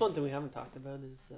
one 0.00 0.14
thing 0.14 0.22
we 0.22 0.30
haven't 0.30 0.52
talked 0.52 0.76
about 0.76 1.00
is 1.00 1.18
uh, 1.32 1.36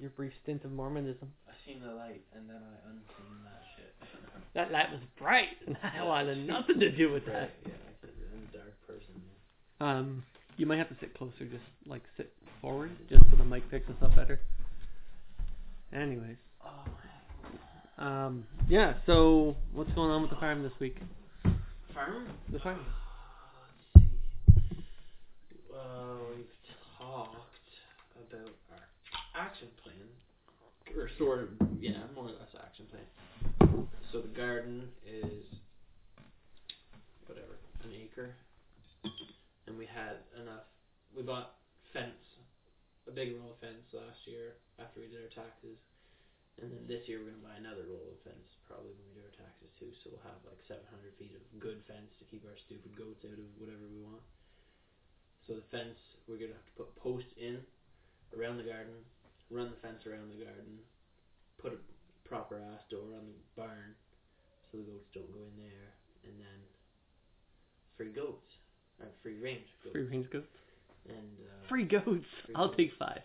your 0.00 0.10
brief 0.10 0.32
stint 0.42 0.64
of 0.64 0.72
Mormonism. 0.72 1.30
I 1.48 1.52
seen 1.66 1.82
the 1.82 1.92
light 1.92 2.22
and 2.34 2.48
then 2.48 2.56
I 2.56 2.88
unseen 2.90 3.44
that 3.44 3.62
shit. 3.76 3.94
That 4.54 4.70
light 4.70 4.88
was 4.92 5.00
bright, 5.18 5.48
and 5.66 5.76
I 5.82 6.04
wanted 6.04 6.46
nothing 6.46 6.78
to 6.78 6.88
do 6.96 7.10
with 7.10 7.26
that. 7.26 7.50
yeah, 7.66 7.72
I 7.72 7.92
said 8.00 8.10
I'm 8.32 8.48
a 8.48 8.56
dark 8.56 8.74
person. 8.86 9.14
Um, 9.80 10.22
you 10.56 10.64
might 10.64 10.78
have 10.78 10.88
to 10.90 10.96
sit 11.00 11.12
closer, 11.18 11.44
just 11.50 11.64
like 11.86 12.02
sit 12.16 12.32
forward, 12.60 12.92
just 13.10 13.24
so 13.32 13.36
the 13.36 13.44
mic 13.44 13.68
picks 13.68 13.88
us 13.90 13.96
up 14.00 14.14
better. 14.14 14.38
Anyways, 15.92 16.36
Oh, 16.64 18.04
um, 18.04 18.44
yeah. 18.68 18.94
So 19.06 19.56
what's 19.72 19.90
going 19.92 20.10
on 20.12 20.22
with 20.22 20.30
the 20.30 20.36
farm 20.36 20.62
this 20.62 20.72
week? 20.80 20.98
farm? 21.92 22.28
The 22.52 22.60
farm. 22.60 22.78
Let's 23.96 24.06
see. 24.06 25.58
Well, 25.72 26.18
we've 26.36 26.46
talked 26.98 27.53
about 28.34 28.54
our 28.70 28.86
action 29.34 29.68
plan, 29.82 30.10
or 30.96 31.08
sort 31.18 31.40
of, 31.40 31.48
yeah, 31.78 32.02
more 32.14 32.26
or 32.26 32.34
less 32.34 32.50
action 32.58 32.86
plan. 32.90 33.06
So 34.10 34.20
the 34.20 34.28
garden 34.28 34.90
is 35.06 35.46
whatever 37.26 37.58
an 37.82 37.90
acre, 37.94 38.34
and 39.66 39.78
we 39.78 39.86
had 39.86 40.18
enough. 40.40 40.66
We 41.14 41.22
bought 41.22 41.54
fence, 41.92 42.18
a 43.06 43.12
big 43.14 43.34
roll 43.38 43.54
of 43.54 43.58
fence 43.62 43.86
last 43.92 44.18
year 44.26 44.54
after 44.78 44.98
we 44.98 45.06
did 45.06 45.22
our 45.22 45.30
taxes, 45.30 45.78
and 46.58 46.70
then 46.70 46.86
this 46.86 47.06
year 47.06 47.22
we're 47.22 47.30
gonna 47.30 47.42
buy 47.42 47.54
another 47.54 47.86
roll 47.86 48.10
of 48.10 48.18
fence 48.26 48.46
probably 48.66 48.90
when 48.98 49.06
we 49.14 49.14
do 49.14 49.22
our 49.22 49.34
taxes 49.38 49.70
too. 49.78 49.90
So 50.02 50.10
we'll 50.10 50.26
have 50.26 50.42
like 50.46 50.58
700 50.66 50.82
feet 51.18 51.34
of 51.34 51.42
good 51.58 51.78
fence 51.86 52.10
to 52.18 52.24
keep 52.26 52.42
our 52.46 52.58
stupid 52.66 52.94
goats 52.98 53.22
out 53.26 53.38
of 53.38 53.46
whatever 53.58 53.86
we 53.86 54.02
want. 54.02 54.22
So 55.46 55.54
the 55.54 55.66
fence 55.70 55.98
we're 56.26 56.38
gonna 56.40 56.56
have 56.56 56.66
to 56.70 56.76
put 56.78 56.94
posts 56.96 57.30
in 57.36 57.62
around 58.38 58.58
the 58.58 58.66
garden, 58.66 58.94
run 59.50 59.70
the 59.70 59.80
fence 59.80 60.02
around 60.06 60.30
the 60.30 60.42
garden, 60.44 60.78
put 61.58 61.72
a 61.72 61.80
proper 62.28 62.58
ass 62.58 62.82
door 62.90 63.14
on 63.14 63.24
the 63.26 63.38
barn 63.56 63.94
so 64.70 64.78
the 64.78 64.84
goats 64.84 65.08
don't 65.14 65.30
go 65.32 65.42
in 65.46 65.56
there, 65.60 65.88
and 66.26 66.34
then 66.40 66.58
free 67.96 68.10
goats, 68.10 68.50
or 69.00 69.06
free 69.22 69.38
range 69.38 69.66
goats, 69.82 69.94
Free 69.94 70.08
range 70.10 70.28
goats. 70.30 70.56
and 71.08 71.34
uh, 71.46 71.68
Free 71.68 71.84
goats. 71.86 72.26
Free 72.44 72.54
I'll 72.58 72.66
goats. 72.68 72.76
take 72.78 72.92
five. 72.98 73.22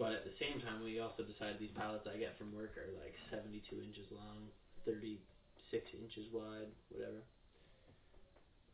But 0.00 0.12
at 0.18 0.24
the 0.26 0.34
same 0.40 0.58
time, 0.66 0.82
we 0.82 0.98
also 0.98 1.22
decided 1.22 1.60
these 1.60 1.70
pallets 1.78 2.08
I 2.10 2.18
get 2.18 2.34
from 2.38 2.50
work 2.50 2.74
are 2.74 2.90
like 2.98 3.14
72 3.30 3.62
inches 3.78 4.08
long, 4.10 4.50
36 4.88 5.14
inches 5.94 6.26
wide, 6.32 6.72
whatever. 6.90 7.22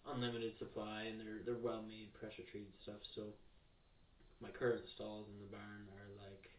Unlimited 0.08 0.56
supply, 0.56 1.04
and 1.12 1.20
they're 1.20 1.44
they're 1.44 1.60
well 1.60 1.84
made, 1.84 2.14
pressure 2.16 2.46
treated 2.48 2.72
stuff. 2.80 3.02
So 3.12 3.28
my 4.42 4.48
current 4.50 4.82
stalls 4.94 5.26
in 5.28 5.38
the 5.40 5.50
barn 5.50 5.86
are 5.94 6.10
like 6.22 6.50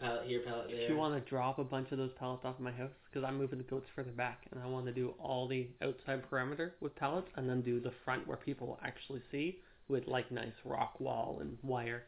pallet 0.00 0.26
here, 0.26 0.40
pallet 0.46 0.68
there. 0.70 0.82
If 0.82 0.90
you 0.90 0.96
want 0.96 1.14
to 1.14 1.28
drop 1.28 1.58
a 1.58 1.64
bunch 1.64 1.92
of 1.92 1.98
those 1.98 2.12
pallets 2.18 2.44
off 2.44 2.58
my 2.58 2.72
house, 2.72 2.92
because 3.10 3.26
I'm 3.26 3.38
moving 3.38 3.58
the 3.58 3.64
goats 3.64 3.86
further 3.94 4.10
back, 4.12 4.46
and 4.50 4.62
I 4.62 4.66
want 4.66 4.86
to 4.86 4.92
do 4.92 5.14
all 5.18 5.46
the 5.48 5.68
outside 5.82 6.28
perimeter 6.28 6.74
with 6.80 6.94
pallets, 6.96 7.28
and 7.36 7.48
then 7.48 7.62
do 7.62 7.80
the 7.80 7.92
front 8.04 8.26
where 8.26 8.36
people 8.36 8.66
will 8.66 8.80
actually 8.84 9.22
see 9.30 9.58
with 9.88 10.06
like 10.06 10.30
nice 10.30 10.54
rock 10.64 10.98
wall 11.00 11.38
and 11.40 11.56
wire. 11.62 12.04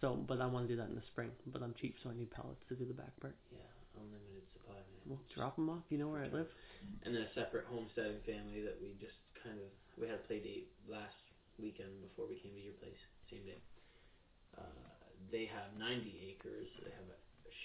So, 0.00 0.14
but 0.14 0.40
I 0.40 0.46
want 0.46 0.68
to 0.68 0.74
do 0.74 0.80
that 0.80 0.88
in 0.88 0.94
the 0.94 1.02
spring. 1.10 1.30
But 1.46 1.62
I'm 1.62 1.74
cheap, 1.80 1.96
so 2.02 2.10
I 2.10 2.14
need 2.14 2.30
pallets 2.30 2.62
to 2.68 2.74
do 2.74 2.84
the 2.84 2.94
back 2.94 3.18
part. 3.20 3.34
yeah, 3.50 3.58
unlimited 3.98 4.46
supply, 4.52 4.76
man. 4.76 5.02
Well, 5.06 5.20
drop 5.34 5.56
them 5.56 5.68
off. 5.70 5.82
You 5.90 5.98
know 5.98 6.08
where 6.08 6.22
I 6.22 6.28
live. 6.28 6.46
and 7.04 7.14
then 7.14 7.22
a 7.22 7.32
separate 7.34 7.66
homesteading 7.66 8.22
family 8.24 8.62
that 8.62 8.78
we 8.80 8.94
just 9.00 9.18
kind 9.42 9.58
of 9.58 9.66
we 9.98 10.06
had 10.06 10.14
a 10.14 10.24
play 10.30 10.38
date 10.38 10.70
last 10.86 11.18
weekend 11.58 11.90
before 12.06 12.30
we 12.30 12.38
came 12.38 12.54
to 12.54 12.62
your 12.62 12.78
place 12.78 13.02
same 13.30 13.42
day 13.44 13.58
uh, 14.56 14.64
they 15.30 15.44
have 15.44 15.68
90 15.76 16.08
acres 16.32 16.68
they 16.80 16.92
have 16.94 17.08
a 17.12 17.18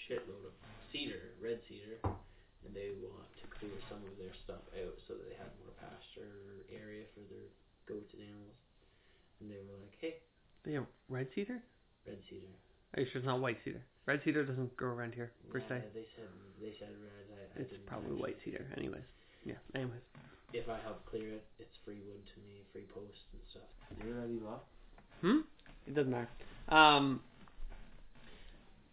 shitload 0.04 0.44
of 0.44 0.54
cedar 0.92 1.32
red 1.40 1.60
cedar 1.68 1.96
and 2.64 2.72
they 2.76 2.92
want 3.00 3.28
to 3.40 3.44
clear 3.56 3.72
some 3.88 4.00
of 4.04 4.14
their 4.20 4.32
stuff 4.44 4.60
out 4.76 4.96
so 5.08 5.14
that 5.16 5.24
they 5.28 5.36
have 5.40 5.48
more 5.64 5.72
pasture 5.80 6.64
area 6.72 7.04
for 7.16 7.24
their 7.32 7.48
goats 7.88 8.12
and 8.12 8.22
animals 8.24 8.56
and 9.40 9.48
they 9.48 9.60
were 9.64 9.78
like 9.80 9.96
hey 10.00 10.20
They 10.64 10.72
have 10.76 10.88
red 11.08 11.28
cedar. 11.34 11.60
red 12.04 12.20
cedar 12.28 12.52
Are 12.96 13.00
you 13.00 13.08
sure 13.12 13.20
it's 13.24 13.28
not 13.28 13.40
white 13.40 13.58
cedar? 13.64 13.80
Red 14.04 14.20
cedar 14.24 14.44
doesn't 14.44 14.76
grow 14.76 14.92
around 14.92 15.14
here 15.16 15.32
per 15.48 15.58
Yeah, 15.64 15.68
se. 15.80 15.88
they 15.96 16.04
said 16.16 16.28
they 16.60 16.72
said 16.78 16.92
red 17.00 17.26
I, 17.32 17.40
I 17.58 17.62
It's 17.64 17.72
probably 17.88 18.12
actually- 18.12 18.20
white 18.20 18.38
cedar, 18.44 18.64
anyways. 18.76 19.08
Yeah. 19.44 19.60
Anyways. 19.74 20.04
if 20.52 20.68
I 20.68 20.78
help 20.84 21.04
clear 21.08 21.32
it 21.40 21.44
it's 21.58 21.76
free 21.84 22.00
wood 22.08 22.20
to 22.32 22.38
me 22.48 22.64
free 22.72 22.86
posts 22.92 23.24
and 23.32 23.42
stuff 23.50 23.68
do 24.00 24.08
you 24.08 24.14
already 24.16 24.36
bought 24.40 24.64
Hmm. 25.20 25.40
It 25.86 25.94
doesn't 25.94 26.10
matter. 26.10 26.28
Um. 26.68 27.20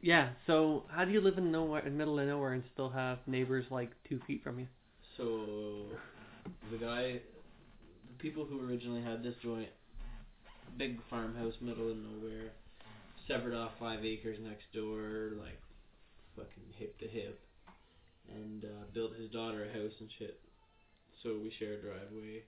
Yeah. 0.02 0.30
So, 0.48 0.84
how 0.90 1.06
do 1.06 1.12
you 1.12 1.22
live 1.22 1.38
in 1.38 1.52
nowhere, 1.52 1.86
in 1.86 1.98
middle 1.98 2.20
of 2.20 2.28
nowhere, 2.28 2.54
and 2.54 2.64
still 2.74 2.90
have 2.90 3.20
neighbors 3.28 3.66
like 3.70 3.92
two 4.08 4.20
feet 4.28 4.44
from 4.44 4.60
you? 4.60 4.68
So 5.18 5.86
the 6.72 6.78
guy, 6.78 7.20
the 8.08 8.18
people 8.18 8.46
who 8.46 8.68
originally 8.68 9.02
had 9.02 9.24
this 9.24 9.36
joint, 9.44 9.70
big 10.78 11.00
farmhouse, 11.10 11.54
middle 11.62 11.92
of 11.92 11.98
nowhere, 11.98 12.52
severed 13.28 13.54
off 13.54 13.72
five 13.80 14.04
acres 14.04 14.38
next 14.42 14.72
door, 14.74 15.32
like 15.40 15.60
fucking 16.36 16.74
hip 16.78 16.98
to 17.00 17.08
hip, 17.08 17.40
and 18.30 18.66
uh, 18.66 18.86
built 18.94 19.16
his 19.16 19.30
daughter 19.32 19.66
a 19.66 19.68
house 19.68 19.94
and 20.00 20.10
shit. 20.18 20.40
So 21.24 21.38
we 21.42 21.54
share 21.60 21.74
a 21.74 21.82
driveway, 21.82 22.44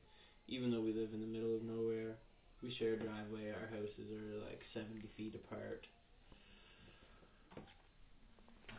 even 0.47 0.71
though 0.71 0.81
we 0.81 0.93
live 0.93 1.09
in 1.13 1.21
the 1.21 1.27
middle 1.27 1.55
of 1.55 1.63
nowhere. 1.63 2.15
We 2.63 2.71
share 2.79 2.93
a 2.93 2.97
driveway. 2.97 3.51
Our 3.51 3.67
houses 3.75 4.07
are 4.07 4.39
like 4.47 4.63
seventy 4.73 5.11
feet 5.17 5.35
apart. 5.35 5.85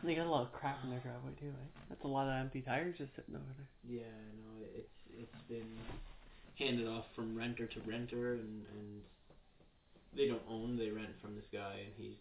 They 0.03 0.15
got 0.15 0.25
a 0.25 0.29
lot 0.29 0.41
of 0.41 0.51
crap 0.51 0.83
in 0.83 0.89
their 0.89 0.99
driveway 0.99 1.37
too, 1.39 1.53
right? 1.53 1.73
That's 1.89 2.03
a 2.03 2.07
lot 2.07 2.27
of 2.27 2.33
empty 2.33 2.61
tires 2.61 2.97
just 2.97 3.15
sitting 3.15 3.35
over 3.37 3.53
there. 3.57 4.01
Yeah, 4.01 4.09
I 4.09 4.29
know. 4.41 4.65
It's 4.73 4.97
it's 5.13 5.41
been 5.47 5.69
handed 6.57 6.87
off 6.87 7.05
from 7.15 7.37
renter 7.37 7.67
to 7.67 7.79
renter, 7.85 8.33
and 8.33 8.65
and 8.73 9.01
they 10.17 10.27
don't 10.27 10.45
own. 10.49 10.77
They 10.77 10.89
rent 10.89 11.13
from 11.21 11.35
this 11.35 11.47
guy, 11.53 11.85
and 11.85 11.93
he's 11.95 12.17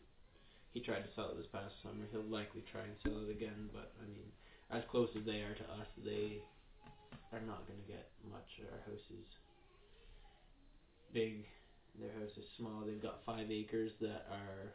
he 0.73 0.81
tried 0.81 1.07
to 1.07 1.13
sell 1.17 1.31
it 1.33 1.39
this 1.39 1.49
past 1.49 1.73
summer. 1.83 2.05
He'll 2.13 2.29
likely 2.29 2.65
try 2.69 2.83
and 2.83 2.97
sell 3.01 3.17
it 3.25 3.31
again, 3.31 3.71
but 3.73 3.93
I 4.03 4.07
mean, 4.11 4.29
as 4.69 4.83
close 4.91 5.09
as 5.17 5.25
they 5.25 5.41
are 5.41 5.55
to 5.55 5.67
us, 5.81 5.89
they 6.05 6.43
are 7.33 7.41
not 7.47 7.65
going 7.65 7.81
to 7.81 7.89
get 7.89 8.11
much. 8.29 8.61
Our 8.61 8.83
house 8.85 9.07
is 9.11 9.29
big. 11.15 11.47
Their 11.99 12.11
house 12.19 12.35
is 12.37 12.45
small. 12.59 12.83
They've 12.85 13.01
got 13.01 13.25
five 13.25 13.51
acres 13.51 13.93
that 14.01 14.27
are 14.29 14.75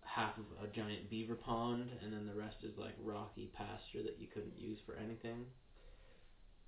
half 0.00 0.32
of 0.38 0.48
a 0.64 0.66
giant 0.74 1.10
beaver 1.10 1.36
pond, 1.36 1.88
and 2.02 2.12
then 2.12 2.26
the 2.26 2.34
rest 2.34 2.56
is 2.64 2.72
like 2.80 2.96
rocky 3.04 3.52
pasture 3.52 4.02
that 4.02 4.16
you 4.18 4.26
couldn't 4.32 4.58
use 4.58 4.78
for 4.86 4.96
anything. 4.96 5.44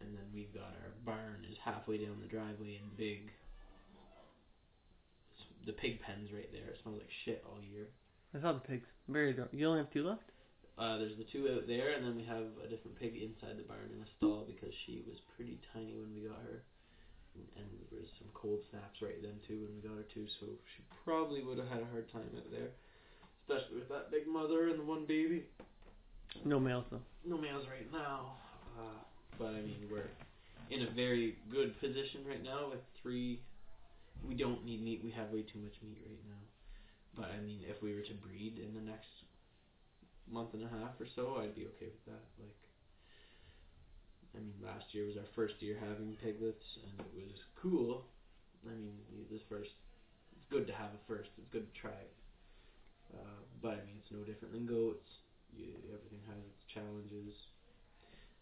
And 0.00 0.12
then 0.12 0.28
we've 0.34 0.52
got 0.52 0.76
our 0.84 0.92
barn 1.04 1.46
is 1.50 1.56
halfway 1.64 1.96
down 1.98 2.20
the 2.20 2.28
driveway 2.28 2.76
and 2.76 2.94
big. 2.96 3.32
The 5.64 5.72
pig 5.72 6.00
pen's 6.02 6.28
right 6.30 6.52
there. 6.52 6.76
It 6.76 6.78
smells 6.82 7.00
like 7.00 7.08
shit 7.24 7.42
all 7.48 7.58
year. 7.64 7.88
I 8.36 8.40
saw 8.40 8.52
the 8.52 8.60
pigs. 8.60 8.86
Very 9.08 9.30
adorable. 9.30 9.56
You 9.56 9.66
only 9.66 9.78
have 9.80 9.90
two 9.90 10.04
left? 10.04 10.28
Uh, 10.76 10.98
there's 10.98 11.16
the 11.16 11.24
two 11.32 11.48
out 11.54 11.66
there, 11.68 11.94
and 11.94 12.04
then 12.04 12.16
we 12.16 12.24
have 12.24 12.50
a 12.60 12.68
different 12.68 12.98
pig 12.98 13.14
inside 13.16 13.56
the 13.56 13.62
barn 13.62 13.88
in 13.94 14.02
a 14.02 14.10
stall 14.18 14.44
because 14.44 14.74
she 14.84 15.04
was 15.06 15.16
pretty 15.36 15.56
tiny 15.72 15.94
when 15.94 16.12
we 16.12 16.26
got 16.26 16.42
her, 16.42 16.66
and, 17.34 17.66
there 17.90 18.02
was 18.02 18.10
some 18.18 18.26
cold 18.34 18.58
snaps 18.70 19.02
right 19.02 19.22
then 19.22 19.38
too 19.46 19.62
when 19.62 19.70
we 19.76 19.80
got 19.86 19.96
her 19.96 20.08
too. 20.12 20.26
So 20.40 20.46
she 20.74 20.82
probably 21.04 21.42
would 21.42 21.58
have 21.58 21.68
had 21.68 21.82
a 21.82 21.88
hard 21.94 22.10
time 22.10 22.26
out 22.34 22.50
there, 22.50 22.74
especially 23.42 23.78
with 23.78 23.88
that 23.88 24.10
big 24.10 24.26
mother 24.26 24.68
and 24.68 24.78
the 24.78 24.82
one 24.82 25.06
baby. 25.06 25.46
No 26.44 26.58
males 26.58 26.84
though. 26.90 27.04
No 27.24 27.38
males 27.38 27.66
right 27.70 27.86
now, 27.92 28.34
uh, 28.74 28.98
but 29.38 29.54
I 29.54 29.62
mean 29.62 29.86
we're 29.90 30.10
in 30.70 30.82
a 30.82 30.90
very 30.90 31.36
good 31.52 31.78
position 31.78 32.26
right 32.26 32.42
now 32.42 32.70
with 32.70 32.80
three. 33.00 33.40
We 34.26 34.34
don't 34.34 34.64
need 34.64 34.82
meat. 34.82 35.00
We 35.04 35.10
have 35.12 35.30
way 35.30 35.42
too 35.42 35.60
much 35.60 35.78
meat 35.82 36.02
right 36.02 36.24
now. 36.26 36.42
But 37.16 37.30
I 37.30 37.40
mean, 37.40 37.60
if 37.68 37.82
we 37.82 37.94
were 37.94 38.02
to 38.02 38.14
breed 38.14 38.58
in 38.58 38.74
the 38.74 38.80
next 38.80 39.22
month 40.30 40.54
and 40.54 40.64
a 40.64 40.68
half 40.68 40.98
or 40.98 41.06
so, 41.14 41.38
I'd 41.40 41.54
be 41.54 41.66
okay 41.76 41.90
with 41.94 42.04
that. 42.06 42.24
Like, 42.38 42.58
I 44.34 44.40
mean, 44.42 44.54
last 44.64 44.84
year 44.92 45.06
was 45.06 45.16
our 45.16 45.28
first 45.34 45.54
year 45.60 45.78
having 45.78 46.16
piglets, 46.22 46.66
and 46.82 47.06
it 47.16 47.26
was 47.30 47.40
cool. 47.62 48.04
I 48.66 48.74
mean, 48.74 48.98
this 49.30 49.42
first, 49.48 49.70
it's 50.34 50.46
good 50.50 50.66
to 50.66 50.72
have 50.74 50.90
a 50.90 51.00
first. 51.06 51.30
It's 51.38 51.48
good 51.52 51.66
to 51.72 51.80
try 51.80 51.94
it. 51.94 52.14
Uh, 53.14 53.40
but 53.62 53.78
I 53.78 53.82
mean, 53.86 53.96
it's 54.02 54.10
no 54.10 54.24
different 54.24 54.54
than 54.54 54.66
goats. 54.66 55.06
You, 55.54 55.70
everything 55.92 56.20
has 56.26 56.38
its 56.38 56.62
challenges. 56.72 57.34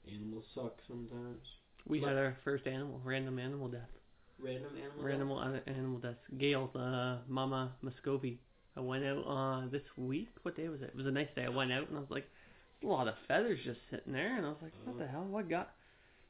Animals 0.08 0.44
suck 0.54 0.78
sometimes. 0.88 1.44
We 1.86 2.00
What? 2.00 2.08
had 2.08 2.16
our 2.18 2.36
first 2.44 2.66
animal, 2.66 3.00
random 3.04 3.38
animal 3.38 3.68
death. 3.68 3.90
Random 4.38 4.72
animals. 4.76 5.04
Random 5.04 5.30
an- 5.30 5.62
animal 5.66 5.98
death. 5.98 6.16
Gail, 6.38 6.70
the 6.72 7.18
mama 7.28 7.72
Muscovy. 7.82 8.40
I 8.76 8.80
went 8.80 9.04
out 9.04 9.24
uh 9.26 9.68
this 9.68 9.82
week. 9.96 10.30
What 10.42 10.56
day 10.56 10.68
was 10.68 10.80
it? 10.80 10.90
It 10.90 10.96
was 10.96 11.06
a 11.06 11.10
nice 11.10 11.28
day. 11.36 11.44
I 11.44 11.50
went 11.50 11.70
out 11.72 11.88
and 11.88 11.96
I 11.98 12.00
was 12.00 12.10
like, 12.10 12.26
a 12.82 12.86
lot 12.86 13.06
of 13.08 13.14
feathers 13.28 13.60
just 13.64 13.78
sitting 13.90 14.12
there, 14.12 14.36
and 14.36 14.46
I 14.46 14.48
was 14.48 14.58
like, 14.62 14.72
what 14.84 14.98
the 14.98 15.06
hell? 15.06 15.24
What 15.24 15.48
got? 15.48 15.70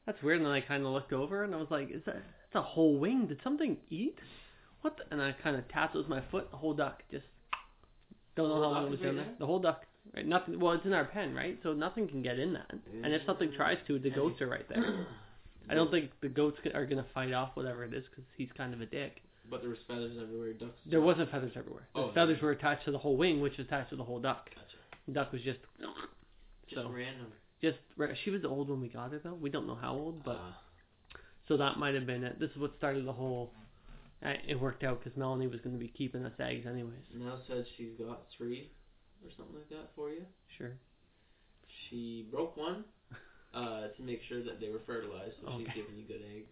That's 0.05 0.21
weird. 0.21 0.37
And 0.37 0.45
then 0.45 0.53
I 0.53 0.61
kind 0.61 0.85
of 0.85 0.91
looked 0.91 1.13
over 1.13 1.43
and 1.43 1.53
I 1.53 1.57
was 1.57 1.67
like, 1.71 1.89
is 1.91 2.01
that? 2.05 2.15
That's 2.15 2.55
a 2.55 2.61
whole 2.61 2.97
wing. 2.97 3.27
Did 3.27 3.39
something 3.43 3.77
eat? 3.89 4.17
What? 4.81 4.97
The? 4.97 5.03
And 5.13 5.21
I 5.21 5.33
kind 5.43 5.55
of 5.55 5.67
tapped 5.69 5.95
it 5.95 5.99
with 5.99 6.07
my 6.09 6.21
foot. 6.31 6.51
The 6.51 6.57
whole 6.57 6.73
duck 6.73 7.03
just 7.11 7.25
Don't 8.35 8.49
know 8.49 8.55
how 8.55 8.69
long 8.71 8.87
it 8.87 8.91
was 8.91 8.99
in 9.01 9.15
there. 9.15 9.27
The 9.39 9.45
whole 9.45 9.59
duck. 9.59 9.85
Right. 10.13 10.27
Nothing. 10.27 10.59
Well, 10.59 10.73
it's 10.73 10.85
in 10.85 10.91
our 10.93 11.05
pen, 11.05 11.33
right? 11.33 11.57
So 11.63 11.71
nothing 11.73 12.07
can 12.09 12.21
get 12.21 12.37
in 12.37 12.53
that. 12.53 12.69
And 13.03 13.13
if 13.13 13.21
something 13.25 13.51
tries 13.55 13.77
to, 13.87 13.97
the 13.99 14.09
goats 14.09 14.41
are 14.41 14.47
right 14.47 14.67
there. 14.67 15.05
I 15.69 15.75
don't 15.75 15.89
think 15.89 16.11
the 16.21 16.27
goats 16.27 16.57
are 16.73 16.85
gonna 16.85 17.05
fight 17.13 17.31
off 17.31 17.51
whatever 17.53 17.85
it 17.85 17.93
is 17.93 18.03
because 18.09 18.25
he's 18.37 18.49
kind 18.57 18.73
of 18.73 18.81
a 18.81 18.85
dick. 18.85 19.21
But 19.49 19.61
there 19.61 19.69
was 19.69 19.79
feathers 19.87 20.17
everywhere. 20.21 20.53
Ducks. 20.53 20.71
There 20.85 20.99
wasn't 21.01 21.31
feathers 21.31 21.53
everywhere. 21.55 21.87
The 21.95 22.01
Oh, 22.01 22.11
feathers 22.13 22.41
were 22.41 22.51
attached 22.51 22.83
to 22.85 22.91
the 22.91 22.97
whole 22.97 23.15
wing, 23.15 23.39
which 23.39 23.53
is 23.59 23.65
attached 23.67 23.91
to 23.91 23.95
the 23.95 24.03
whole 24.03 24.19
duck. 24.19 24.49
Gotcha. 24.53 24.77
The 25.07 25.13
duck 25.13 25.31
was 25.31 25.41
just 25.41 25.59
Just 26.67 26.81
So- 26.81 26.89
random. 26.89 27.31
Just. 27.63 27.79
She 28.23 28.29
was 28.29 28.43
old 28.45 28.69
when 28.69 28.79
we 28.81 28.89
got 28.89 29.11
her 29.11 29.19
though. 29.23 29.33
We 29.33 29.49
don't 29.49 29.65
know 29.65 29.75
how 29.79 29.93
old, 29.93 30.23
but 30.23 30.35
Uh, 30.37 30.53
so 31.47 31.57
that 31.57 31.77
might 31.79 31.95
have 31.95 32.05
been 32.05 32.23
it. 32.23 32.39
This 32.39 32.51
is 32.51 32.57
what 32.57 32.71
started 32.77 33.05
the 33.05 33.13
whole. 33.13 33.51
uh, 34.23 34.33
It 34.47 34.59
worked 34.59 34.83
out 34.83 35.03
because 35.03 35.17
Melanie 35.17 35.47
was 35.47 35.59
going 35.61 35.73
to 35.75 35.79
be 35.79 35.87
keeping 35.89 36.23
us 36.25 36.33
eggs 36.39 36.65
anyways. 36.67 37.03
Nell 37.15 37.41
said 37.47 37.65
she's 37.77 37.93
got 37.97 38.21
three 38.37 38.69
or 39.25 39.31
something 39.37 39.55
like 39.55 39.69
that 39.69 39.89
for 39.95 40.09
you. 40.11 40.23
Sure. 40.57 40.73
She 41.89 42.27
broke 42.31 42.55
one 42.57 42.83
uh, 43.53 43.87
to 43.95 44.01
make 44.03 44.21
sure 44.29 44.43
that 44.43 44.59
they 44.61 44.69
were 44.69 44.81
fertilized, 44.85 45.35
so 45.41 45.51
she's 45.57 45.67
giving 45.75 45.97
you 45.97 46.05
good 46.07 46.21
eggs. 46.35 46.49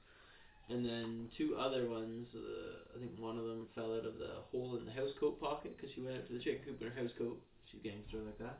And 0.70 0.86
then 0.86 1.28
two 1.38 1.56
other 1.60 1.90
ones, 1.90 2.28
uh, 2.36 2.96
I 2.96 3.00
think 3.00 3.12
one 3.20 3.38
of 3.38 3.44
them 3.46 3.68
fell 3.76 3.92
out 3.96 4.06
of 4.06 4.18
the 4.20 4.40
hole 4.52 4.78
in 4.78 4.86
the 4.86 4.92
house 4.92 5.12
coat 5.20 5.40
pocket 5.40 5.76
because 5.76 5.92
she 5.96 6.02
went 6.02 6.16
out 6.18 6.28
to 6.28 6.34
the 6.34 6.40
chicken 6.40 6.62
coop 6.66 6.82
in 6.82 6.88
her 6.92 7.02
house 7.02 7.12
coat. 7.18 7.42
She's 7.72 7.82
gangster 7.84 8.20
like 8.24 8.38
that. 8.40 8.60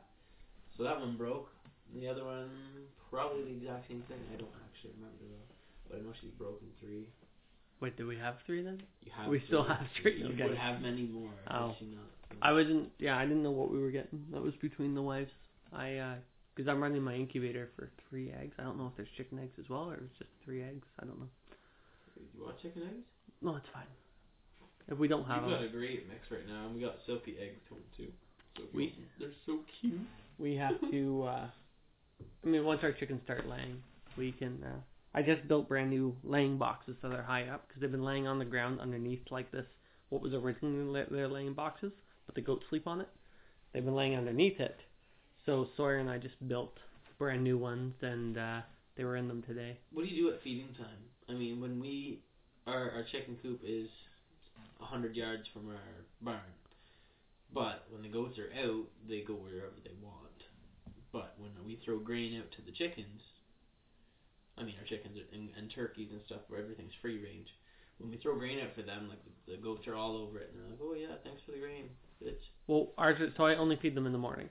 So 0.76 0.82
that 0.84 0.98
one 1.00 1.16
broke. 1.16 1.48
And 1.92 2.02
the 2.02 2.08
other 2.08 2.24
one, 2.24 2.48
probably 3.10 3.44
the 3.44 3.50
exact 3.62 3.88
same 3.88 4.02
thing. 4.08 4.18
I 4.32 4.36
don't 4.36 4.50
actually 4.68 4.92
remember 4.96 5.24
though. 5.28 5.46
But 5.88 5.98
I 5.98 6.00
know 6.02 6.12
she's 6.20 6.30
broken 6.38 6.68
three. 6.80 7.08
Wait, 7.80 7.96
do 7.96 8.06
we 8.06 8.16
have 8.16 8.36
three 8.46 8.62
then? 8.62 8.80
You 9.04 9.10
have 9.16 9.28
We 9.28 9.42
still 9.46 9.64
have 9.64 9.84
three, 10.00 10.18
You 10.20 10.32
okay. 10.34 10.48
would 10.48 10.56
have 10.56 10.80
many 10.80 11.02
more. 11.02 11.30
Oh. 11.50 11.68
had 11.68 11.76
she 11.78 11.84
not. 11.86 12.04
So- 12.30 12.36
I 12.40 12.52
wasn't. 12.52 12.88
Yeah, 12.98 13.18
I 13.18 13.24
didn't 13.26 13.42
know 13.42 13.50
what 13.50 13.70
we 13.70 13.78
were 13.78 13.90
getting. 13.90 14.24
That 14.32 14.42
was 14.42 14.54
between 14.62 14.94
the 14.94 15.02
wives. 15.02 15.30
I 15.72 15.96
uh 15.96 16.14
'cause 16.56 16.66
I'm 16.68 16.82
running 16.82 17.02
my 17.02 17.14
incubator 17.14 17.68
for 17.76 17.90
three 18.08 18.30
eggs. 18.32 18.54
I 18.58 18.62
don't 18.62 18.78
know 18.78 18.86
if 18.86 18.96
there's 18.96 19.08
chicken 19.16 19.38
eggs 19.38 19.52
as 19.58 19.68
well 19.68 19.90
or 19.90 19.94
it's 19.96 20.18
just 20.18 20.30
three 20.44 20.62
eggs. 20.62 20.86
I 21.00 21.04
don't 21.06 21.18
know. 21.18 21.28
you 22.36 22.44
want 22.44 22.60
chicken 22.62 22.82
eggs? 22.84 23.04
No, 23.42 23.56
it's 23.56 23.66
fine. 23.72 23.86
If 24.88 24.98
we 24.98 25.08
don't 25.08 25.24
have 25.24 25.44
We've 25.44 25.54
got 25.56 25.64
a 25.64 25.68
great 25.68 26.08
mix 26.08 26.30
right 26.30 26.46
now, 26.46 26.66
and 26.66 26.74
we 26.74 26.80
got 26.80 26.96
Silkie 27.08 27.38
eggs 27.40 27.58
coming 27.68 27.84
too. 27.96 28.12
So 28.56 28.64
We- 28.72 28.94
they're 29.18 29.32
so 29.46 29.60
cute. 29.80 30.00
we 30.38 30.54
have 30.56 30.78
to. 30.90 31.22
uh 31.24 31.48
I 32.44 32.48
mean, 32.48 32.64
once 32.64 32.80
our 32.82 32.92
chickens 32.92 33.20
start 33.24 33.48
laying, 33.48 33.82
we 34.16 34.32
can. 34.32 34.62
uh 34.64 34.80
I 35.14 35.20
just 35.20 35.46
built 35.46 35.68
brand 35.68 35.90
new 35.90 36.16
laying 36.24 36.56
boxes 36.56 36.96
so 37.02 37.08
they're 37.10 37.22
high 37.22 37.46
up 37.48 37.68
because 37.68 37.82
they've 37.82 37.90
been 37.90 38.04
laying 38.04 38.26
on 38.26 38.38
the 38.38 38.46
ground 38.46 38.80
underneath 38.80 39.20
like 39.30 39.52
this. 39.52 39.66
What 40.08 40.22
was 40.22 40.32
originally 40.32 41.04
their 41.10 41.28
laying 41.28 41.52
boxes, 41.52 41.92
but 42.26 42.34
the 42.34 42.40
goats 42.40 42.64
sleep 42.70 42.86
on 42.86 43.00
it. 43.00 43.08
They've 43.72 43.84
been 43.84 43.94
laying 43.94 44.16
underneath 44.16 44.58
it. 44.60 44.78
So 45.44 45.68
Sawyer 45.76 45.98
and 45.98 46.08
I 46.08 46.18
just 46.18 46.36
built 46.48 46.78
brand 47.18 47.44
new 47.44 47.58
ones, 47.58 47.94
and 48.02 48.38
uh 48.38 48.60
they 48.96 49.04
were 49.04 49.16
in 49.16 49.28
them 49.28 49.42
today. 49.42 49.78
What 49.92 50.04
do 50.04 50.10
you 50.10 50.22
do 50.22 50.34
at 50.34 50.42
feeding 50.42 50.74
time? 50.78 51.02
I 51.28 51.32
mean, 51.32 51.60
when 51.60 51.78
we 51.80 52.20
our 52.66 52.90
our 52.92 53.04
chicken 53.10 53.38
coop 53.42 53.60
is 53.64 53.88
a 54.80 54.84
hundred 54.84 55.14
yards 55.16 55.46
from 55.52 55.68
our 55.68 55.94
barn, 56.20 56.40
but 57.52 57.84
when 57.90 58.02
the 58.02 58.08
goats 58.08 58.38
are 58.38 58.50
out, 58.64 58.84
they 59.08 59.20
go 59.20 59.34
wherever 59.34 59.76
they 59.84 59.92
want. 60.02 60.31
But 61.12 61.34
when 61.38 61.52
we 61.64 61.78
throw 61.84 61.98
grain 61.98 62.40
out 62.40 62.50
to 62.56 62.62
the 62.62 62.72
chickens, 62.72 63.20
I 64.56 64.62
mean 64.64 64.74
our 64.80 64.86
chickens 64.86 65.18
are, 65.18 65.28
and, 65.36 65.50
and 65.56 65.70
turkeys 65.70 66.08
and 66.10 66.20
stuff, 66.26 66.40
where 66.48 66.60
everything's 66.60 66.94
free 67.00 67.22
range. 67.22 67.48
When 67.98 68.10
we 68.10 68.16
throw 68.16 68.36
grain 68.36 68.58
out 68.58 68.74
for 68.74 68.82
them, 68.82 69.08
like 69.08 69.20
the, 69.24 69.56
the 69.56 69.62
goats 69.62 69.86
are 69.86 69.94
all 69.94 70.16
over 70.16 70.38
it, 70.38 70.50
and 70.52 70.60
they're 70.60 70.70
like, 70.70 70.80
"Oh 70.82 70.94
yeah, 70.94 71.14
thanks 71.22 71.42
for 71.44 71.52
the 71.52 71.58
grain, 71.58 71.90
bitch." 72.22 72.42
Well, 72.66 72.88
ours. 72.96 73.20
Are, 73.20 73.32
so 73.36 73.44
I 73.44 73.56
only 73.56 73.76
feed 73.76 73.94
them 73.94 74.06
in 74.06 74.12
the 74.12 74.18
morning. 74.18 74.48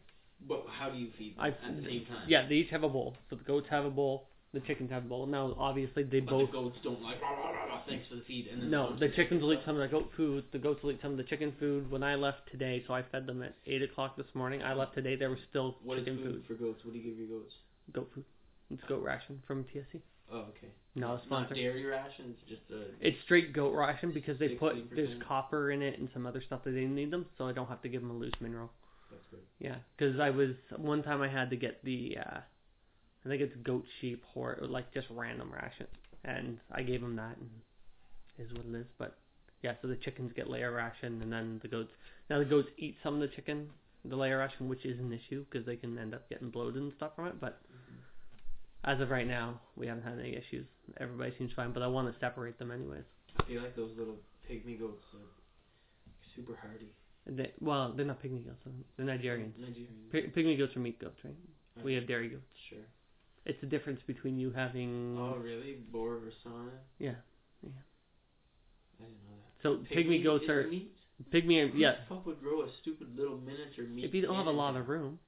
But 0.47 0.65
how 0.69 0.89
do 0.89 0.97
you 0.97 1.09
feed 1.17 1.37
them 1.37 1.43
I 1.43 1.47
at 1.49 1.77
the 1.77 1.83
same 1.83 2.05
time? 2.05 2.25
Yeah, 2.27 2.47
they 2.47 2.55
each 2.55 2.69
have 2.69 2.83
a 2.83 2.89
bowl. 2.89 3.15
So 3.29 3.35
the 3.35 3.43
goats 3.43 3.67
have 3.69 3.85
a 3.85 3.89
bowl. 3.89 4.27
The 4.53 4.59
chickens 4.61 4.91
have 4.91 5.05
a 5.05 5.07
bowl. 5.07 5.25
Now, 5.27 5.55
obviously, 5.57 6.03
they 6.03 6.19
But 6.19 6.31
both. 6.31 6.51
the 6.51 6.57
goats 6.57 6.77
don't 6.83 7.01
like, 7.01 7.21
"Rah, 7.21 7.29
rah, 7.31 7.51
rah, 7.67 7.81
thanks 7.87 8.05
for 8.09 8.15
the 8.15 8.21
feed. 8.21 8.47
And 8.47 8.61
then 8.61 8.69
No, 8.69 8.85
ones 8.87 8.99
the 8.99 9.07
chickens 9.09 9.41
will 9.41 9.53
eat 9.53 9.61
some 9.65 9.75
of 9.77 9.81
the 9.81 9.87
goat 9.87 10.11
food. 10.17 10.43
The 10.51 10.59
goats 10.59 10.83
will 10.83 10.91
eat 10.91 11.01
some 11.01 11.11
of 11.11 11.17
the 11.17 11.23
chicken 11.23 11.53
food. 11.53 11.89
When 11.89 12.03
I 12.03 12.15
left 12.15 12.49
today, 12.51 12.83
so 12.85 12.93
I 12.93 13.01
fed 13.03 13.25
them 13.27 13.41
at 13.43 13.55
eight 13.65 13.81
o'clock 13.81 14.17
this 14.17 14.27
morning. 14.35 14.61
I 14.61 14.73
left 14.73 14.93
today. 14.93 15.15
There 15.15 15.29
was 15.29 15.39
still 15.49 15.77
What 15.83 15.97
is 15.99 16.03
chicken 16.05 16.17
food, 16.21 16.33
food. 16.33 16.45
for 16.47 16.53
goats? 16.55 16.83
What 16.83 16.93
do 16.93 16.99
you 16.99 17.09
give 17.09 17.17
your 17.17 17.39
goats? 17.39 17.55
Goat 17.93 18.11
food. 18.13 18.25
It's 18.69 18.83
goat 18.85 19.03
ration 19.03 19.41
from 19.47 19.63
TSC. 19.65 20.01
Oh, 20.29 20.39
okay. 20.49 20.67
No, 20.95 21.13
It's 21.13 21.23
it's 21.23 21.31
not 21.31 21.53
dairy 21.53 21.85
rations, 21.85 22.37
just 22.49 22.61
a. 22.71 22.83
It's 22.99 23.17
straight 23.23 23.53
goat 23.53 23.73
ration 23.73 24.11
because 24.11 24.37
they 24.37 24.49
put 24.49 24.75
16%. 24.75 24.95
there's 24.95 25.21
copper 25.23 25.71
in 25.71 25.81
it 25.81 25.97
and 25.99 26.09
some 26.13 26.25
other 26.25 26.41
stuff 26.41 26.63
that 26.65 26.71
they 26.71 26.85
need 26.85 27.11
them, 27.11 27.25
so 27.37 27.47
I 27.47 27.53
don't 27.53 27.67
have 27.67 27.81
to 27.83 27.89
give 27.89 28.01
them 28.01 28.11
a 28.11 28.13
loose 28.13 28.33
mineral. 28.41 28.69
That's 29.09 29.23
good. 29.31 29.39
Yeah, 29.59 29.75
because 29.97 30.19
I 30.19 30.29
was 30.29 30.51
one 30.77 31.03
time 31.03 31.21
I 31.21 31.27
had 31.29 31.49
to 31.51 31.55
get 31.55 31.83
the 31.85 32.17
uh 32.25 32.39
I 33.25 33.29
think 33.29 33.41
it's 33.41 33.55
goat, 33.63 33.85
sheep, 33.99 34.23
or 34.35 34.57
like 34.61 34.93
just 34.93 35.07
random 35.11 35.51
ration, 35.51 35.87
and 36.23 36.59
I 36.71 36.81
gave 36.81 37.01
them 37.01 37.15
that, 37.17 37.37
and 37.37 37.49
is 38.39 38.51
what 38.53 38.65
it 38.65 38.75
is. 38.75 38.87
But 38.97 39.17
yeah, 39.61 39.73
so 39.81 39.87
the 39.87 39.95
chickens 39.95 40.31
get 40.35 40.49
layer 40.49 40.71
ration, 40.71 41.21
and 41.21 41.31
then 41.31 41.59
the 41.61 41.67
goats. 41.67 41.91
Now 42.29 42.39
the 42.39 42.45
goats 42.45 42.69
eat 42.77 42.97
some 43.03 43.15
of 43.15 43.21
the 43.21 43.27
chicken, 43.35 43.69
the 44.05 44.15
layer 44.15 44.39
ration, 44.39 44.67
which 44.67 44.85
is 44.85 44.99
an 44.99 45.11
issue 45.13 45.45
because 45.49 45.65
they 45.65 45.75
can 45.75 45.97
end 45.97 46.13
up 46.13 46.27
getting 46.29 46.49
bloated 46.49 46.81
and 46.81 46.91
stuff 46.97 47.11
from 47.15 47.27
it. 47.27 47.39
But 47.39 47.61
as 48.83 48.99
of 48.99 49.09
right 49.09 49.27
now, 49.27 49.61
we 49.75 49.85
haven't 49.87 50.03
had 50.03 50.19
any 50.19 50.35
issues. 50.35 50.65
Everybody 50.99 51.33
seems 51.37 51.51
fine, 51.55 51.71
but 51.71 51.83
I 51.83 51.87
want 51.87 52.11
to 52.11 52.19
separate 52.19 52.57
them 52.57 52.71
anyways. 52.71 53.03
I 53.39 53.43
feel 53.45 53.61
like 53.61 53.75
those 53.75 53.91
little 53.97 54.15
pygmy 54.49 54.79
goats 54.79 55.03
are 55.13 55.29
super 56.35 56.57
hardy. 56.61 56.89
They, 57.27 57.51
well, 57.61 57.93
they're 57.95 58.05
not 58.05 58.21
pygmy 58.21 58.43
goats. 58.45 58.61
They're 58.97 59.05
Nigerians. 59.05 59.53
Nigerian. 59.59 60.09
Py- 60.11 60.31
pygmy 60.35 60.57
goats 60.57 60.75
are 60.75 60.79
meat 60.79 60.99
goats, 60.99 61.19
right? 61.23 61.35
We 61.83 61.93
have 61.93 62.07
dairy 62.07 62.29
goats. 62.29 62.43
Sure. 62.69 62.79
It's 63.45 63.59
the 63.61 63.67
difference 63.67 63.99
between 64.05 64.37
you 64.37 64.51
having 64.51 65.17
Oh, 65.19 65.37
really? 65.37 65.77
Boer 65.91 66.19
Versana? 66.19 66.69
yeah. 66.99 67.11
Yeah. 67.63 67.69
I 68.99 69.03
didn't 69.03 69.17
know 69.23 69.37
that. 69.37 69.63
So 69.89 69.95
pygmy 69.95 70.23
goats 70.23 70.47
are 70.47 70.67
meat? 70.67 70.91
pygmy. 71.33 71.63
Are, 71.63 71.67
Who 71.69 71.77
yeah. 71.79 71.91
the 71.91 72.15
fuck 72.15 72.25
would 72.25 72.39
grow 72.39 72.61
a 72.61 72.67
stupid 72.81 73.15
little 73.17 73.37
miniature 73.37 73.85
meat? 73.85 74.05
If 74.05 74.13
you 74.13 74.21
don't 74.21 74.35
have 74.35 74.47
a 74.47 74.51
lot 74.51 74.75
of 74.75 74.89
room, 74.89 75.19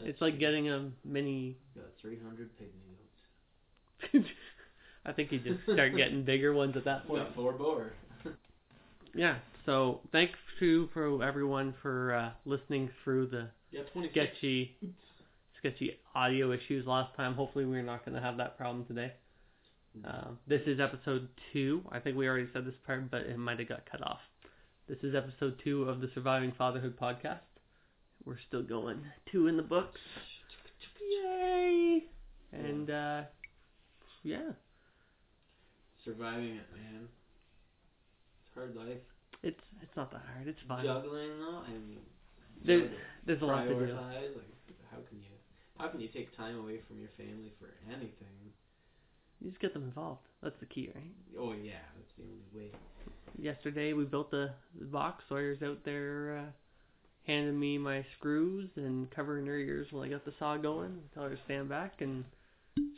it's 0.00 0.20
like 0.20 0.38
getting 0.38 0.68
a 0.68 0.90
mini. 1.04 1.56
Got 1.74 1.86
300 2.00 2.50
pygmy 2.56 4.12
goats. 4.12 4.28
I 5.06 5.12
think 5.12 5.32
you 5.32 5.38
just 5.40 5.62
start 5.64 5.96
getting 5.96 6.24
bigger 6.24 6.52
ones 6.52 6.76
at 6.76 6.84
that 6.84 7.06
point. 7.06 7.24
got 7.24 7.34
four 7.34 7.52
Boer. 7.52 7.92
Yeah. 9.14 9.38
So 9.66 10.00
thanks 10.12 10.38
to 10.60 10.88
for 10.94 11.22
everyone 11.24 11.74
for 11.82 12.14
uh, 12.14 12.30
listening 12.44 12.90
through 13.02 13.26
the 13.26 13.48
Yeah, 13.72 13.82
26. 13.92 14.12
sketchy, 14.14 14.76
sketchy 15.60 15.96
audio 16.14 16.52
issues 16.52 16.86
last 16.86 17.14
time. 17.16 17.34
Hopefully 17.34 17.64
we're 17.64 17.82
not 17.82 18.04
going 18.04 18.14
to 18.16 18.20
have 18.20 18.36
that 18.38 18.56
problem 18.56 18.84
today. 18.86 19.12
Um, 20.04 20.38
this 20.46 20.62
is 20.66 20.80
episode 20.80 21.28
two. 21.52 21.82
I 21.92 21.98
think 21.98 22.16
we 22.16 22.28
already 22.28 22.48
said 22.52 22.64
this 22.66 22.74
part, 22.86 23.10
but 23.10 23.22
it 23.22 23.36
might 23.38 23.58
have 23.58 23.68
got 23.68 23.82
cut 23.90 24.02
off. 24.02 24.20
This 24.88 24.98
is 25.02 25.14
episode 25.14 25.60
two 25.62 25.84
of 25.84 26.00
the 26.00 26.10
Surviving 26.14 26.52
Fatherhood 26.56 26.98
podcast. 27.00 27.40
We're 28.24 28.38
still 28.48 28.62
going. 28.62 28.98
Two 29.30 29.46
in 29.46 29.56
the 29.56 29.62
books. 29.62 30.00
Yay! 31.24 32.04
And 32.52 32.90
uh, 32.90 33.22
yeah, 34.22 34.50
Surviving 36.04 36.56
it, 36.56 36.66
man. 36.74 37.08
It's 37.08 38.54
hard 38.54 38.74
life. 38.76 38.98
it's 39.42 39.60
it's 39.82 39.96
not 39.96 40.10
that 40.12 40.22
hard. 40.34 40.48
It's 40.48 40.58
fine. 40.68 40.84
Juggling 40.84 41.30
though, 41.40 41.62
There- 42.64 42.90
There's 43.26 43.42
a 43.42 43.44
lot 43.44 43.62
to 43.64 43.68
do. 43.68 43.74
prioritize. 43.74 44.34
Like, 44.36 44.76
how 44.90 44.98
can 45.08 45.18
you, 45.18 45.29
how 45.80 45.88
can 45.88 46.00
you 46.00 46.08
take 46.08 46.36
time 46.36 46.58
away 46.58 46.80
from 46.86 46.98
your 46.98 47.08
family 47.16 47.52
for 47.58 47.68
anything? 47.88 48.52
You 49.40 49.50
just 49.50 49.60
get 49.60 49.72
them 49.72 49.84
involved. 49.84 50.20
That's 50.42 50.58
the 50.60 50.66
key, 50.66 50.90
right? 50.94 51.04
Oh 51.38 51.52
yeah, 51.52 51.80
that's 51.96 52.12
the 52.18 52.24
only 52.24 52.66
way. 52.66 52.72
Yesterday 53.38 53.94
we 53.94 54.04
built 54.04 54.30
the, 54.30 54.50
the 54.78 54.86
box. 54.86 55.24
Sawyer's 55.28 55.62
out 55.62 55.78
there 55.84 56.44
uh, 56.44 56.50
handing 57.26 57.58
me 57.58 57.78
my 57.78 58.04
screws 58.18 58.68
and 58.76 59.10
covering 59.10 59.46
her 59.46 59.56
ears 59.56 59.86
while 59.90 60.02
I 60.02 60.08
got 60.08 60.24
the 60.24 60.34
saw 60.38 60.56
going. 60.58 60.98
I 60.98 61.14
Tell 61.14 61.22
her 61.24 61.30
to 61.30 61.38
stand 61.46 61.70
back, 61.70 62.00
and 62.00 62.24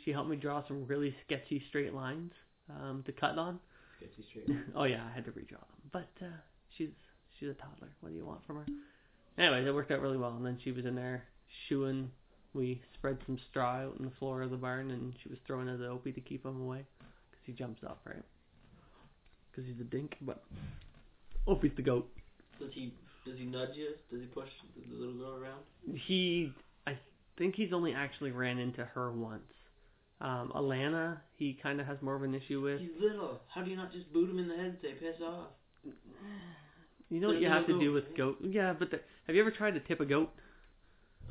she 0.03 0.11
helped 0.11 0.29
me 0.29 0.35
draw 0.35 0.67
some 0.67 0.85
really 0.85 1.15
sketchy 1.25 1.63
straight 1.69 1.93
lines 1.93 2.31
um, 2.69 3.03
to 3.05 3.13
cut 3.13 3.37
on. 3.37 3.59
Sketchy 3.97 4.27
straight. 4.29 4.57
oh 4.75 4.83
yeah, 4.83 5.03
I 5.09 5.15
had 5.15 5.23
to 5.25 5.31
redraw 5.31 5.51
them, 5.51 5.91
but 5.93 6.09
uh, 6.21 6.29
she's 6.77 6.89
she's 7.39 7.49
a 7.49 7.53
toddler. 7.53 7.89
What 8.01 8.09
do 8.09 8.15
you 8.15 8.25
want 8.25 8.45
from 8.45 8.57
her? 8.57 8.65
Anyways, 9.37 9.65
it 9.65 9.73
worked 9.73 9.91
out 9.91 10.01
really 10.01 10.17
well. 10.17 10.33
And 10.35 10.45
then 10.45 10.59
she 10.63 10.71
was 10.71 10.85
in 10.85 10.95
there 10.95 11.23
shoeing. 11.67 12.11
We 12.53 12.81
spread 12.93 13.17
some 13.25 13.39
straw 13.49 13.77
out 13.77 13.95
on 13.99 14.05
the 14.05 14.11
floor 14.19 14.41
of 14.41 14.51
the 14.51 14.57
barn, 14.57 14.91
and 14.91 15.13
she 15.21 15.29
was 15.29 15.39
throwing 15.47 15.67
it 15.67 15.81
at 15.81 15.89
Opie 15.89 16.11
to 16.11 16.21
keep 16.21 16.45
him 16.45 16.61
away, 16.61 16.85
because 17.31 17.43
he 17.45 17.53
jumps 17.53 17.83
up, 17.83 17.99
right? 18.05 18.23
Because 19.51 19.69
he's 19.69 19.79
a 19.81 19.83
dink, 19.83 20.15
but 20.21 20.43
Opie's 21.47 21.71
the 21.75 21.81
goat. 21.81 22.09
Does 22.59 22.69
he 22.73 22.93
does 23.25 23.37
he 23.37 23.45
nudge 23.45 23.75
you? 23.75 23.91
Does 24.11 24.21
he 24.21 24.27
push 24.27 24.49
the 24.75 24.95
little 24.95 25.15
girl 25.15 25.35
around? 25.41 25.61
He, 26.07 26.51
I 26.85 26.97
think 27.37 27.55
he's 27.55 27.71
only 27.71 27.93
actually 27.93 28.31
ran 28.31 28.57
into 28.57 28.83
her 28.83 29.11
once. 29.11 29.43
Um, 30.19 30.51
Alana, 30.55 31.17
he 31.37 31.57
kind 31.61 31.79
of 31.79 31.87
has 31.87 31.97
more 32.01 32.15
of 32.15 32.23
an 32.23 32.35
issue 32.35 32.61
with. 32.61 32.79
He's 32.79 32.89
little. 32.99 33.39
How 33.53 33.61
do 33.61 33.69
you 33.69 33.77
not 33.77 33.91
just 33.91 34.11
boot 34.13 34.29
him 34.29 34.39
in 34.39 34.47
the 34.47 34.55
head 34.55 34.65
and 34.65 34.77
say 34.81 34.93
piss 34.93 35.21
off? 35.21 35.47
You 37.09 37.19
know 37.19 37.27
what 37.27 37.41
you 37.41 37.47
have 37.47 37.67
to 37.67 37.79
do 37.79 37.91
with 37.91 38.15
goat? 38.17 38.37
Yeah, 38.41 38.73
but 38.77 38.89
the, 38.91 38.99
Have 39.27 39.35
you 39.35 39.41
ever 39.41 39.51
tried 39.51 39.71
to 39.71 39.79
tip 39.81 39.99
a 39.99 40.05
goat? 40.05 40.31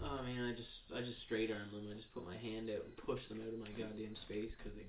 Oh, 0.02 0.18
I 0.22 0.26
mean, 0.26 0.40
I 0.40 0.52
just 0.52 0.68
I 0.96 1.00
just 1.00 1.22
straight 1.26 1.50
arm 1.50 1.70
them. 1.72 1.88
I 1.90 1.96
just 1.96 2.12
put 2.14 2.26
my 2.26 2.36
hand 2.36 2.70
out 2.70 2.84
and 2.84 2.96
push 2.96 3.20
them 3.28 3.40
out 3.40 3.52
of 3.52 3.60
my 3.60 3.70
goddamn 3.76 4.16
space 4.26 4.50
because 4.58 4.76
they 4.76 4.86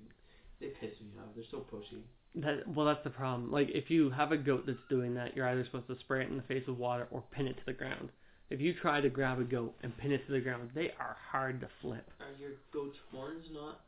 they 0.60 0.72
piss 0.80 0.96
me 1.02 1.12
off. 1.20 1.36
They're 1.36 1.46
so 1.52 1.66
pushy. 1.72 2.02
That 2.36 2.68
well, 2.68 2.86
that's 2.86 3.04
the 3.04 3.10
problem. 3.10 3.52
Like 3.52 3.70
if 3.70 3.90
you 3.90 4.10
have 4.10 4.32
a 4.32 4.38
goat 4.38 4.66
that's 4.66 4.80
doing 4.90 5.14
that, 5.16 5.36
you're 5.36 5.48
either 5.48 5.66
supposed 5.66 5.88
to 5.88 6.00
spray 6.00 6.24
it 6.24 6.30
in 6.30 6.38
the 6.38 6.44
face 6.44 6.64
with 6.68 6.78
water 6.78 7.08
or 7.12 7.24
pin 7.32 7.48
it 7.48 7.58
to 7.58 7.66
the 7.66 7.74
ground. 7.74 8.10
If 8.50 8.62
you 8.62 8.74
try 8.74 9.02
to 9.02 9.10
grab 9.10 9.40
a 9.40 9.44
goat 9.44 9.76
and 9.82 9.98
pin 9.98 10.12
it 10.12 10.26
to 10.28 10.34
the 10.34 10.40
ground, 10.40 10.70
they 10.76 10.92
are 11.00 11.18
hard 11.32 11.62
to 11.62 11.68
flip. 11.82 12.10
Are 12.20 12.40
your 12.40 12.52
goat's 12.72 12.98
horns 13.12 13.46
not 13.52 13.82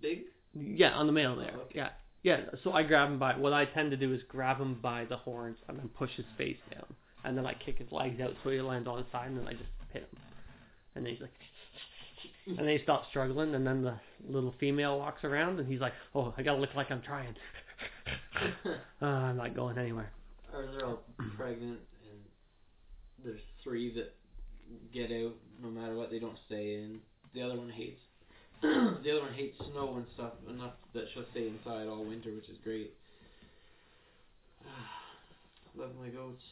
big? 0.00 0.22
Yeah, 0.54 0.92
on 0.92 1.06
the 1.06 1.12
male 1.12 1.36
there. 1.36 1.52
Oh, 1.56 1.62
okay. 1.62 1.72
Yeah, 1.74 1.88
yeah. 2.22 2.40
So 2.62 2.72
I 2.72 2.82
grab 2.84 3.08
him 3.08 3.18
by. 3.18 3.36
What 3.36 3.52
I 3.52 3.64
tend 3.64 3.90
to 3.90 3.96
do 3.96 4.14
is 4.14 4.20
grab 4.28 4.58
him 4.58 4.78
by 4.80 5.04
the 5.04 5.16
horns 5.16 5.56
and 5.68 5.78
then 5.78 5.88
push 5.88 6.10
his 6.16 6.26
face 6.38 6.56
down, 6.72 6.86
and 7.24 7.36
then 7.36 7.44
I 7.44 7.54
kick 7.54 7.78
his 7.78 7.90
legs 7.90 8.20
out 8.20 8.34
so 8.42 8.50
he 8.50 8.60
lands 8.60 8.88
on 8.88 8.98
his 8.98 9.06
side, 9.12 9.28
and 9.28 9.38
then 9.38 9.48
I 9.48 9.52
just 9.52 9.70
hit 9.92 10.02
him, 10.02 10.18
and 10.94 11.06
he's 11.06 11.20
like. 11.20 11.32
And 12.46 12.58
then 12.58 12.68
he 12.68 12.78
struggling, 13.08 13.54
and 13.54 13.66
then 13.66 13.82
the 13.82 13.94
little 14.28 14.54
female 14.60 14.98
walks 14.98 15.24
around, 15.24 15.58
and 15.58 15.66
he's 15.66 15.80
like, 15.80 15.94
"Oh, 16.14 16.34
I 16.36 16.42
gotta 16.42 16.60
look 16.60 16.74
like 16.74 16.90
I'm 16.90 17.00
trying. 17.00 17.34
uh, 19.00 19.04
I'm 19.06 19.38
not 19.38 19.54
going 19.54 19.78
anywhere." 19.78 20.10
Or 20.52 20.66
they're 20.66 20.86
all 20.86 21.02
pregnant 21.36 21.80
and 22.10 22.20
there's 23.24 23.40
three 23.62 23.92
that 23.94 24.14
get 24.92 25.10
out 25.10 25.34
no 25.62 25.70
matter 25.70 25.96
what. 25.96 26.10
They 26.10 26.18
don't 26.18 26.38
stay 26.46 26.74
in. 26.74 27.00
The 27.34 27.42
other 27.42 27.56
one 27.56 27.70
hates. 27.70 28.02
the 28.62 29.10
other 29.10 29.22
one 29.22 29.34
hates 29.34 29.56
snow 29.72 29.96
and 29.96 30.06
stuff 30.14 30.32
enough 30.48 30.74
that 30.94 31.04
she'll 31.12 31.24
stay 31.32 31.48
inside 31.48 31.88
all 31.88 32.04
winter, 32.04 32.30
which 32.30 32.48
is 32.48 32.58
great. 32.62 32.94
Love 35.76 35.90
my 36.00 36.08
goats. 36.08 36.42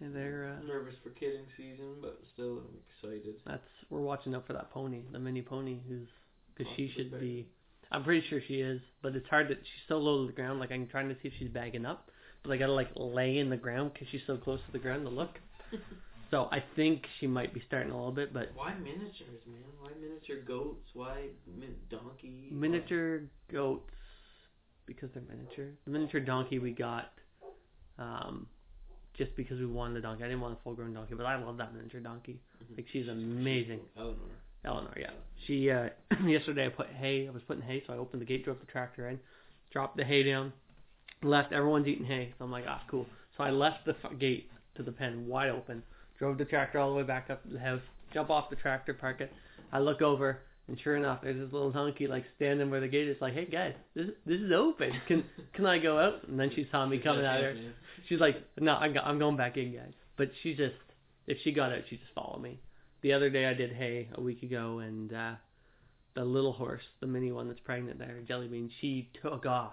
They're 0.00 0.58
uh, 0.60 0.66
Nervous 0.66 0.94
for 1.02 1.10
kidding 1.10 1.46
season, 1.56 1.96
but 2.02 2.20
still 2.34 2.58
I'm 2.58 2.78
excited. 3.12 3.34
that's 3.46 3.62
we're 3.90 4.00
watching 4.00 4.34
out 4.34 4.46
for 4.46 4.52
that 4.52 4.70
pony, 4.70 5.02
the 5.12 5.18
mini 5.18 5.42
pony, 5.42 5.78
who's 5.88 6.08
because 6.56 6.72
she 6.76 6.92
should 6.96 7.10
big. 7.12 7.20
be. 7.20 7.48
I'm 7.92 8.02
pretty 8.04 8.26
sure 8.28 8.40
she 8.46 8.54
is, 8.56 8.80
but 9.02 9.14
it's 9.14 9.28
hard 9.28 9.48
that 9.48 9.58
she's 9.58 9.82
so 9.88 9.98
low 9.98 10.22
to 10.22 10.26
the 10.26 10.32
ground. 10.32 10.58
Like 10.60 10.70
I'm 10.72 10.86
trying 10.88 11.08
to 11.08 11.14
see 11.14 11.28
if 11.28 11.34
she's 11.38 11.48
bagging 11.48 11.86
up, 11.86 12.10
but 12.42 12.52
I 12.52 12.56
gotta 12.56 12.72
like 12.72 12.90
lay 12.96 13.38
in 13.38 13.48
the 13.48 13.56
ground 13.56 13.92
because 13.92 14.08
she's 14.10 14.20
so 14.26 14.36
close 14.36 14.60
to 14.66 14.72
the 14.72 14.78
ground 14.78 15.04
to 15.04 15.10
look. 15.10 15.38
So 16.32 16.48
I 16.50 16.60
think 16.74 17.04
she 17.20 17.28
might 17.28 17.54
be 17.54 17.62
starting 17.68 17.92
a 17.92 17.96
little 17.96 18.10
bit, 18.10 18.34
but 18.34 18.50
Why 18.56 18.74
miniatures, 18.74 19.46
man? 19.46 19.62
Why 19.80 19.90
miniature 20.00 20.42
goats? 20.44 20.88
Why 20.92 21.26
min- 21.46 21.76
donkey? 21.88 22.48
miniature 22.50 23.20
goats 23.52 23.92
because 24.86 25.08
they're 25.14 25.22
miniature. 25.22 25.68
The 25.84 25.90
miniature 25.92 26.20
donkey 26.20 26.58
we 26.58 26.72
got 26.72 27.12
um 28.00 28.48
just 29.18 29.34
because 29.36 29.58
we 29.58 29.66
wanted 29.66 29.96
a 29.98 30.00
donkey. 30.02 30.24
I 30.24 30.26
didn't 30.28 30.40
want 30.40 30.58
a 30.58 30.62
full 30.62 30.74
grown 30.74 30.92
donkey, 30.92 31.14
but 31.14 31.26
I 31.26 31.36
love 31.42 31.56
that 31.58 31.74
miniature 31.74 32.00
donkey. 32.00 32.40
Mhm. 32.64 32.76
Like 32.76 32.86
she's 32.92 33.08
amazing. 33.08 33.80
Eleanor. 33.96 34.16
Eleanor, 34.64 34.94
yeah. 34.98 35.10
She 35.46 35.70
uh 35.70 35.88
yesterday 36.26 36.66
I 36.66 36.68
put 36.70 36.88
hay. 36.88 37.26
I 37.28 37.30
was 37.30 37.42
putting 37.46 37.62
hay, 37.62 37.82
so 37.86 37.92
I 37.92 37.96
opened 37.96 38.20
the 38.22 38.26
gate, 38.26 38.44
drove 38.44 38.60
the 38.60 38.66
tractor 38.66 39.08
in, 39.08 39.18
dropped 39.70 39.96
the 39.96 40.04
hay 40.04 40.22
down, 40.22 40.52
left. 41.22 41.52
Everyone's 41.52 41.86
eating 41.86 42.06
hay, 42.06 42.34
so 42.38 42.44
I'm 42.44 42.50
like, 42.52 42.64
ah, 42.68 42.82
cool. 42.90 43.06
So 43.36 43.44
I 43.44 43.50
left 43.50 43.84
the 43.84 43.94
f- 44.02 44.18
gate 44.18 44.50
to 44.76 44.82
the 44.82 44.92
pen 44.92 45.26
wide 45.26 45.50
open, 45.50 45.82
drove 46.18 46.38
the 46.38 46.44
tractor 46.44 46.78
all 46.78 46.90
the 46.90 46.96
way 46.96 47.02
back 47.02 47.30
up 47.30 47.42
to 47.44 47.48
the 47.48 47.58
house, 47.58 47.82
jump 48.12 48.30
off 48.30 48.50
the 48.50 48.56
tractor, 48.56 48.94
park 48.94 49.20
it. 49.20 49.32
I 49.72 49.78
look 49.78 50.00
over, 50.02 50.40
and 50.68 50.78
sure 50.82 50.96
enough, 50.96 51.20
there's 51.22 51.36
this 51.38 51.52
little 51.52 51.70
donkey 51.70 52.06
like 52.06 52.24
standing 52.36 52.70
where 52.70 52.80
the 52.80 52.88
gate 52.88 53.08
is, 53.08 53.16
like, 53.20 53.34
hey 53.34 53.46
guys, 53.46 53.74
this 53.94 54.08
this 54.26 54.40
is 54.40 54.52
open. 54.52 54.92
Can 55.08 55.24
can 55.54 55.66
I 55.66 55.78
go 55.78 55.98
out? 55.98 56.26
And 56.28 56.38
then 56.38 56.50
she 56.54 56.66
saw 56.70 56.86
me 56.86 56.98
coming 56.98 57.24
out 57.24 57.36
of 57.36 57.42
there. 57.42 57.56
She's 58.08 58.20
like, 58.20 58.36
no, 58.58 58.74
I'm, 58.74 58.92
go- 58.92 59.00
I'm 59.00 59.18
going 59.18 59.36
back 59.36 59.56
in, 59.56 59.72
guys. 59.72 59.92
But 60.16 60.30
she 60.42 60.54
just, 60.54 60.74
if 61.26 61.38
she 61.44 61.52
got 61.52 61.72
out, 61.72 61.82
she 61.90 61.96
just 61.96 62.12
followed 62.14 62.40
me. 62.42 62.60
The 63.02 63.12
other 63.12 63.30
day 63.30 63.46
I 63.46 63.54
did 63.54 63.72
hay 63.72 64.08
a 64.14 64.20
week 64.20 64.42
ago, 64.42 64.78
and 64.80 65.12
uh 65.12 65.32
the 66.14 66.24
little 66.24 66.52
horse, 66.52 66.82
the 67.00 67.06
mini 67.06 67.30
one 67.30 67.46
that's 67.46 67.60
pregnant 67.60 67.98
there, 67.98 68.18
Jelly 68.26 68.48
Bean, 68.48 68.70
she 68.80 69.10
took 69.22 69.44
off, 69.44 69.72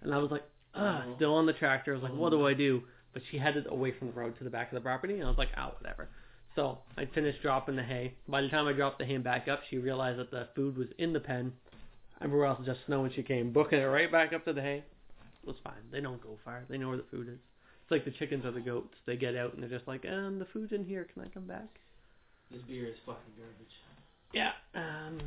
and 0.00 0.12
I 0.14 0.18
was 0.18 0.30
like, 0.30 0.42
ah, 0.74 1.04
Oh. 1.06 1.12
still 1.16 1.34
on 1.34 1.44
the 1.44 1.52
tractor. 1.52 1.92
I 1.92 1.94
was 1.96 2.02
like, 2.02 2.12
Oh. 2.12 2.16
what 2.16 2.30
do 2.30 2.46
I 2.46 2.54
do? 2.54 2.82
But 3.12 3.22
she 3.30 3.36
headed 3.36 3.66
away 3.68 3.92
from 3.98 4.08
the 4.08 4.14
road 4.14 4.38
to 4.38 4.44
the 4.44 4.48
back 4.48 4.72
of 4.72 4.74
the 4.76 4.80
property, 4.80 5.14
and 5.16 5.24
I 5.24 5.28
was 5.28 5.36
like, 5.36 5.50
ah, 5.56 5.70
whatever. 5.78 6.08
So 6.54 6.78
I 6.98 7.06
finished 7.06 7.40
dropping 7.42 7.76
the 7.76 7.82
hay. 7.82 8.14
By 8.28 8.42
the 8.42 8.48
time 8.48 8.66
I 8.66 8.72
dropped 8.72 8.98
the 8.98 9.04
hay 9.06 9.16
back 9.18 9.48
up, 9.48 9.60
she 9.70 9.78
realized 9.78 10.18
that 10.18 10.30
the 10.30 10.48
food 10.54 10.76
was 10.76 10.88
in 10.98 11.12
the 11.12 11.20
pen. 11.20 11.52
Everywhere 12.20 12.46
else 12.46 12.58
was 12.58 12.66
just 12.68 12.80
snow, 12.86 13.04
and 13.04 13.14
she 13.14 13.22
came 13.22 13.52
booking 13.52 13.78
it 13.80 13.84
right 13.84 14.10
back 14.12 14.32
up 14.32 14.44
to 14.44 14.52
the 14.52 14.60
hay. 14.62 14.84
It 15.42 15.46
was 15.46 15.56
fine. 15.64 15.82
They 15.90 16.00
don't 16.00 16.22
go 16.22 16.38
far. 16.44 16.64
They 16.68 16.78
know 16.78 16.88
where 16.88 16.98
the 16.98 17.04
food 17.10 17.28
is. 17.28 17.38
It's 17.82 17.90
like 17.90 18.04
the 18.04 18.12
chickens 18.12 18.44
or 18.44 18.52
the 18.52 18.60
goats. 18.60 18.94
They 19.06 19.16
get 19.16 19.34
out 19.34 19.54
and 19.54 19.62
they're 19.62 19.70
just 19.70 19.88
like, 19.88 20.04
um, 20.06 20.38
the 20.38 20.46
food's 20.52 20.72
in 20.72 20.84
here. 20.84 21.06
Can 21.12 21.22
I 21.22 21.28
come 21.28 21.46
back? 21.46 21.66
This 22.50 22.60
beer 22.68 22.86
is 22.86 22.96
fucking 23.04 23.22
garbage. 23.36 23.72
Yeah. 24.32 24.52
Um, 24.74 25.20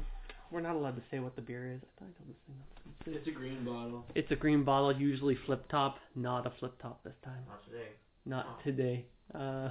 we're 0.51 0.61
not 0.61 0.75
allowed 0.75 0.95
to 0.95 1.01
say 1.11 1.19
what 1.19 1.35
the 1.35 1.41
beer 1.41 1.73
is. 1.73 1.81
I 1.83 1.99
thought 1.99 2.09
I 2.09 2.23
told 2.23 2.29
this 2.29 2.37
thing. 2.47 3.15
It's 3.15 3.27
a 3.27 3.31
green 3.31 3.65
bottle. 3.65 4.05
It's 4.15 4.31
a 4.31 4.35
green 4.35 4.63
bottle, 4.63 4.95
usually 4.95 5.37
flip 5.45 5.67
top. 5.69 5.97
Not 6.15 6.45
a 6.47 6.51
flip 6.59 6.81
top 6.81 7.03
this 7.03 7.13
time. 7.25 7.43
Not 7.47 7.65
today. 7.65 7.89
Not 8.25 8.45
Oh. 8.47 8.63
today. 8.63 9.05
Uh, 9.33 9.69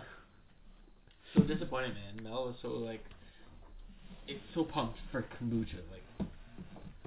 So 1.35 1.43
disappointed, 1.43 1.95
man. 1.95 2.23
Mel 2.23 2.47
was 2.47 2.55
so 2.63 2.69
like, 2.71 3.05
it's 4.29 4.41
so 4.55 4.65
pumped 4.65 4.99
for 5.11 5.23
kombucha. 5.23 5.83
Like, 5.91 6.29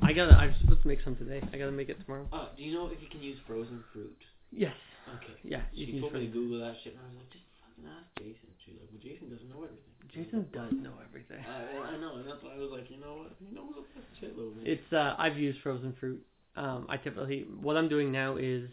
I 0.02 0.14
gotta. 0.14 0.34
I'm 0.36 0.54
supposed 0.62 0.82
to 0.84 0.88
make 0.88 1.00
some 1.04 1.16
today. 1.16 1.42
I 1.54 1.58
gotta 1.58 1.72
make 1.72 1.90
it 1.90 1.98
tomorrow. 2.04 2.28
uh, 2.34 2.50
do 2.56 2.64
you 2.64 2.74
know 2.74 2.88
if 2.88 3.02
you 3.02 3.08
can 3.10 3.22
use 3.24 3.38
frozen 3.48 3.84
fruit? 3.94 4.18
Yes. 4.52 4.74
Okay. 5.18 5.34
Yeah. 5.44 5.62
You 5.74 5.86
She 5.86 5.92
can 5.94 6.02
told 6.02 6.14
use 6.14 6.22
me 6.22 6.28
to 6.28 6.34
Google 6.34 6.60
that 6.60 6.76
shit, 6.84 6.94
and 6.94 7.02
I 7.02 7.08
was 7.08 7.18
like, 7.24 7.32
just 7.32 7.46
fucking 7.64 7.88
ask 7.88 8.08
Jason. 8.20 8.50
She's 8.66 8.76
like, 8.76 8.90
well, 8.92 9.02
Jason 9.02 9.30
doesn't 9.32 9.50
know 9.50 9.64
everything. 9.64 9.96
Jason 10.14 10.48
does 10.54 10.72
know 10.84 10.94
everything. 11.08 11.40
I, 11.44 11.96
I 11.96 11.98
know, 11.98 12.16
and 12.18 12.28
that's 12.28 12.42
why 12.44 12.54
I 12.56 12.58
was 12.60 12.70
like, 12.72 12.90
you 12.92 12.98
know 13.00 13.24
what? 13.24 13.32
He 13.40 13.54
knows 13.54 13.72
a 13.80 14.24
shitload. 14.26 14.56
Man. 14.58 14.66
It's 14.66 14.94
uh 14.94 15.16
I've 15.18 15.38
used 15.38 15.60
frozen 15.62 15.94
fruit. 16.00 16.22
Um 16.56 16.86
I 16.90 16.98
typically 16.98 17.46
what 17.62 17.76
I'm 17.78 17.88
doing 17.90 18.12
now 18.12 18.36
is 18.38 18.70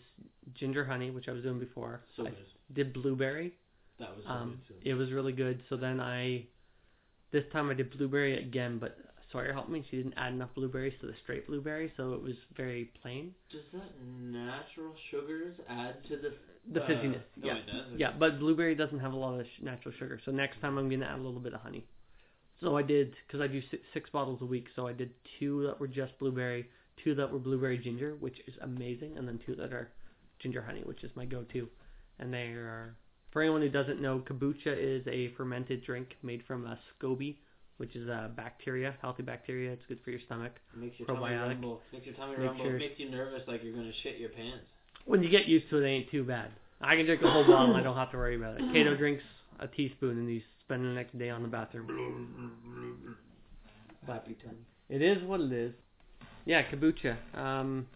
ginger 0.55 0.85
honey, 0.85 1.11
which 1.11 1.29
I 1.29 1.33
was 1.33 1.43
doing 1.43 1.59
before. 1.59 2.03
so 2.17 2.23
I 2.27 2.31
good. 2.31 2.39
did 2.75 2.93
blueberry. 2.93 3.55
That 4.07 4.17
was 4.17 4.25
Um 4.27 4.61
good 4.69 4.83
too. 4.83 4.91
it 4.91 4.95
was 4.95 5.11
really 5.13 5.33
good. 5.33 5.63
So 5.69 5.77
then 5.77 6.01
I 6.01 6.47
this 7.33 7.45
time 7.53 7.71
I 7.71 7.75
did 7.75 7.91
blueberry 7.97 8.39
again, 8.39 8.79
but 8.79 8.97
Sawyer 9.33 9.53
helped 9.53 9.69
me. 9.69 9.85
She 9.91 9.97
didn't 9.97 10.15
add 10.17 10.33
enough 10.33 10.51
blueberries 10.55 10.95
to 11.01 11.07
the 11.09 11.15
straight 11.25 11.47
blueberry, 11.49 11.93
so 11.97 12.13
it 12.15 12.23
was 12.23 12.35
very 12.57 12.93
plain. 13.03 13.35
Does 13.51 13.63
that 13.73 13.91
natural 14.01 14.95
sugars 15.11 15.57
add 15.69 15.97
to 16.09 16.17
the 16.17 16.33
The 16.73 16.85
uh, 16.85 16.87
fizziness. 16.89 17.23
No, 17.37 17.47
yeah. 17.49 17.57
it 17.57 17.67
doesn't. 17.67 17.99
Yeah, 17.99 18.13
but 18.17 18.39
blueberry 18.39 18.77
doesn't 18.77 19.01
have 19.01 19.13
a 19.13 19.17
lot 19.17 19.41
of 19.41 19.47
sh- 19.47 19.63
natural 19.63 19.93
sugar. 19.99 20.21
So 20.25 20.31
next 20.31 20.61
time 20.61 20.79
I'm 20.79 20.89
gonna 20.89 21.07
add 21.07 21.19
a 21.19 21.23
little 21.23 21.41
bit 21.41 21.53
of 21.55 21.61
honey. 21.61 21.85
So 22.61 22.77
I 22.77 22.83
did 22.83 23.17
because 23.27 23.41
I 23.41 23.49
do 23.49 23.61
six, 23.71 23.83
six 23.93 24.09
bottles 24.11 24.41
a 24.41 24.47
week. 24.47 24.69
So 24.77 24.87
I 24.87 24.93
did 24.93 25.11
two 25.41 25.65
that 25.67 25.81
were 25.81 25.89
just 25.89 26.17
blueberry, 26.21 26.71
two 27.03 27.17
that 27.17 27.31
were 27.33 27.41
blueberry 27.41 27.79
ginger, 27.79 28.15
which 28.21 28.39
is 28.47 28.55
amazing, 28.63 29.19
and 29.19 29.27
then 29.27 29.41
two 29.45 29.57
that 29.57 29.73
are 29.73 29.91
ginger 30.39 30.63
honey, 30.63 30.83
which 30.85 31.03
is 31.03 31.11
my 31.17 31.25
go-to. 31.25 31.69
And 32.21 32.33
they 32.33 32.53
are 32.53 32.95
for 33.35 33.43
anyone 33.43 33.61
who 33.61 33.69
doesn't 33.69 34.01
know, 34.01 34.21
kombucha 34.27 34.69
is 34.79 35.07
a 35.07 35.29
fermented 35.37 35.85
drink 35.85 36.17
made 36.23 36.43
from 36.47 36.65
a 36.67 36.79
SCOBY, 37.03 37.37
which 37.77 37.95
is 37.97 38.09
a 38.09 38.31
bacteria, 38.35 38.95
healthy 39.03 39.23
bacteria. 39.25 39.73
It's 39.73 39.83
good 39.89 39.99
for 40.05 40.11
your 40.13 40.21
stomach. 40.25 40.53
Makes 40.75 40.99
your 41.01 41.09
tummy 41.09 41.35
rumble. 41.35 41.83
Makes 41.93 42.07
your 42.07 42.15
tummy 42.15 42.37
Make 42.39 42.47
rumble. 42.47 42.65
sure- 42.65 42.79
Makes 42.79 42.99
you 43.01 43.11
nervous, 43.11 43.43
like 43.47 43.63
you're 43.63 43.75
gonna 43.75 43.93
shit 44.03 44.19
your 44.19 44.31
pants. 44.31 44.65
When 45.05 45.23
you 45.23 45.29
get 45.29 45.47
used 45.47 45.69
to 45.71 45.79
it, 45.79 45.83
it 45.85 45.89
ain't 45.89 46.11
too 46.11 46.23
bad. 46.25 46.51
I 46.81 46.97
can 46.97 47.05
drink 47.07 47.21
a 47.23 47.31
whole 47.31 47.45
bottle. 47.47 47.75
I 47.77 47.83
don't 47.83 47.97
have 47.97 48.11
to 48.13 48.17
worry 48.17 48.37
about 48.37 48.61
it. 48.61 48.73
Kato 48.73 48.97
drinks 48.97 49.23
a 49.61 49.67
teaspoon 49.67 50.17
and 50.19 50.29
he's 50.31 50.43
spending 50.65 50.89
the 50.89 50.95
next 50.95 51.19
day 51.19 51.29
on 51.31 51.43
the 51.43 51.49
bathroom. 51.49 51.87
Happy 54.07 54.37
tummy. 54.45 54.59
It 54.89 55.03
is 55.03 55.23
what 55.25 55.41
it 55.41 55.53
is. 55.53 55.73
Yeah, 56.47 56.63
kombucha. 56.71 57.17
Um, 57.37 57.87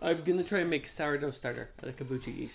I'm 0.00 0.24
gonna 0.24 0.44
try 0.44 0.60
and 0.60 0.70
make 0.70 0.84
sourdough 0.96 1.32
starter 1.38 1.70
out 1.82 1.88
of 1.88 1.96
kombucha 1.96 2.26
yeast. 2.36 2.52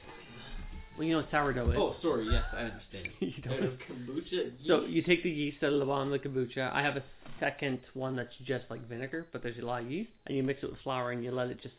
Well, 1.00 1.08
you 1.08 1.13
know 1.13 1.22
what 1.22 1.32
sourdough 1.32 1.72
is. 1.72 1.77
Oh, 1.79 1.96
sorry. 2.01 2.27
Yes, 2.29 2.44
I 2.51 2.63
understand. 2.63 3.08
you 3.22 3.41
don't. 3.41 3.63
of 3.63 3.74
kombucha. 3.89 4.51
So 4.68 4.84
you 4.84 5.01
take 5.01 5.24
the 5.24 5.29
yeast 5.29 5.63
out 5.63 5.72
of 5.72 5.79
the 5.79 5.86
bottom 5.86 6.12
of 6.12 6.22
the 6.22 6.27
kombucha. 6.27 6.74
I 6.74 6.82
have 6.82 6.98
a 6.98 7.03
second 7.39 7.79
one 7.94 8.18
that's 8.18 8.34
just 8.46 8.65
like 8.70 8.86
vinegar, 8.89 9.25
but 9.32 9.41
there's 9.41 9.58
a 9.60 9.65
lot 9.65 9.84
of 9.84 9.89
yeast, 9.89 10.10
and 10.27 10.36
you 10.36 10.44
mix 10.44 10.62
it 10.62 10.70
with 10.70 10.77
flour 10.84 11.13
and 11.13 11.24
you 11.24 11.32
let 11.32 11.48
it 11.48 11.62
just 11.63 11.75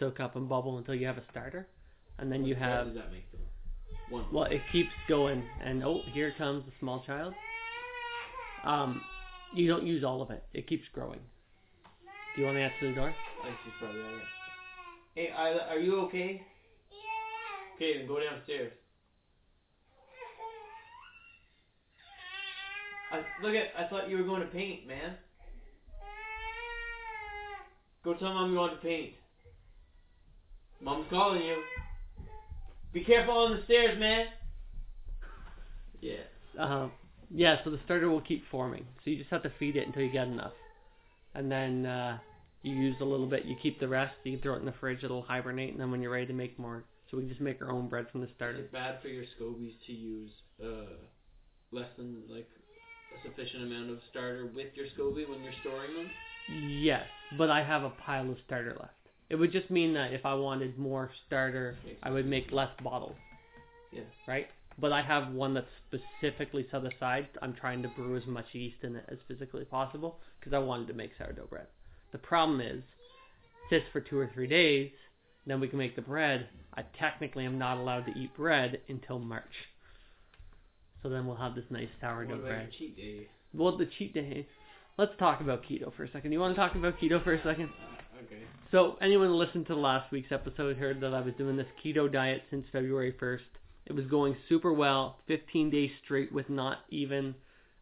soak 0.00 0.18
up 0.18 0.34
and 0.34 0.48
bubble 0.48 0.76
until 0.78 0.96
you 0.96 1.06
have 1.06 1.18
a 1.18 1.22
starter, 1.30 1.68
and 2.18 2.32
then 2.32 2.44
you 2.44 2.54
What 2.54 2.62
have. 2.64 2.86
does 2.86 2.96
that 2.96 3.12
make? 3.12 3.28
One. 4.10 4.24
Well, 4.32 4.44
it 4.46 4.60
keeps 4.72 4.90
going, 5.08 5.44
and 5.64 5.84
oh, 5.84 6.00
here 6.12 6.34
comes 6.36 6.64
the 6.66 6.72
small 6.80 7.04
child. 7.06 7.32
Um, 8.64 9.02
you 9.54 9.68
don't 9.68 9.86
use 9.86 10.02
all 10.02 10.20
of 10.20 10.32
it. 10.32 10.42
It 10.52 10.66
keeps 10.66 10.82
growing. 10.92 11.20
Do 12.34 12.40
you 12.40 12.46
want 12.46 12.56
to 12.58 12.62
answer 12.62 12.88
the 12.88 12.94
door? 12.96 13.14
I 13.40 13.46
think 13.46 13.56
she's 13.64 13.72
probably 13.78 14.00
alright. 14.00 14.22
Hey, 15.14 15.28
Isla, 15.32 15.66
are 15.70 15.78
you 15.78 16.00
okay? 16.06 16.42
Yeah. 17.78 17.86
Okay, 17.86 17.98
then 17.98 18.08
go 18.08 18.20
downstairs. 18.20 18.72
I 23.12 23.22
look 23.42 23.54
at. 23.54 23.68
I 23.78 23.88
thought 23.88 24.08
you 24.08 24.16
were 24.16 24.24
going 24.24 24.42
to 24.42 24.48
paint, 24.48 24.86
man. 24.86 25.14
Go 28.04 28.14
tell 28.14 28.34
mom 28.34 28.52
you 28.52 28.58
want 28.58 28.72
to 28.72 28.86
paint. 28.86 29.14
Mom's 30.82 31.06
calling 31.08 31.42
you. 31.42 31.62
Be 32.92 33.02
careful 33.02 33.34
on 33.34 33.56
the 33.56 33.64
stairs, 33.64 33.98
man. 33.98 34.26
Um, 36.58 36.92
yeah, 37.30 37.56
so 37.64 37.70
the 37.70 37.80
starter 37.84 38.10
will 38.10 38.20
keep 38.20 38.44
forming. 38.50 38.84
So 39.04 39.10
you 39.10 39.16
just 39.16 39.30
have 39.30 39.42
to 39.44 39.52
feed 39.58 39.76
it 39.76 39.86
until 39.86 40.02
you 40.02 40.12
get 40.12 40.28
enough, 40.28 40.52
and 41.34 41.50
then 41.50 41.86
uh, 41.86 42.18
you 42.62 42.74
use 42.74 42.96
a 43.00 43.04
little 43.04 43.26
bit. 43.26 43.46
You 43.46 43.56
keep 43.62 43.80
the 43.80 43.88
rest. 43.88 44.14
You 44.24 44.32
can 44.32 44.42
throw 44.42 44.54
it 44.54 44.60
in 44.60 44.66
the 44.66 44.74
fridge. 44.78 45.02
It'll 45.02 45.22
hibernate, 45.22 45.72
and 45.72 45.80
then 45.80 45.90
when 45.90 46.02
you're 46.02 46.12
ready 46.12 46.26
to 46.26 46.32
make 46.32 46.58
more, 46.58 46.84
so 47.14 47.20
we 47.20 47.28
just 47.28 47.40
make 47.40 47.60
our 47.62 47.70
own 47.70 47.88
bread 47.88 48.06
from 48.10 48.20
the 48.20 48.28
starter. 48.36 48.58
Is 48.58 48.64
it 48.64 48.72
bad 48.72 49.00
for 49.00 49.08
your 49.08 49.24
scobies 49.24 49.74
to 49.86 49.92
use 49.92 50.30
uh, 50.62 50.96
less 51.72 51.88
than 51.96 52.22
like 52.28 52.48
a 53.16 53.28
sufficient 53.28 53.64
amount 53.64 53.90
of 53.90 53.98
starter 54.10 54.46
with 54.54 54.68
your 54.74 54.86
SCOBY 54.86 55.28
when 55.28 55.42
you're 55.42 55.52
storing 55.60 55.94
them? 55.94 56.10
Yes, 56.68 57.04
but 57.38 57.50
I 57.50 57.62
have 57.62 57.84
a 57.84 57.90
pile 57.90 58.30
of 58.30 58.36
starter 58.46 58.76
left. 58.78 58.92
It 59.30 59.36
would 59.36 59.52
just 59.52 59.70
mean 59.70 59.94
that 59.94 60.12
if 60.12 60.26
I 60.26 60.34
wanted 60.34 60.78
more 60.78 61.10
starter, 61.26 61.76
I 62.02 62.10
would 62.10 62.26
make 62.26 62.52
less 62.52 62.68
bottles. 62.82 63.16
Yeah. 63.92 64.02
Right? 64.28 64.48
But 64.78 64.92
I 64.92 65.02
have 65.02 65.32
one 65.32 65.54
that's 65.54 65.66
specifically 65.88 66.66
set 66.70 66.82
aside. 66.84 67.28
I'm 67.40 67.54
trying 67.54 67.82
to 67.82 67.88
brew 67.88 68.16
as 68.16 68.26
much 68.26 68.46
yeast 68.52 68.82
in 68.82 68.96
it 68.96 69.04
as 69.08 69.18
physically 69.28 69.64
possible 69.64 70.18
because 70.38 70.52
I 70.52 70.58
wanted 70.58 70.88
to 70.88 70.94
make 70.94 71.12
sourdough 71.16 71.46
bread. 71.46 71.68
The 72.12 72.18
problem 72.18 72.60
is, 72.60 72.82
sits 73.70 73.86
for 73.92 74.00
two 74.00 74.18
or 74.18 74.30
three 74.34 74.46
days, 74.46 74.90
then 75.46 75.60
we 75.60 75.68
can 75.68 75.78
make 75.78 75.96
the 75.96 76.02
bread. 76.02 76.48
I 76.74 76.82
technically 76.98 77.44
am 77.44 77.58
not 77.58 77.78
allowed 77.78 78.06
to 78.06 78.18
eat 78.18 78.34
bread 78.36 78.80
until 78.88 79.18
March. 79.18 79.44
So 81.02 81.08
then 81.08 81.26
we'll 81.26 81.36
have 81.36 81.54
this 81.54 81.64
nice 81.70 81.88
sourdough 82.00 82.38
bread. 82.38 82.70
cheat 82.78 82.96
day? 82.96 83.28
Well, 83.52 83.76
the 83.76 83.86
cheat 83.98 84.14
day. 84.14 84.46
Let's 84.96 85.12
talk 85.18 85.40
about 85.40 85.64
keto 85.64 85.94
for 85.94 86.04
a 86.04 86.10
second. 86.10 86.32
You 86.32 86.40
want 86.40 86.54
to 86.54 86.60
talk 86.60 86.74
about 86.74 86.98
keto 86.98 87.22
for 87.22 87.34
a 87.34 87.42
second? 87.42 87.68
Okay. 88.24 88.42
So, 88.70 88.96
anyone 89.00 89.28
who 89.28 89.34
listened 89.34 89.66
to 89.66 89.74
last 89.74 90.10
week's 90.10 90.32
episode 90.32 90.76
heard 90.76 91.00
that 91.00 91.12
I 91.12 91.20
was 91.20 91.34
doing 91.36 91.56
this 91.56 91.66
keto 91.84 92.10
diet 92.10 92.42
since 92.50 92.64
February 92.72 93.14
1st. 93.20 93.40
It 93.86 93.92
was 93.92 94.06
going 94.06 94.36
super 94.48 94.72
well, 94.72 95.18
15 95.26 95.70
days 95.70 95.90
straight 96.04 96.32
with 96.32 96.48
not 96.48 96.78
even 96.88 97.34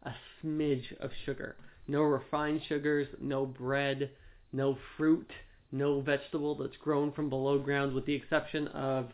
a 0.03 0.11
smidge 0.43 0.99
of 0.99 1.11
sugar. 1.25 1.55
No 1.87 2.01
refined 2.01 2.61
sugars, 2.67 3.07
no 3.21 3.45
bread, 3.45 4.09
no 4.51 4.77
fruit, 4.97 5.31
no 5.73 5.99
vegetable 6.01 6.55
that's 6.55 6.77
grown 6.77 7.11
from 7.11 7.29
below 7.29 7.57
ground, 7.57 7.93
with 7.93 8.05
the 8.05 8.13
exception 8.13 8.67
of 8.69 9.09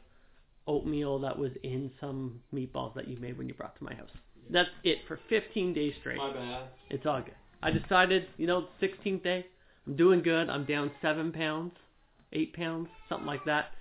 oatmeal 0.68 1.18
that 1.20 1.38
was 1.38 1.52
in 1.64 1.90
some 2.00 2.42
meatballs 2.54 2.94
that 2.94 3.08
you 3.08 3.18
made 3.18 3.38
when 3.38 3.48
you 3.48 3.54
brought 3.54 3.76
to 3.78 3.84
my 3.84 3.94
house. 3.96 4.10
That's 4.52 4.70
it 4.84 5.00
for 5.08 5.20
15 5.30 5.74
days 5.74 5.94
straight. 6.02 6.18
My 6.18 6.34
bad. 6.34 6.64
It's 6.90 7.06
all 7.06 7.22
good. 7.22 7.34
I 7.64 7.72
decided, 7.72 8.28
you 8.38 8.46
know, 8.46 8.68
16th 8.82 9.24
day, 9.24 9.46
I'm 9.88 9.96
doing 9.96 10.22
good. 10.22 10.50
I'm 10.50 10.66
down 10.66 10.92
seven 11.02 11.32
pounds, 11.32 11.74
eight 12.34 12.54
pounds, 12.54 12.90
something 13.08 13.28
like 13.28 13.46
that. 13.46 13.72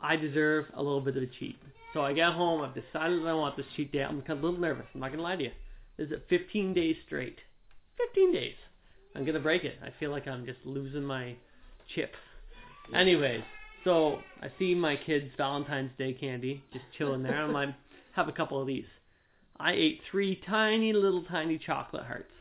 I 0.00 0.16
deserve 0.16 0.66
a 0.74 0.82
little 0.82 1.00
bit 1.00 1.16
of 1.16 1.22
a 1.22 1.26
cheat. 1.26 1.56
So 1.92 2.00
I 2.00 2.14
got 2.14 2.34
home. 2.34 2.62
I've 2.62 2.74
decided 2.74 3.22
that 3.22 3.28
I 3.28 3.34
want 3.34 3.56
this 3.56 3.66
cheat 3.76 3.92
day. 3.92 4.02
I'm 4.02 4.22
kind 4.22 4.38
of 4.38 4.44
a 4.44 4.46
little 4.46 4.60
nervous. 4.60 4.86
I'm 4.94 5.00
not 5.00 5.10
gonna 5.10 5.22
lie 5.22 5.36
to 5.36 5.44
you. 5.44 5.50
This 5.96 6.08
is 6.08 6.14
15 6.28 6.72
days 6.72 6.96
straight. 7.06 7.38
15 7.98 8.32
days. 8.32 8.54
I'm 9.14 9.24
gonna 9.24 9.40
break 9.40 9.64
it. 9.64 9.74
I 9.82 9.90
feel 9.98 10.10
like 10.10 10.26
I'm 10.26 10.46
just 10.46 10.60
losing 10.64 11.04
my 11.04 11.34
chip. 11.94 12.14
Anyways, 12.94 13.42
so 13.84 14.18
I 14.42 14.50
see 14.58 14.74
my 14.74 14.96
kids' 14.96 15.30
Valentine's 15.36 15.90
Day 15.98 16.12
candy 16.12 16.62
just 16.72 16.84
chilling 16.98 17.22
there. 17.22 17.42
I'm 17.42 17.52
like, 17.52 17.70
have 18.12 18.28
a 18.28 18.32
couple 18.32 18.60
of 18.60 18.66
these. 18.66 18.84
I 19.58 19.72
ate 19.72 20.00
three 20.10 20.40
tiny 20.48 20.92
little 20.92 21.22
tiny 21.24 21.58
chocolate 21.58 22.04
hearts, 22.04 22.32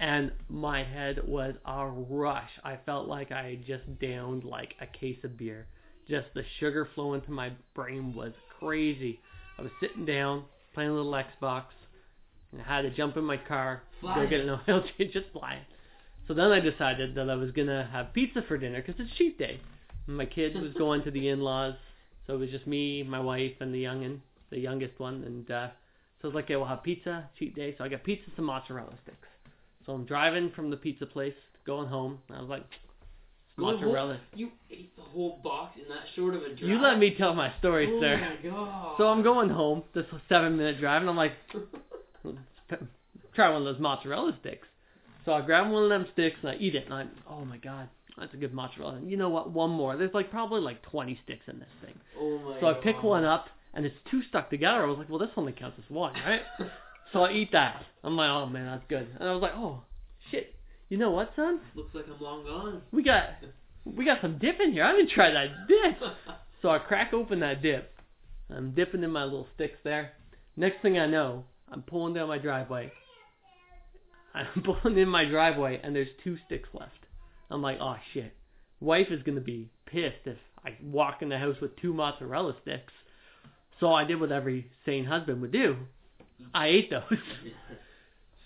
and 0.00 0.32
my 0.48 0.82
head 0.82 1.20
was 1.26 1.54
a 1.64 1.86
rush. 1.86 2.50
I 2.64 2.78
felt 2.86 3.08
like 3.08 3.30
I 3.30 3.50
had 3.50 3.66
just 3.66 3.98
downed 4.00 4.44
like 4.44 4.74
a 4.80 4.86
case 4.86 5.18
of 5.22 5.36
beer. 5.36 5.66
Just 6.08 6.28
the 6.34 6.42
sugar 6.60 6.88
flowing 6.94 7.20
to 7.22 7.30
my 7.30 7.52
brain 7.74 8.14
was 8.14 8.32
crazy. 8.58 9.20
I 9.58 9.62
was 9.62 9.72
sitting 9.80 10.06
down 10.06 10.44
playing 10.74 10.90
a 10.90 10.94
little 10.94 11.12
Xbox, 11.12 11.64
and 12.52 12.60
I 12.60 12.64
had 12.64 12.82
to 12.82 12.90
jump 12.90 13.16
in 13.16 13.24
my 13.24 13.36
car, 13.36 13.82
go 14.02 14.26
get 14.26 14.40
an 14.40 14.50
oil 14.68 14.84
change, 14.98 15.12
just 15.12 15.26
fly. 15.32 15.60
So 16.28 16.34
then 16.34 16.50
I 16.50 16.60
decided 16.60 17.14
that 17.14 17.30
I 17.30 17.34
was 17.34 17.50
gonna 17.52 17.88
have 17.92 18.12
pizza 18.12 18.42
for 18.48 18.58
dinner 18.58 18.82
because 18.82 19.00
it's 19.00 19.14
cheat 19.16 19.38
day. 19.38 19.60
And 20.06 20.16
my 20.16 20.26
kid 20.26 20.60
was 20.60 20.72
going 20.78 21.02
to 21.04 21.10
the 21.10 21.28
in-laws, 21.28 21.74
so 22.26 22.34
it 22.34 22.38
was 22.38 22.50
just 22.50 22.66
me, 22.66 23.02
my 23.02 23.20
wife, 23.20 23.52
and 23.60 23.72
the 23.72 23.84
youngin, 23.84 24.18
the 24.50 24.58
youngest 24.58 24.98
one, 24.98 25.22
and 25.24 25.50
uh, 25.50 25.68
so 26.20 26.24
I 26.24 26.26
was 26.28 26.34
like, 26.34 26.44
okay, 26.46 26.56
we'll 26.56 26.66
have 26.66 26.82
pizza, 26.82 27.28
cheat 27.38 27.54
day. 27.54 27.74
So 27.76 27.84
I 27.84 27.88
got 27.88 28.02
pizza, 28.02 28.30
some 28.36 28.46
mozzarella 28.46 28.94
sticks. 29.02 29.28
So 29.84 29.92
I'm 29.92 30.04
driving 30.06 30.50
from 30.56 30.70
the 30.70 30.76
pizza 30.76 31.06
place, 31.06 31.34
going 31.66 31.88
home. 31.88 32.18
And 32.28 32.38
I 32.38 32.40
was 32.40 32.48
like, 32.48 32.64
mozzarella. 33.56 34.18
You 34.34 34.50
ate 34.70 34.96
the 34.96 35.02
whole 35.02 35.40
box 35.44 35.78
in 35.80 35.88
that 35.90 36.04
short 36.14 36.34
of 36.34 36.42
a 36.42 36.48
drive. 36.48 36.68
You 36.68 36.80
let 36.80 36.98
me 36.98 37.14
tell 37.16 37.34
my 37.34 37.52
story, 37.58 37.86
Oh 37.90 38.00
sir. 38.00 38.16
my 38.18 38.50
god. 38.50 38.94
So 38.98 39.08
I'm 39.08 39.22
going 39.22 39.50
home, 39.50 39.82
this 39.94 40.06
seven 40.28 40.56
minute 40.56 40.80
drive, 40.80 41.02
and 41.02 41.10
I'm 41.10 41.16
like, 41.16 41.32
try 43.34 43.50
one 43.50 43.58
of 43.58 43.64
those 43.64 43.80
mozzarella 43.80 44.36
sticks. 44.40 44.66
So 45.26 45.32
I 45.34 45.42
grab 45.42 45.70
one 45.70 45.82
of 45.82 45.88
them 45.90 46.06
sticks 46.14 46.36
and 46.42 46.50
I 46.52 46.54
eat 46.56 46.74
it, 46.74 46.84
and 46.86 46.94
I'm, 46.94 47.10
oh 47.28 47.44
my 47.44 47.58
god, 47.58 47.88
that's 48.16 48.32
a 48.32 48.36
good 48.38 48.54
mozzarella. 48.54 48.94
And 48.94 49.10
you 49.10 49.16
know 49.18 49.28
what? 49.28 49.50
One 49.50 49.70
more. 49.70 49.96
There's 49.96 50.14
like 50.14 50.30
probably 50.30 50.60
like 50.62 50.80
20 50.82 51.20
sticks 51.24 51.44
in 51.48 51.58
this 51.58 51.68
thing. 51.84 51.94
oh 52.18 52.38
my 52.38 52.60
So 52.60 52.66
I 52.68 52.72
god. 52.74 52.82
pick 52.82 53.02
one 53.02 53.24
up, 53.24 53.46
and 53.74 53.84
it's 53.84 53.96
two 54.10 54.22
stuck 54.28 54.48
together. 54.48 54.82
I 54.82 54.86
was 54.86 54.96
like, 54.98 55.10
well, 55.10 55.18
this 55.18 55.28
only 55.36 55.52
counts 55.52 55.78
as 55.84 55.90
one, 55.94 56.14
right? 56.14 56.40
so 57.12 57.24
I 57.24 57.32
eat 57.32 57.50
that. 57.52 57.82
I'm 58.02 58.16
like, 58.16 58.30
oh 58.30 58.46
man, 58.46 58.66
that's 58.66 58.84
good. 58.88 59.06
And 59.20 59.28
I 59.28 59.32
was 59.32 59.42
like, 59.42 59.52
oh 59.54 59.82
shit. 60.30 60.54
You 60.88 60.96
know 60.98 61.10
what, 61.10 61.32
son? 61.34 61.60
Looks 61.74 61.92
like 61.94 62.04
I'm 62.06 62.22
long 62.24 62.44
gone. 62.44 62.80
We 62.92 63.02
got 63.02 63.30
we 63.84 64.04
got 64.04 64.20
some 64.22 64.38
dip 64.38 64.60
in 64.60 64.72
here. 64.72 64.84
I 64.84 64.92
didn't 64.92 65.10
try 65.10 65.30
that 65.32 65.48
dip. 65.68 65.98
So 66.62 66.70
I 66.70 66.78
crack 66.78 67.12
open 67.12 67.40
that 67.40 67.60
dip. 67.62 67.92
I'm 68.50 68.70
dipping 68.72 69.02
in 69.04 69.10
my 69.10 69.24
little 69.24 69.46
sticks 69.54 69.78
there. 69.84 70.12
Next 70.56 70.80
thing 70.80 70.98
I 70.98 71.06
know, 71.06 71.44
I'm 71.70 71.82
pulling 71.82 72.14
down 72.14 72.28
my 72.28 72.38
driveway. 72.38 72.90
I'm 74.36 74.62
pulling 74.82 74.98
in 74.98 75.08
my 75.08 75.24
driveway 75.24 75.80
and 75.82 75.94
there's 75.94 76.08
two 76.22 76.36
sticks 76.46 76.68
left. 76.72 76.92
I'm 77.50 77.62
like, 77.62 77.78
oh 77.80 77.96
shit. 78.12 78.32
Wife 78.80 79.08
is 79.10 79.22
gonna 79.22 79.40
be 79.40 79.70
pissed 79.86 80.26
if 80.26 80.38
I 80.64 80.76
walk 80.82 81.22
in 81.22 81.28
the 81.28 81.38
house 81.38 81.56
with 81.60 81.76
two 81.76 81.92
mozzarella 81.94 82.54
sticks. 82.62 82.92
So 83.80 83.92
I 83.92 84.04
did 84.04 84.20
what 84.20 84.32
every 84.32 84.70
sane 84.84 85.04
husband 85.04 85.40
would 85.40 85.52
do. 85.52 85.76
I 86.54 86.68
ate 86.68 86.90
those. 86.90 87.02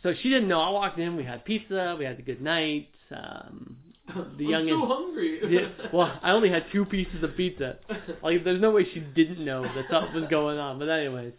So 0.03 0.15
she 0.23 0.31
didn't 0.31 0.49
know. 0.49 0.61
I 0.61 0.71
walked 0.71 0.99
in. 0.99 1.17
We 1.17 1.25
had 1.25 1.45
pizza. 1.45 1.95
We 1.99 2.05
had 2.07 2.19
a 2.19 2.23
good 2.23 2.41
night. 2.41 2.89
Um, 3.15 3.77
the 4.07 4.55
I'm 4.55 4.67
youngin. 4.67 4.81
so 4.81 4.87
hungry. 4.87 5.41
yeah, 5.49 5.89
well, 5.93 6.19
I 6.23 6.31
only 6.31 6.49
had 6.49 6.65
two 6.73 6.85
pieces 6.85 7.23
of 7.23 7.37
pizza. 7.37 7.79
Like, 8.23 8.43
there's 8.45 8.61
no 8.61 8.71
way 8.71 8.87
she 8.93 9.01
didn't 9.01 9.45
know 9.45 9.63
that 9.63 9.85
something 9.91 10.15
was 10.23 10.31
going 10.31 10.59
on. 10.59 10.79
But 10.79 10.89
anyways, 10.89 11.35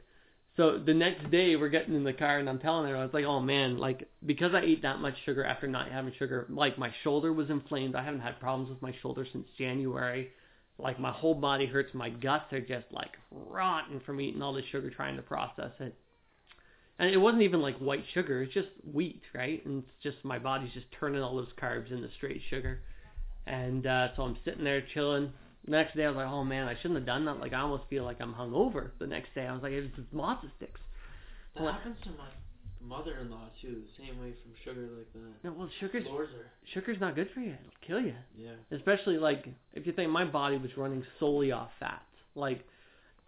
so 0.57 0.77
the 0.77 0.93
next 0.93 1.31
day 1.31 1.55
we're 1.55 1.69
getting 1.69 1.95
in 1.95 2.03
the 2.03 2.13
car 2.13 2.39
and 2.39 2.49
I'm 2.49 2.59
telling 2.59 2.89
her 2.89 2.97
I 2.97 3.03
was 3.03 3.13
like, 3.13 3.25
oh 3.25 3.39
man, 3.39 3.77
like 3.77 4.09
because 4.25 4.53
I 4.53 4.61
ate 4.61 4.81
that 4.81 4.99
much 4.99 5.15
sugar 5.25 5.45
after 5.45 5.67
not 5.67 5.91
having 5.91 6.13
sugar, 6.19 6.45
like 6.49 6.77
my 6.77 6.93
shoulder 7.03 7.31
was 7.31 7.49
inflamed. 7.49 7.95
I 7.95 8.03
haven't 8.03 8.19
had 8.19 8.39
problems 8.39 8.69
with 8.69 8.81
my 8.81 8.93
shoulder 9.01 9.25
since 9.31 9.47
January. 9.57 10.29
Like 10.77 10.99
my 10.99 11.11
whole 11.11 11.35
body 11.35 11.67
hurts. 11.67 11.93
My 11.93 12.09
guts 12.09 12.51
are 12.51 12.59
just 12.59 12.85
like 12.91 13.11
rotten 13.31 14.01
from 14.05 14.19
eating 14.19 14.41
all 14.41 14.53
this 14.53 14.65
sugar 14.71 14.89
trying 14.89 15.15
to 15.15 15.21
process 15.21 15.71
it. 15.79 15.95
And 16.99 17.09
it 17.09 17.17
wasn't 17.17 17.43
even 17.43 17.61
like 17.61 17.77
white 17.77 18.03
sugar, 18.13 18.43
it's 18.43 18.53
just 18.53 18.67
wheat, 18.93 19.23
right? 19.33 19.65
And 19.65 19.83
it's 19.83 20.03
just 20.03 20.23
my 20.23 20.37
body's 20.37 20.73
just 20.73 20.85
turning 20.99 21.21
all 21.21 21.35
those 21.35 21.47
carbs 21.59 21.91
into 21.91 22.09
straight 22.17 22.41
sugar. 22.49 22.81
And 23.47 23.87
uh, 23.87 24.09
so 24.15 24.23
I'm 24.23 24.37
sitting 24.45 24.63
there 24.63 24.83
chilling. 24.93 25.33
The 25.65 25.71
next 25.71 25.95
day 25.95 26.05
I 26.05 26.07
was 26.09 26.17
like, 26.17 26.27
oh 26.27 26.43
man, 26.43 26.67
I 26.67 26.75
shouldn't 26.75 26.95
have 26.95 27.05
done 27.05 27.25
that. 27.25 27.39
Like 27.39 27.53
I 27.53 27.59
almost 27.61 27.83
feel 27.89 28.03
like 28.03 28.19
I'm 28.19 28.33
hungover. 28.33 28.91
The 28.99 29.07
next 29.07 29.33
day 29.35 29.45
I 29.45 29.53
was 29.53 29.61
like, 29.63 29.73
it's 29.73 29.95
just 29.95 30.13
mozza 30.13 30.49
sticks. 30.57 30.79
That 31.55 31.63
What? 31.63 31.73
happens 31.75 31.97
to 32.03 32.09
my 32.11 32.29
mother-in-law 32.83 33.49
too. 33.61 33.83
The 33.97 34.03
same 34.05 34.19
way 34.19 34.33
from 34.41 34.53
sugar 34.65 34.87
like 34.97 35.11
that. 35.13 35.43
No, 35.43 35.53
well, 35.53 35.69
sugar's 35.79 36.03
sugar's 36.73 36.99
not 36.99 37.15
good 37.15 37.29
for 37.33 37.41
you. 37.41 37.51
It'll 37.51 37.85
kill 37.87 38.01
you. 38.01 38.15
Yeah. 38.35 38.51
Especially 38.71 39.17
like 39.17 39.45
if 39.73 39.85
you 39.85 39.93
think 39.93 40.09
my 40.09 40.25
body 40.25 40.57
was 40.57 40.71
running 40.77 41.03
solely 41.19 41.51
off 41.51 41.69
fats, 41.79 42.01
like 42.33 42.65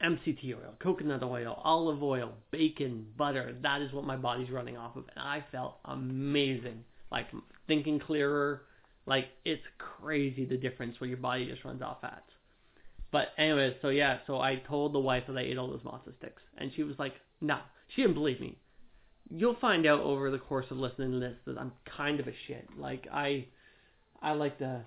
MCT 0.04 0.56
oil, 0.56 0.74
coconut 0.80 1.24
oil, 1.24 1.60
olive 1.64 2.02
oil, 2.02 2.34
bacon, 2.52 3.06
butter. 3.16 3.56
That 3.62 3.82
is 3.82 3.94
what 3.94 4.06
my 4.06 4.18
body's 4.18 4.50
running 4.50 4.76
off 4.76 4.96
of, 4.96 5.06
and 5.16 5.24
I 5.24 5.46
felt 5.52 5.76
amazing. 5.86 6.84
Like 7.12 7.28
thinking 7.68 8.00
clearer. 8.00 8.64
Like 9.06 9.28
it's 9.46 9.64
crazy 9.78 10.46
the 10.46 10.58
difference 10.58 11.00
when 11.00 11.10
your 11.10 11.18
body 11.18 11.46
just 11.46 11.64
runs 11.64 11.82
off 11.82 12.02
fats. 12.02 12.22
But 13.12 13.30
anyways, 13.38 13.76
so 13.82 13.90
yeah, 13.90 14.20
so 14.26 14.40
I 14.40 14.56
told 14.56 14.94
the 14.94 15.00
wife 15.00 15.24
that 15.28 15.38
I 15.38 15.42
ate 15.42 15.58
all 15.58 15.70
those 15.70 15.82
mozza 15.82 16.18
sticks, 16.18 16.42
and 16.58 16.72
she 16.76 16.84
was 16.84 16.98
like, 16.98 17.14
"No," 17.42 17.60
she 17.90 18.02
didn't 18.02 18.16
believe 18.16 18.40
me. 18.40 18.58
You'll 19.30 19.56
find 19.62 19.86
out 19.86 20.02
over 20.02 20.32
the 20.32 20.40
course 20.40 20.66
of 20.72 20.78
listening 20.78 21.12
to 21.12 21.20
this 21.20 21.38
that 21.46 21.58
I'm 21.58 21.72
kind 21.98 22.20
of 22.20 22.28
a 22.28 22.34
shit. 22.48 22.68
Like 22.78 23.08
I, 23.12 23.46
I 24.22 24.34
like 24.34 24.58
to, 24.60 24.86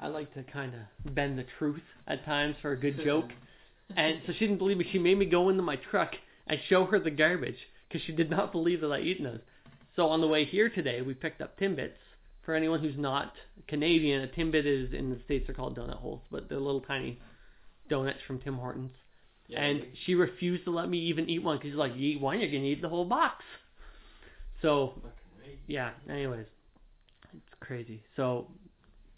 I 0.00 0.08
like 0.08 0.32
to 0.34 0.42
kind 0.44 0.72
of 0.74 1.14
bend 1.14 1.38
the 1.38 1.46
truth 1.58 1.82
at 2.06 2.24
times 2.24 2.56
for 2.62 2.72
a 2.72 2.76
good 2.76 3.00
joke. 3.04 3.30
And 3.96 4.20
so 4.26 4.32
she 4.32 4.40
didn't 4.40 4.58
believe 4.58 4.78
me. 4.78 4.86
She 4.90 4.98
made 4.98 5.18
me 5.18 5.26
go 5.26 5.48
into 5.48 5.62
my 5.62 5.76
truck 5.76 6.12
and 6.46 6.58
show 6.68 6.84
her 6.86 6.98
the 6.98 7.10
garbage 7.10 7.58
because 7.88 8.04
she 8.06 8.12
did 8.12 8.30
not 8.30 8.52
believe 8.52 8.80
that 8.80 8.92
I 8.92 9.00
eaten 9.00 9.24
those. 9.24 9.40
So 9.96 10.08
on 10.08 10.20
the 10.20 10.28
way 10.28 10.44
here 10.44 10.68
today, 10.68 11.02
we 11.02 11.14
picked 11.14 11.40
up 11.40 11.58
Timbits. 11.58 11.92
For 12.44 12.54
anyone 12.54 12.80
who's 12.80 12.96
not 12.98 13.32
Canadian, 13.68 14.22
a 14.22 14.28
Timbit 14.28 14.66
is 14.66 14.92
in 14.92 15.10
the 15.10 15.18
states 15.24 15.46
they're 15.46 15.54
called 15.54 15.78
donut 15.78 15.96
holes, 15.96 16.20
but 16.30 16.48
they're 16.48 16.58
little 16.58 16.80
tiny 16.82 17.18
donuts 17.88 18.18
from 18.26 18.38
Tim 18.40 18.56
Hortons. 18.56 18.92
Yeah, 19.48 19.62
and 19.62 19.80
like- 19.80 19.88
she 20.04 20.14
refused 20.14 20.64
to 20.64 20.70
let 20.70 20.88
me 20.88 20.98
even 20.98 21.28
eat 21.28 21.42
one 21.42 21.56
because 21.56 21.70
she's 21.70 21.78
like, 21.78 21.94
"You 21.96 22.10
eat 22.16 22.20
one, 22.20 22.40
you're 22.40 22.50
gonna 22.50 22.64
eat 22.64 22.80
the 22.82 22.88
whole 22.88 23.04
box." 23.04 23.44
So 24.62 24.94
yeah. 25.66 25.92
Anyways, 26.08 26.46
it's 27.34 27.54
crazy. 27.60 28.02
So 28.16 28.46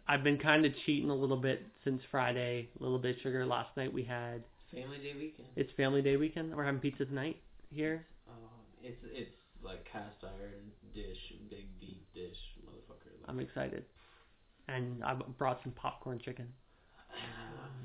I've 0.08 0.22
been 0.24 0.38
kind 0.38 0.64
of 0.64 0.72
cheating 0.84 1.10
a 1.10 1.14
little 1.14 1.36
bit 1.36 1.62
since 1.84 2.02
Friday. 2.10 2.68
A 2.78 2.82
little 2.82 2.98
bit 2.98 3.16
of 3.16 3.22
sugar. 3.22 3.44
Last 3.46 3.76
night 3.76 3.92
we 3.92 4.02
had 4.04 4.42
Family 4.72 4.98
Day 4.98 5.14
weekend. 5.14 5.48
it's 5.56 5.70
Family 5.76 6.02
Day 6.02 6.16
weekend. 6.16 6.54
We're 6.54 6.64
having 6.64 6.80
pizza 6.80 7.04
tonight 7.04 7.36
here. 7.72 8.06
Oh, 8.28 8.32
it's 8.82 8.98
it's 9.04 9.34
like 9.62 9.84
cast 9.90 10.22
iron 10.22 10.70
dish, 10.94 11.18
big 11.50 11.66
deep 11.80 12.02
dish, 12.14 12.38
I'm 13.28 13.40
excited. 13.40 13.84
And 14.68 15.02
I 15.04 15.14
brought 15.14 15.60
some 15.62 15.72
popcorn 15.72 16.18
chicken. 16.24 16.46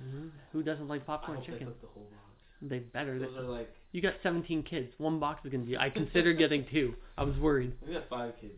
hmm 0.01 0.27
Who 0.51 0.63
doesn't 0.63 0.87
like 0.87 1.05
popcorn 1.05 1.39
they 1.39 1.45
chicken? 1.45 1.67
cook 1.67 1.81
the 1.81 1.87
whole 1.87 2.03
box. 2.03 2.17
They 2.61 2.79
better. 2.79 3.17
Those 3.19 3.35
are 3.37 3.41
like 3.43 3.73
You 3.91 4.01
got 4.01 4.13
17 4.23 4.63
kids. 4.63 4.91
One 4.97 5.19
box 5.19 5.43
is 5.45 5.51
gonna 5.51 5.63
be. 5.63 5.77
I 5.77 5.89
considered 5.89 6.37
getting 6.37 6.65
two. 6.71 6.93
I 7.17 7.23
was 7.23 7.35
worried. 7.37 7.73
we 7.85 7.93
got 7.93 8.07
five 8.09 8.33
kids. 8.39 8.53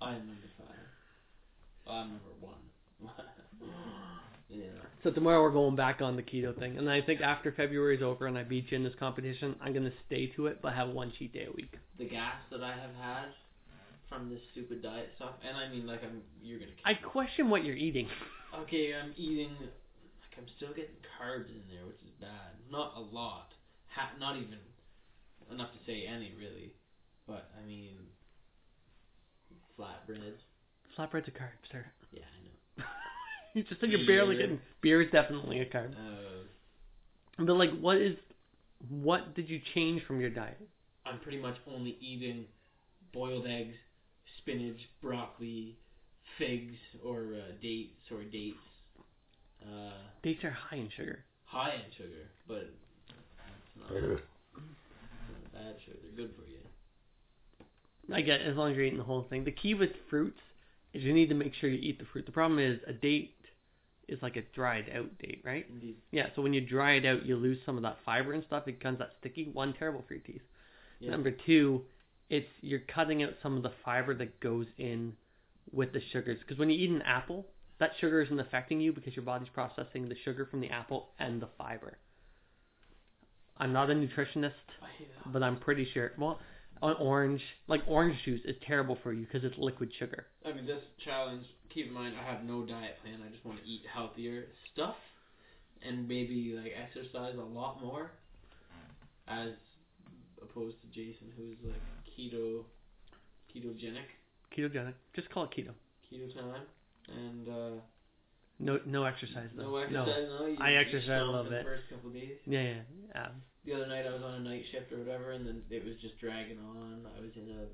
I'm 0.00 0.18
number 0.18 0.48
five. 0.58 1.88
I'm 1.88 2.08
number 2.10 2.30
one. 2.40 2.54
yeah. 4.50 4.64
So 5.02 5.10
tomorrow 5.10 5.42
we're 5.42 5.50
going 5.50 5.76
back 5.76 6.00
on 6.00 6.16
the 6.16 6.22
keto 6.22 6.58
thing, 6.58 6.78
and 6.78 6.88
I 6.90 7.00
think 7.02 7.20
after 7.20 7.52
February's 7.52 8.02
over 8.02 8.26
and 8.26 8.36
I 8.36 8.42
beat 8.42 8.70
you 8.70 8.76
in 8.76 8.84
this 8.84 8.94
competition, 8.98 9.54
I'm 9.60 9.72
gonna 9.74 9.92
stay 10.06 10.26
to 10.36 10.46
it, 10.46 10.60
but 10.62 10.72
have 10.74 10.88
one 10.88 11.12
cheat 11.18 11.32
day 11.32 11.46
a 11.48 11.52
week. 11.52 11.74
The 11.98 12.06
gas 12.08 12.36
that 12.50 12.62
I 12.62 12.70
have 12.72 12.94
had 13.00 13.26
from 14.08 14.30
this 14.30 14.40
stupid 14.52 14.82
diet 14.82 15.10
stuff, 15.16 15.34
and 15.46 15.56
I 15.56 15.68
mean 15.68 15.86
like 15.86 16.02
I'm 16.04 16.22
you're 16.42 16.58
gonna. 16.58 16.72
I 16.84 16.94
question 16.94 17.50
what 17.50 17.64
you're 17.64 17.76
eating. 17.76 18.08
Okay, 18.62 18.94
I'm 18.94 19.12
eating. 19.18 19.50
Like 19.60 20.32
I'm 20.38 20.46
still 20.56 20.70
getting 20.70 20.96
carbs 21.20 21.50
in 21.50 21.60
there, 21.68 21.84
which 21.84 21.96
is 22.06 22.14
bad. 22.20 22.56
Not 22.70 22.94
a 22.96 23.00
lot. 23.00 23.52
Ha- 23.94 24.12
not 24.18 24.36
even 24.36 24.56
enough 25.52 25.72
to 25.72 25.78
say 25.84 26.06
any 26.06 26.32
really. 26.38 26.72
But 27.26 27.50
I 27.62 27.66
mean, 27.66 27.96
flatbreads. 29.78 30.38
Flatbread's 30.96 31.28
a 31.28 31.32
carb, 31.32 31.50
sir. 31.70 31.84
Yeah, 32.12 32.20
I 32.22 32.48
know. 32.80 32.84
You 33.54 33.62
just 33.64 33.80
said 33.80 33.90
you're 33.90 34.06
barely 34.06 34.36
Beer. 34.36 34.46
getting. 34.46 34.60
Beer 34.82 35.02
is 35.02 35.10
definitely 35.10 35.60
a 35.60 35.66
carb. 35.66 35.92
Uh, 35.92 36.44
But 37.38 37.54
like, 37.56 37.78
what 37.80 37.96
is? 37.98 38.16
What 38.88 39.34
did 39.34 39.48
you 39.50 39.60
change 39.74 40.02
from 40.06 40.20
your 40.20 40.30
diet? 40.30 40.60
I'm 41.06 41.18
pretty 41.20 41.40
much 41.40 41.56
only 41.70 41.96
eating 42.00 42.44
boiled 43.12 43.46
eggs, 43.46 43.74
spinach, 44.46 44.78
broccoli, 45.02 45.76
figs, 46.38 46.76
or 47.04 47.34
uh, 47.34 47.52
dates 47.60 48.10
or 48.12 48.22
dates. 48.22 48.56
Uh, 49.62 49.90
Dates 50.22 50.44
are 50.44 50.50
high 50.50 50.76
in 50.76 50.88
sugar. 50.96 51.24
high 51.44 51.74
in 51.74 51.92
sugar, 51.96 52.28
but 52.46 52.68
it's 53.08 53.76
not, 53.76 53.90
it's 53.96 54.20
not 54.54 55.52
bad 55.52 55.74
sugar. 55.84 55.98
They're 56.02 56.26
good 56.26 56.34
for 56.36 56.48
you. 56.48 56.58
I 58.14 58.20
get 58.20 58.40
as 58.42 58.56
long 58.56 58.70
as 58.70 58.76
you're 58.76 58.84
eating 58.86 58.98
the 58.98 59.04
whole 59.04 59.26
thing. 59.28 59.44
The 59.44 59.50
key 59.50 59.74
with 59.74 59.90
fruits 60.08 60.38
is 60.94 61.02
you 61.02 61.12
need 61.12 61.28
to 61.30 61.34
make 61.34 61.54
sure 61.54 61.68
you 61.68 61.78
eat 61.80 61.98
the 61.98 62.04
fruit. 62.12 62.26
The 62.26 62.32
problem 62.32 62.60
is 62.60 62.78
a 62.86 62.92
date 62.92 63.34
is 64.06 64.20
like 64.22 64.36
a 64.36 64.42
dried 64.54 64.84
out 64.96 65.18
date, 65.18 65.42
right? 65.44 65.66
Indeed. 65.68 65.96
Yeah, 66.12 66.26
so 66.36 66.42
when 66.42 66.52
you 66.52 66.60
dry 66.60 66.92
it 66.92 67.04
out, 67.06 67.26
you 67.26 67.34
lose 67.34 67.58
some 67.66 67.76
of 67.76 67.82
that 67.82 67.96
fiber 68.04 68.32
and 68.32 68.44
stuff. 68.46 68.68
It 68.68 68.78
becomes 68.78 69.00
that 69.00 69.10
sticky. 69.18 69.50
One, 69.52 69.72
terrible 69.72 70.04
for 70.06 70.14
your 70.14 70.22
teeth. 70.22 70.42
Yeah. 71.00 71.10
Number 71.10 71.32
two, 71.32 71.82
it's 72.28 72.48
you're 72.60 72.80
cutting 72.80 73.22
out 73.22 73.34
some 73.42 73.56
of 73.56 73.62
the 73.62 73.72
fiber 73.84 74.14
that 74.14 74.40
goes 74.40 74.66
in 74.78 75.14
with 75.72 75.92
the 75.92 76.00
sugars. 76.12 76.38
Because 76.40 76.58
when 76.58 76.70
you 76.70 76.76
eat 76.78 76.90
an 76.90 77.02
apple, 77.02 77.46
that 77.78 77.90
sugar 78.00 78.22
isn't 78.22 78.40
affecting 78.40 78.80
you 78.80 78.92
because 78.92 79.14
your 79.14 79.24
body's 79.24 79.48
processing 79.48 80.08
the 80.08 80.16
sugar 80.24 80.46
from 80.46 80.60
the 80.60 80.70
apple 80.70 81.08
and 81.18 81.40
the 81.40 81.48
fiber. 81.58 81.98
I'm 83.58 83.72
not 83.72 83.90
a 83.90 83.94
nutritionist, 83.94 84.52
I 84.82 84.88
hate 84.98 85.08
that. 85.24 85.32
but 85.32 85.42
I'm 85.42 85.58
pretty 85.58 85.88
sure. 85.94 86.12
Well, 86.18 86.38
an 86.82 86.94
orange, 87.00 87.40
like 87.68 87.80
orange 87.86 88.16
juice, 88.24 88.42
is 88.44 88.56
terrible 88.66 88.98
for 89.02 89.12
you 89.12 89.24
because 89.24 89.44
it's 89.44 89.56
liquid 89.58 89.90
sugar. 89.98 90.26
I 90.44 90.52
mean, 90.52 90.66
this 90.66 90.82
challenge. 91.04 91.46
Keep 91.72 91.88
in 91.88 91.92
mind, 91.94 92.14
I 92.20 92.30
have 92.30 92.44
no 92.44 92.64
diet 92.64 92.96
plan. 93.02 93.20
I 93.26 93.30
just 93.30 93.44
want 93.44 93.62
to 93.62 93.68
eat 93.68 93.82
healthier 93.92 94.44
stuff, 94.72 94.96
and 95.82 96.06
maybe 96.08 96.58
like 96.62 96.72
exercise 96.76 97.34
a 97.38 97.42
lot 97.42 97.82
more, 97.82 98.10
as 99.28 99.50
opposed 100.42 100.76
to 100.82 100.86
Jason, 100.88 101.28
who's 101.36 101.56
like 101.64 101.80
keto, 102.16 102.64
ketogenic, 103.54 104.08
Ketogenic. 104.56 104.94
Just 105.14 105.28
call 105.30 105.44
it 105.44 105.50
keto. 105.50 105.72
keto 106.10 106.32
time, 106.34 106.62
and 107.08 107.48
uh, 107.48 107.80
No, 108.58 108.80
no 108.86 109.04
exercise 109.04 109.48
though. 109.56 109.70
no 109.70 109.76
exercise. 109.76 110.28
No, 110.40 110.46
you, 110.46 110.56
I 110.60 110.70
you 110.70 110.78
exercise 110.78 111.20
a 111.20 111.24
little 111.24 111.44
bit. 111.44 111.64
The 111.64 111.70
first 111.70 111.88
couple 111.90 112.10
days. 112.10 112.38
Yeah, 112.46 112.62
yeah, 112.62 112.80
yeah. 113.14 113.28
The 113.64 113.74
other 113.74 113.86
night 113.88 114.06
I 114.06 114.12
was 114.12 114.22
on 114.22 114.34
a 114.34 114.40
night 114.40 114.64
shift 114.70 114.92
or 114.92 114.98
whatever, 114.98 115.32
and 115.32 115.46
then 115.46 115.62
it 115.70 115.84
was 115.84 115.94
just 116.00 116.18
dragging 116.20 116.58
on. 116.58 117.06
I 117.16 117.20
was 117.20 117.32
in 117.36 117.50
a 117.50 117.66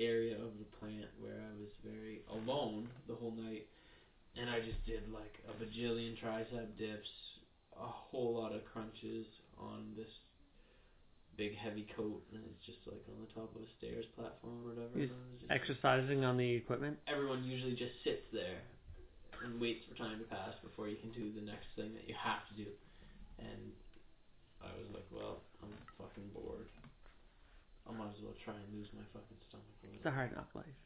area 0.00 0.34
of 0.34 0.58
the 0.58 0.66
plant 0.78 1.06
where 1.20 1.38
I 1.40 1.52
was 1.58 1.70
very 1.84 2.22
alone 2.30 2.88
the 3.08 3.14
whole 3.14 3.32
night, 3.32 3.66
and 4.36 4.50
I 4.50 4.58
just 4.60 4.84
did 4.86 5.10
like 5.12 5.38
a 5.48 5.52
bajillion 5.62 6.18
tricep 6.20 6.76
dips, 6.78 7.08
a 7.76 7.86
whole 7.86 8.34
lot 8.34 8.52
of 8.52 8.64
crunches 8.72 9.26
on 9.58 9.92
this 9.96 10.10
big 11.40 11.56
heavy 11.56 11.88
coat, 11.96 12.20
and 12.36 12.44
it's 12.44 12.60
just 12.68 12.84
like 12.84 13.00
on 13.08 13.16
the 13.24 13.32
top 13.32 13.48
of 13.56 13.64
a 13.64 13.70
stairs 13.80 14.04
platform 14.12 14.60
or 14.60 14.76
whatever. 14.76 14.92
Yes. 14.92 15.08
and 15.08 15.16
it 15.16 15.32
was 15.32 15.40
just- 15.40 15.52
Exercising 15.56 16.20
on 16.28 16.36
the 16.36 16.52
equipment. 16.60 17.00
everyone 17.08 17.40
usually 17.48 17.72
just 17.74 17.96
sits 18.04 18.28
there 18.30 18.60
and 19.42 19.56
waits 19.58 19.86
for 19.88 19.96
time 19.96 20.18
to 20.20 20.26
pass 20.28 20.52
before 20.60 20.88
you 20.92 20.96
can 21.00 21.08
do 21.16 21.32
the 21.32 21.40
next 21.40 21.64
thing 21.74 21.94
that 21.96 22.04
you 22.06 22.14
have 22.14 22.46
to 22.48 22.54
do. 22.60 22.68
And 23.38 23.72
I 24.60 24.68
was 24.76 24.92
like, 24.92 25.08
well, 25.10 25.40
I'm 25.64 25.72
fucking 25.96 26.28
bored. 26.36 26.68
I 27.88 27.92
might 27.96 28.12
as 28.12 28.20
well 28.22 28.36
try 28.44 28.52
and 28.52 28.68
lose 28.76 28.92
my 28.92 29.00
fucking 29.16 29.40
stomach. 29.48 29.64
a 29.82 29.96
It's 29.96 30.04
a 30.04 30.10
hard 30.10 30.32
enough 30.32 30.52
life. 30.54 30.76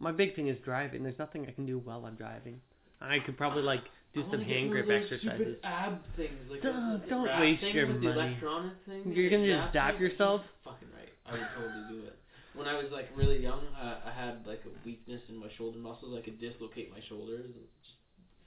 My 0.00 0.10
big 0.12 0.34
thing 0.34 0.48
is 0.48 0.56
driving. 0.64 1.02
There's 1.02 1.18
nothing 1.18 1.46
I 1.46 1.52
can 1.52 1.66
do 1.66 1.78
while 1.78 2.06
I'm 2.06 2.14
driving. 2.16 2.62
I 3.02 3.18
could 3.20 3.36
probably 3.36 3.62
like 3.62 3.84
do 4.22 4.30
some 4.30 4.42
hand 4.42 4.70
grip 4.70 4.88
exercises. 4.88 5.56
Ab 5.64 6.02
things, 6.16 6.38
like 6.50 6.62
Don't- 6.62 7.02
the 7.02 7.06
don't 7.08 7.40
waste 7.40 7.62
your 7.62 7.86
money. 7.86 8.06
electronic 8.06 8.72
thing. 8.86 9.12
You're 9.12 9.30
gonna 9.30 9.46
just 9.46 9.72
zap 9.72 10.00
you. 10.00 10.08
yourself? 10.08 10.42
Fucking 10.64 10.88
right. 10.96 11.08
I 11.26 11.32
would 11.32 11.48
totally 11.56 11.84
do 11.88 12.06
it. 12.06 12.18
When 12.54 12.66
I 12.66 12.74
was 12.74 12.90
like 12.90 13.08
really 13.14 13.38
young, 13.40 13.66
uh, 13.80 14.00
I 14.04 14.10
had 14.10 14.46
like 14.46 14.62
a 14.66 14.72
weakness 14.84 15.22
in 15.28 15.36
my 15.36 15.48
shoulder 15.56 15.78
muscles. 15.78 16.16
I 16.18 16.22
could 16.22 16.40
dislocate 16.40 16.90
my 16.90 17.00
shoulders, 17.08 17.46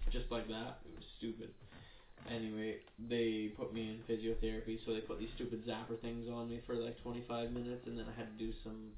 just, 0.07 0.11
just 0.11 0.31
like 0.31 0.47
that. 0.49 0.79
It 0.85 0.95
was 0.95 1.05
stupid. 1.17 1.49
Anyway, 2.29 2.77
they 2.99 3.51
put 3.57 3.73
me 3.73 3.89
in 3.89 3.97
physiotherapy, 4.05 4.77
so 4.85 4.93
they 4.93 4.99
put 4.99 5.17
these 5.19 5.31
stupid 5.35 5.65
zapper 5.65 5.99
things 6.01 6.29
on 6.29 6.49
me 6.49 6.61
for 6.67 6.75
like 6.75 7.01
25 7.01 7.51
minutes, 7.51 7.87
and 7.87 7.97
then 7.97 8.05
I 8.05 8.13
had 8.19 8.37
to 8.37 8.45
do 8.45 8.53
some 8.63 8.91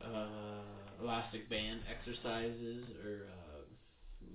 uh, 0.00 1.02
elastic 1.02 1.48
band 1.48 1.80
exercises 1.90 2.84
or 3.04 3.26
uh, 3.30 3.62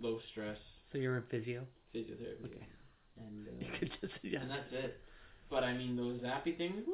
low 0.01 0.19
stress 0.31 0.57
So 0.91 0.97
you're 0.97 1.17
in 1.17 1.23
physio. 1.29 1.63
physiotherapy. 1.95 2.45
Okay. 2.45 2.65
And 3.17 3.47
uh, 3.47 3.51
You 3.59 3.67
could 3.79 3.91
just 4.01 4.13
yeah. 4.23 4.41
and 4.41 4.49
that's 4.51 4.71
it. 4.71 4.99
But 5.49 5.63
I 5.63 5.73
mean, 5.75 5.95
those 5.95 6.19
zappy 6.21 6.57
things, 6.57 6.83
woo! 6.87 6.93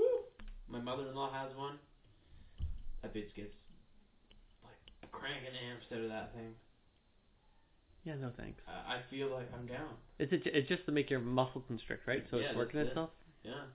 My 0.68 0.80
mother-in-law 0.80 1.32
has 1.34 1.56
one. 1.56 1.78
That 3.02 3.14
bitch 3.14 3.34
gets 3.36 3.54
like 4.64 5.12
cranking 5.12 5.54
amps 5.70 5.86
out 5.94 6.02
of 6.02 6.10
that 6.10 6.34
thing. 6.34 6.54
Yeah, 8.04 8.16
no 8.16 8.32
thanks. 8.38 8.62
I, 8.68 8.96
I 8.96 9.00
feel 9.10 9.30
like 9.32 9.48
I'm 9.54 9.66
down. 9.68 9.90
It's 10.20 10.32
it, 10.32 10.42
it's 10.46 10.68
just 10.70 10.86
to 10.86 10.92
make 10.92 11.10
your 11.10 11.20
muscle 11.20 11.62
constrict, 11.68 12.08
right? 12.08 12.24
So 12.32 12.38
Yeah, 12.38 12.48
it's 12.48 12.56
working 12.58 12.80
it. 12.80 12.88
itself. 12.88 13.10
Yeah. 13.44 13.66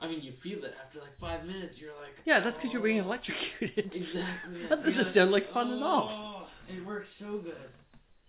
I 0.00 0.06
mean, 0.06 0.20
you 0.22 0.32
feel 0.42 0.64
it 0.64 0.74
after 0.84 1.00
like 1.00 1.18
five 1.20 1.44
minutes. 1.46 1.74
You're 1.76 1.92
like, 1.94 2.14
Yeah, 2.24 2.40
that's 2.40 2.56
because 2.56 2.72
you're 2.72 2.82
being 2.82 3.00
"Oh." 3.00 3.04
electrocuted. 3.04 3.90
Exactly. 3.94 4.66
that 4.70 4.84
doesn't 4.84 5.14
sound 5.14 5.30
like 5.32 5.52
fun 5.52 5.72
at 5.72 5.82
all. 5.82 6.46
Oh, 6.48 6.72
it 6.74 6.84
works 6.86 7.08
so 7.18 7.38
good. 7.42 7.68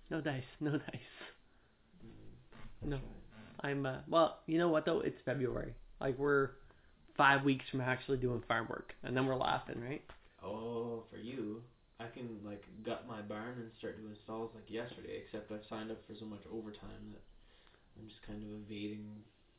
No 0.10 0.22
dice, 0.22 0.44
no 0.60 0.72
dice. 0.78 1.12
No. 2.84 3.00
I'm 3.62 3.86
uh 3.86 3.98
well, 4.08 4.40
you 4.48 4.58
know 4.58 4.70
what 4.70 4.86
though? 4.86 5.02
It's 5.02 5.18
February. 5.26 5.74
Like 6.00 6.18
we're 6.18 6.52
five 7.18 7.44
weeks 7.44 7.66
from 7.70 7.82
actually 7.82 8.18
doing 8.18 8.42
farm 8.48 8.68
work, 8.70 8.94
and 9.04 9.16
then 9.16 9.26
we're 9.26 9.36
laughing, 9.36 9.82
right? 9.82 10.02
Oh, 10.42 11.04
for 11.12 11.18
you, 11.18 11.62
I 12.00 12.06
can 12.08 12.40
like 12.46 12.64
gut 12.86 13.06
my 13.08 13.22
barn 13.22 13.56
and 13.60 13.70
start 13.78 14.00
doing 14.02 14.16
stalls 14.24 14.52
like 14.56 14.64
yesterday. 14.70 15.22
Except 15.26 15.52
I've 15.52 15.68
signed 15.70 15.92
up 15.92 16.00
for 16.08 16.14
so 16.18 16.26
much 16.26 16.40
overtime 16.52 17.12
that 17.12 17.22
I'm 18.00 18.08
just 18.08 18.22
kind 18.26 18.42
of 18.42 18.50
evading 18.64 19.06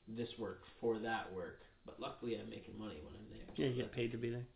this 0.09 0.31
work 0.39 0.63
for 0.81 0.99
that 1.01 1.31
work. 1.35 1.61
But 1.85 2.01
luckily, 2.01 2.39
I'm 2.41 2.49
making 2.49 2.79
money 2.79 3.01
when 3.05 3.13
I'm 3.13 3.29
there. 3.31 3.45
Yeah, 3.57 3.69
so 3.69 3.77
you 3.77 3.83
get 3.83 3.93
paid 3.93 4.13
to 4.13 4.19
be 4.19 4.31
there. 4.31 4.47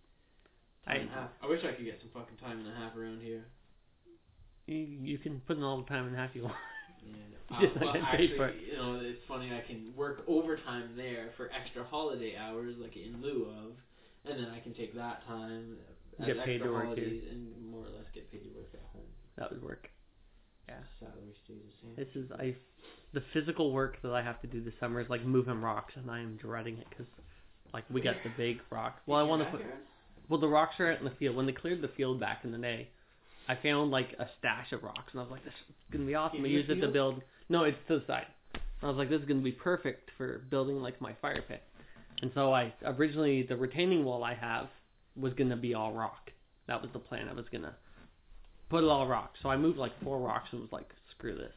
Time 0.86 1.02
and 1.02 1.10
I- 1.10 1.12
a 1.12 1.20
half. 1.20 1.30
I 1.42 1.46
wish 1.46 1.60
I 1.64 1.72
could 1.76 1.84
get 1.84 2.00
some 2.00 2.10
fucking 2.16 2.36
time 2.38 2.58
and 2.60 2.68
a 2.68 2.74
half 2.74 2.96
around 2.96 3.20
here. 3.20 3.44
You, 4.66 4.76
you 4.76 5.18
can 5.18 5.40
put 5.46 5.56
in 5.56 5.62
all 5.62 5.78
the 5.82 5.88
time 5.88 6.06
and 6.06 6.16
half 6.16 6.30
you 6.34 6.44
want. 6.44 6.54
Yeah. 7.06 7.60
Just 7.60 7.76
Uh, 7.76 7.80
well, 7.82 7.96
actually, 8.02 8.28
you 8.66 8.76
know, 8.76 9.00
it's 9.02 9.20
funny. 9.28 9.52
I 9.52 9.60
can 9.66 9.92
work 9.94 10.22
overtime 10.26 10.90
there 10.96 11.30
for 11.36 11.50
extra 11.52 11.84
holiday 11.84 12.36
hours, 12.36 12.76
like 12.80 12.96
in 12.96 13.20
lieu 13.20 13.46
of, 13.50 13.72
and 14.30 14.42
then 14.42 14.50
I 14.50 14.60
can 14.60 14.72
take 14.74 14.94
that 14.94 15.26
time 15.26 15.76
as 16.18 16.26
Get 16.26 16.44
paid 16.44 16.62
to 16.62 16.70
work 16.70 16.84
here. 16.84 16.84
holidays 16.84 17.22
and 17.30 17.70
more 17.70 17.82
or 17.82 17.90
less 17.90 18.06
get 18.14 18.30
paid 18.32 18.44
to 18.44 18.48
work 18.58 18.70
at 18.72 18.80
home. 18.92 19.02
That 19.36 19.50
would 19.52 19.62
work. 19.62 19.88
Yeah. 20.68 20.76
Salary 20.98 21.34
stays 21.44 21.58
the 21.58 21.86
same. 21.86 21.96
This 21.96 22.16
is 22.16 22.30
I. 22.32 22.54
The 23.12 23.22
physical 23.34 23.72
work 23.72 23.98
that 24.02 24.12
I 24.12 24.22
have 24.22 24.40
to 24.40 24.46
do 24.46 24.64
this 24.64 24.72
summer 24.80 25.00
is 25.00 25.08
like 25.10 25.24
moving 25.26 25.60
rocks, 25.60 25.92
and 25.96 26.10
I 26.10 26.20
am 26.20 26.36
dreading 26.36 26.78
it 26.78 26.86
because, 26.88 27.06
like, 27.74 27.84
we 27.90 28.00
got 28.00 28.16
the 28.24 28.30
big 28.36 28.60
rock. 28.70 29.00
Well, 29.06 29.18
I 29.18 29.22
want 29.22 29.42
to 29.42 29.50
put. 29.50 29.60
Well, 30.30 30.40
the 30.40 30.48
rocks 30.48 30.76
are 30.80 30.90
out 30.90 30.98
in 31.00 31.04
the 31.04 31.10
field. 31.18 31.36
When 31.36 31.44
they 31.44 31.52
cleared 31.52 31.82
the 31.82 31.88
field 31.88 32.18
back 32.18 32.40
in 32.44 32.52
the 32.52 32.58
day, 32.58 32.88
I 33.48 33.56
found 33.56 33.90
like 33.90 34.12
a 34.18 34.28
stash 34.38 34.72
of 34.72 34.82
rocks, 34.82 35.12
and 35.12 35.20
I 35.20 35.24
was 35.24 35.30
like, 35.30 35.44
"This 35.44 35.54
is 35.68 35.74
gonna 35.90 36.04
be 36.04 36.14
awesome." 36.14 36.44
I 36.44 36.48
used 36.48 36.70
it 36.70 36.80
to 36.80 36.88
build. 36.92 37.22
No, 37.48 37.64
it's 37.64 37.78
to 37.88 37.98
the 37.98 38.06
side. 38.06 38.26
I 38.82 38.86
was 38.88 38.96
like, 38.96 39.08
"This 39.08 39.20
is 39.20 39.26
gonna 39.28 39.40
be 39.40 39.52
perfect 39.52 40.10
for 40.16 40.38
building 40.50 40.80
like 40.80 41.00
my 41.00 41.12
fire 41.14 41.42
pit." 41.42 41.62
And 42.22 42.30
so 42.34 42.52
I 42.54 42.72
originally 42.84 43.42
the 43.42 43.56
retaining 43.56 44.04
wall 44.04 44.24
I 44.24 44.34
have 44.34 44.68
was 45.16 45.34
gonna 45.34 45.56
be 45.56 45.74
all 45.74 45.92
rock. 45.92 46.30
That 46.66 46.80
was 46.80 46.90
the 46.92 46.98
plan. 46.98 47.28
I 47.28 47.34
was 47.34 47.48
gonna 47.50 47.74
put 48.70 48.82
it 48.82 48.88
all 48.88 49.06
rock. 49.06 49.34
So 49.42 49.50
I 49.50 49.56
moved 49.56 49.78
like 49.78 49.92
four 50.02 50.18
rocks 50.18 50.48
and 50.52 50.62
was 50.62 50.72
like, 50.72 50.88
"Screw 51.10 51.34
this." 51.36 51.52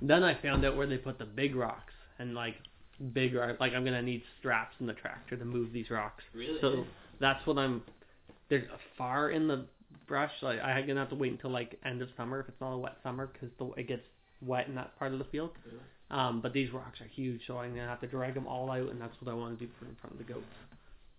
Then 0.00 0.22
I 0.22 0.34
found 0.34 0.64
out 0.64 0.76
where 0.76 0.86
they 0.86 0.98
put 0.98 1.18
the 1.18 1.26
big 1.26 1.54
rocks 1.54 1.92
and 2.18 2.34
like 2.34 2.56
big 3.12 3.34
rock- 3.34 3.60
like 3.60 3.72
I'm 3.74 3.84
gonna 3.84 4.02
need 4.02 4.22
straps 4.38 4.74
in 4.80 4.86
the 4.86 4.94
tractor 4.94 5.36
to 5.36 5.44
move 5.44 5.72
these 5.72 5.90
rocks. 5.90 6.24
Really? 6.32 6.60
So 6.60 6.86
that's 7.18 7.44
what 7.46 7.58
I'm. 7.58 7.82
There's 8.48 8.68
far 8.96 9.30
in 9.30 9.46
the 9.46 9.66
brush. 10.06 10.32
Like 10.42 10.60
I'm 10.60 10.86
gonna 10.86 11.00
have 11.00 11.10
to 11.10 11.14
wait 11.14 11.32
until 11.32 11.50
like 11.50 11.78
end 11.84 12.02
of 12.02 12.08
summer 12.16 12.40
if 12.40 12.48
it's 12.48 12.60
not 12.60 12.72
a 12.72 12.78
wet 12.78 12.96
summer 13.02 13.30
because 13.32 13.50
the 13.58 13.70
it 13.80 13.88
gets 13.88 14.02
wet 14.40 14.68
in 14.68 14.74
that 14.74 14.98
part 14.98 15.12
of 15.12 15.18
the 15.18 15.24
field. 15.26 15.50
Yeah. 15.66 15.78
Um, 16.10 16.40
but 16.42 16.52
these 16.52 16.70
rocks 16.72 17.00
are 17.00 17.06
huge, 17.06 17.40
so 17.46 17.58
I'm 17.58 17.74
gonna 17.74 17.88
have 17.88 18.00
to 18.00 18.06
drag 18.06 18.34
them 18.34 18.46
all 18.46 18.70
out, 18.70 18.90
and 18.90 19.00
that's 19.00 19.14
what 19.20 19.32
I 19.32 19.34
want 19.34 19.58
to 19.58 19.64
do 19.64 19.70
for 19.78 19.86
in 19.86 19.96
front 20.00 20.12
of 20.12 20.18
the 20.18 20.32
goats. 20.32 20.44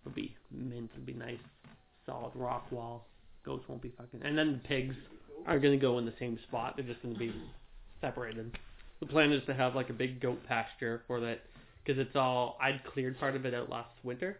It'll 0.05 0.15
be 0.15 0.35
mint. 0.51 0.91
It'll 0.93 1.05
be 1.05 1.13
nice, 1.13 1.39
solid 2.05 2.31
rock 2.35 2.71
wall. 2.71 3.07
Goats 3.43 3.67
won't 3.67 3.81
be 3.81 3.91
fucking. 3.97 4.21
And 4.23 4.37
then 4.37 4.53
the 4.53 4.67
pigs 4.67 4.95
are 5.47 5.59
gonna 5.59 5.77
go 5.77 5.97
in 5.97 6.05
the 6.05 6.13
same 6.19 6.37
spot. 6.47 6.75
They're 6.75 6.85
just 6.85 7.01
gonna 7.01 7.17
be 7.17 7.33
separated. 8.01 8.57
The 8.99 9.07
plan 9.07 9.31
is 9.31 9.43
to 9.47 9.53
have 9.53 9.75
like 9.75 9.89
a 9.89 9.93
big 9.93 10.21
goat 10.21 10.39
pasture 10.47 11.01
for 11.07 11.19
that, 11.21 11.41
because 11.83 11.99
it's 11.99 12.15
all 12.15 12.57
I'd 12.61 12.81
cleared 12.85 13.19
part 13.19 13.35
of 13.35 13.45
it 13.45 13.53
out 13.53 13.69
last 13.69 13.89
winter, 14.03 14.37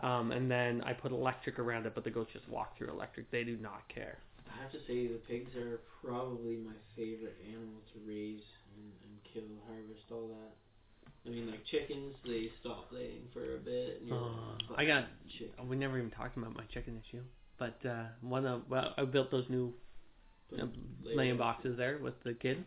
um, 0.00 0.32
and 0.32 0.50
then 0.50 0.82
I 0.84 0.92
put 0.92 1.12
electric 1.12 1.58
around 1.58 1.86
it, 1.86 1.94
but 1.94 2.04
the 2.04 2.10
goats 2.10 2.30
just 2.32 2.48
walk 2.48 2.76
through 2.76 2.90
electric. 2.90 3.30
They 3.30 3.44
do 3.44 3.56
not 3.56 3.82
care. 3.92 4.18
I 4.48 4.62
have 4.62 4.72
to 4.72 4.78
say 4.86 5.06
the 5.06 5.20
pigs 5.28 5.54
are 5.56 5.80
probably 6.04 6.56
my 6.56 6.72
favorite 6.96 7.36
animal 7.46 7.80
to 7.92 8.00
raise 8.08 8.42
and, 8.76 8.92
and 9.04 9.18
kill, 9.32 9.42
harvest, 9.66 10.04
all 10.10 10.28
that. 10.28 10.54
I 11.26 11.30
mean, 11.30 11.50
like 11.50 11.64
chickens, 11.66 12.14
they 12.24 12.50
stop 12.60 12.88
laying 12.92 13.28
for 13.32 13.56
a 13.56 13.58
bit. 13.58 14.02
And 14.02 14.12
Uh, 14.12 14.74
I 14.76 14.84
got 14.84 15.04
chick. 15.38 15.52
We 15.68 15.76
never 15.76 15.98
even 15.98 16.10
talked 16.10 16.36
about 16.36 16.54
my 16.54 16.64
chicken 16.72 17.00
issue, 17.08 17.22
but 17.58 17.78
uh, 17.84 18.04
one 18.22 18.46
of 18.46 18.62
well, 18.70 18.94
I 18.96 19.04
built 19.04 19.30
those 19.30 19.44
new 19.48 19.72
uh, 20.58 20.66
laying 21.04 21.36
boxes 21.36 21.76
there 21.76 21.98
with 21.98 22.14
the 22.24 22.34
kid, 22.34 22.64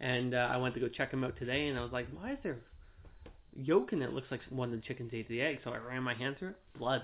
and 0.00 0.34
uh, 0.34 0.48
I 0.50 0.56
went 0.56 0.74
to 0.74 0.80
go 0.80 0.88
check 0.88 1.10
them 1.10 1.24
out 1.24 1.36
today, 1.36 1.68
and 1.68 1.78
I 1.78 1.82
was 1.82 1.92
like, 1.92 2.06
why 2.12 2.32
is 2.32 2.38
there 2.42 2.58
yolk 3.58 3.92
in 3.92 4.02
it? 4.02 4.12
Looks 4.12 4.30
like 4.30 4.40
one 4.50 4.72
of 4.72 4.80
the 4.80 4.86
chickens 4.86 5.10
ate 5.12 5.28
the 5.28 5.40
egg, 5.40 5.58
so 5.64 5.70
I 5.70 5.78
ran 5.78 6.02
my 6.02 6.14
hand 6.14 6.36
through 6.38 6.50
it, 6.50 6.56
blood. 6.78 7.02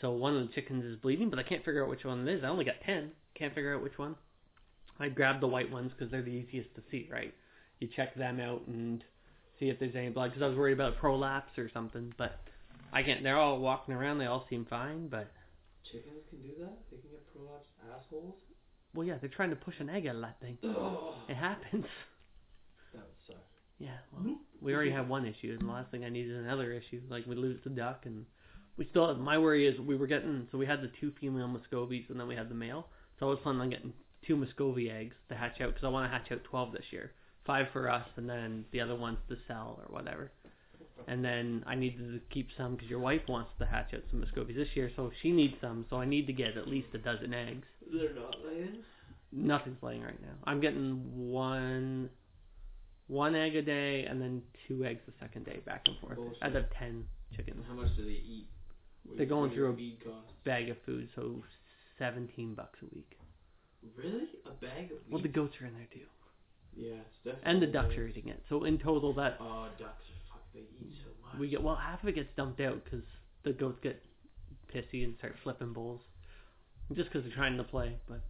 So 0.00 0.10
one 0.12 0.36
of 0.36 0.46
the 0.46 0.52
chickens 0.54 0.84
is 0.84 0.96
bleeding, 0.98 1.30
but 1.30 1.38
I 1.38 1.42
can't 1.42 1.64
figure 1.64 1.82
out 1.82 1.90
which 1.90 2.04
one 2.04 2.26
it 2.26 2.32
is. 2.34 2.44
I 2.44 2.48
only 2.48 2.64
got 2.64 2.80
ten, 2.84 3.10
can't 3.34 3.54
figure 3.54 3.74
out 3.74 3.82
which 3.82 3.98
one. 3.98 4.14
I 4.98 5.08
grabbed 5.08 5.42
the 5.42 5.46
white 5.46 5.70
ones 5.70 5.92
because 5.96 6.10
they're 6.10 6.22
the 6.22 6.30
easiest 6.30 6.74
to 6.74 6.82
see, 6.90 7.08
right? 7.10 7.32
You 7.80 7.88
check 7.94 8.14
them 8.14 8.40
out 8.40 8.62
and 8.66 9.02
see 9.58 9.68
if 9.68 9.78
there's 9.78 9.94
any 9.94 10.10
blood, 10.10 10.30
because 10.30 10.42
I 10.42 10.48
was 10.48 10.56
worried 10.56 10.72
about 10.74 10.98
prolapse 10.98 11.56
or 11.58 11.70
something, 11.72 12.12
but 12.18 12.38
I 12.92 13.02
can't. 13.02 13.22
They're 13.22 13.38
all 13.38 13.58
walking 13.58 13.94
around, 13.94 14.18
they 14.18 14.26
all 14.26 14.46
seem 14.50 14.66
fine, 14.68 15.08
but 15.08 15.30
Chickens 15.90 16.24
can 16.30 16.42
do 16.42 16.50
that? 16.60 16.78
They 16.90 16.96
can 16.98 17.10
get 17.10 17.24
prolapsed 17.32 17.70
assholes? 17.94 18.34
well, 18.94 19.06
yeah, 19.06 19.18
they're 19.20 19.30
trying 19.30 19.50
to 19.50 19.56
push 19.56 19.74
an 19.78 19.88
egg 19.90 20.06
out 20.06 20.16
of 20.16 20.22
that 20.22 20.40
thing. 20.40 20.58
It 21.28 21.34
happens. 21.36 21.84
that 22.94 23.02
would 23.02 23.26
suck. 23.26 23.44
Yeah, 23.78 23.96
well, 24.12 24.36
we 24.60 24.74
already 24.74 24.90
mm-hmm. 24.90 24.98
have 24.98 25.08
one 25.08 25.26
issue, 25.26 25.56
and 25.58 25.68
the 25.68 25.72
last 25.72 25.90
thing 25.90 26.04
I 26.04 26.08
need 26.08 26.28
is 26.28 26.36
another 26.36 26.72
issue. 26.72 27.00
Like 27.08 27.26
we 27.26 27.34
lose 27.34 27.60
the 27.64 27.70
duck, 27.70 28.02
and 28.04 28.24
we 28.76 28.86
still. 28.90 29.08
Have, 29.08 29.18
my 29.18 29.38
worry 29.38 29.66
is 29.66 29.78
we 29.80 29.96
were 29.96 30.06
getting 30.06 30.46
so 30.50 30.58
we 30.58 30.66
had 30.66 30.82
the 30.82 30.90
two 31.00 31.12
female 31.20 31.48
Muscovies, 31.48 32.08
and 32.08 32.18
then 32.18 32.28
we 32.28 32.34
had 32.34 32.48
the 32.48 32.54
male. 32.54 32.88
So 33.18 33.26
I 33.26 33.30
was 33.30 33.38
planning 33.42 33.60
on 33.62 33.70
getting 33.70 33.92
two 34.26 34.36
Muscovy 34.36 34.90
eggs 34.90 35.14
to 35.28 35.34
hatch 35.34 35.60
out 35.60 35.68
because 35.68 35.84
I 35.84 35.88
want 35.88 36.10
to 36.10 36.16
hatch 36.16 36.30
out 36.32 36.44
twelve 36.44 36.72
this 36.72 36.84
year, 36.90 37.12
five 37.46 37.66
for 37.72 37.90
us, 37.90 38.06
and 38.16 38.28
then 38.28 38.64
the 38.72 38.80
other 38.80 38.96
ones 38.96 39.18
to 39.28 39.36
sell 39.46 39.80
or 39.80 39.94
whatever. 39.94 40.30
And 41.08 41.24
then 41.24 41.62
I 41.66 41.74
needed 41.74 42.12
to 42.12 42.20
keep 42.34 42.48
some 42.56 42.74
because 42.74 42.88
your 42.88 42.98
wife 42.98 43.20
wants 43.28 43.50
to 43.58 43.66
hatch 43.66 43.92
out 43.94 44.00
some 44.10 44.24
Muscovies 44.24 44.56
this 44.56 44.68
year, 44.74 44.90
so 44.96 45.10
she 45.22 45.30
needs 45.30 45.54
some. 45.60 45.84
So 45.90 45.96
I 45.96 46.06
need 46.06 46.26
to 46.26 46.32
get 46.32 46.56
at 46.56 46.68
least 46.68 46.88
a 46.94 46.98
dozen 46.98 47.34
eggs. 47.34 47.66
They're 47.92 48.14
not 48.14 48.36
laying? 48.44 48.78
Nothing's 49.30 49.82
laying 49.82 50.02
right 50.02 50.20
now. 50.22 50.34
I'm 50.44 50.60
getting 50.60 51.02
one 51.14 52.08
one 53.08 53.34
egg 53.34 53.54
a 53.56 53.62
day 53.62 54.04
and 54.08 54.20
then 54.20 54.42
two 54.66 54.84
eggs 54.84 55.00
the 55.06 55.12
second 55.20 55.44
day 55.46 55.60
back 55.64 55.82
and 55.86 55.96
forth. 56.00 56.16
Bullshit. 56.16 56.42
Out 56.42 56.56
of 56.56 56.64
ten 56.78 57.04
chickens. 57.36 57.64
How 57.68 57.74
much 57.74 57.94
do 57.96 58.04
they 58.04 58.10
eat? 58.10 58.48
What 59.04 59.16
They're 59.18 59.26
going 59.26 59.52
through 59.52 59.70
a-? 59.72 60.44
Bag 60.44 60.68
of 60.68 60.76
food, 60.84 61.08
so 61.14 61.42
seventeen 61.98 62.54
bucks 62.54 62.78
a 62.82 62.94
week. 62.94 63.18
Really? 63.96 64.28
A 64.46 64.50
bag 64.64 64.90
of 64.92 64.98
Well 65.10 65.22
the 65.22 65.28
goats 65.28 65.54
are 65.60 65.66
in 65.66 65.74
there 65.74 65.86
too. 65.92 66.00
Yeah, 66.76 66.96
it's 66.96 67.16
definitely. 67.24 67.50
And 67.50 67.62
the 67.62 67.66
ducks 67.68 67.94
are 67.96 68.06
eating 68.06 68.28
it. 68.28 68.42
So 68.48 68.64
in 68.64 68.78
total 68.78 69.12
that 69.14 69.38
Oh, 69.40 69.68
ducks 69.78 70.02
are 70.02 70.38
fuck. 70.38 70.42
They 70.52 70.60
eat 70.60 70.94
so 71.04 71.10
much. 71.24 71.38
we 71.38 71.48
get 71.48 71.62
well 71.62 71.76
half 71.76 72.02
of 72.02 72.08
it 72.08 72.14
gets 72.16 72.28
dumped 72.36 72.60
out 72.60 72.84
because 72.84 73.04
the 73.44 73.52
goats 73.52 73.78
get 73.82 74.02
pissy 74.74 75.04
and 75.04 75.14
start 75.18 75.36
flipping 75.44 75.72
bowls. 75.72 76.00
Just 76.94 77.08
because 77.10 77.24
they're 77.26 77.34
trying 77.36 77.56
to 77.56 77.64
play, 77.64 77.96
but 78.08 78.20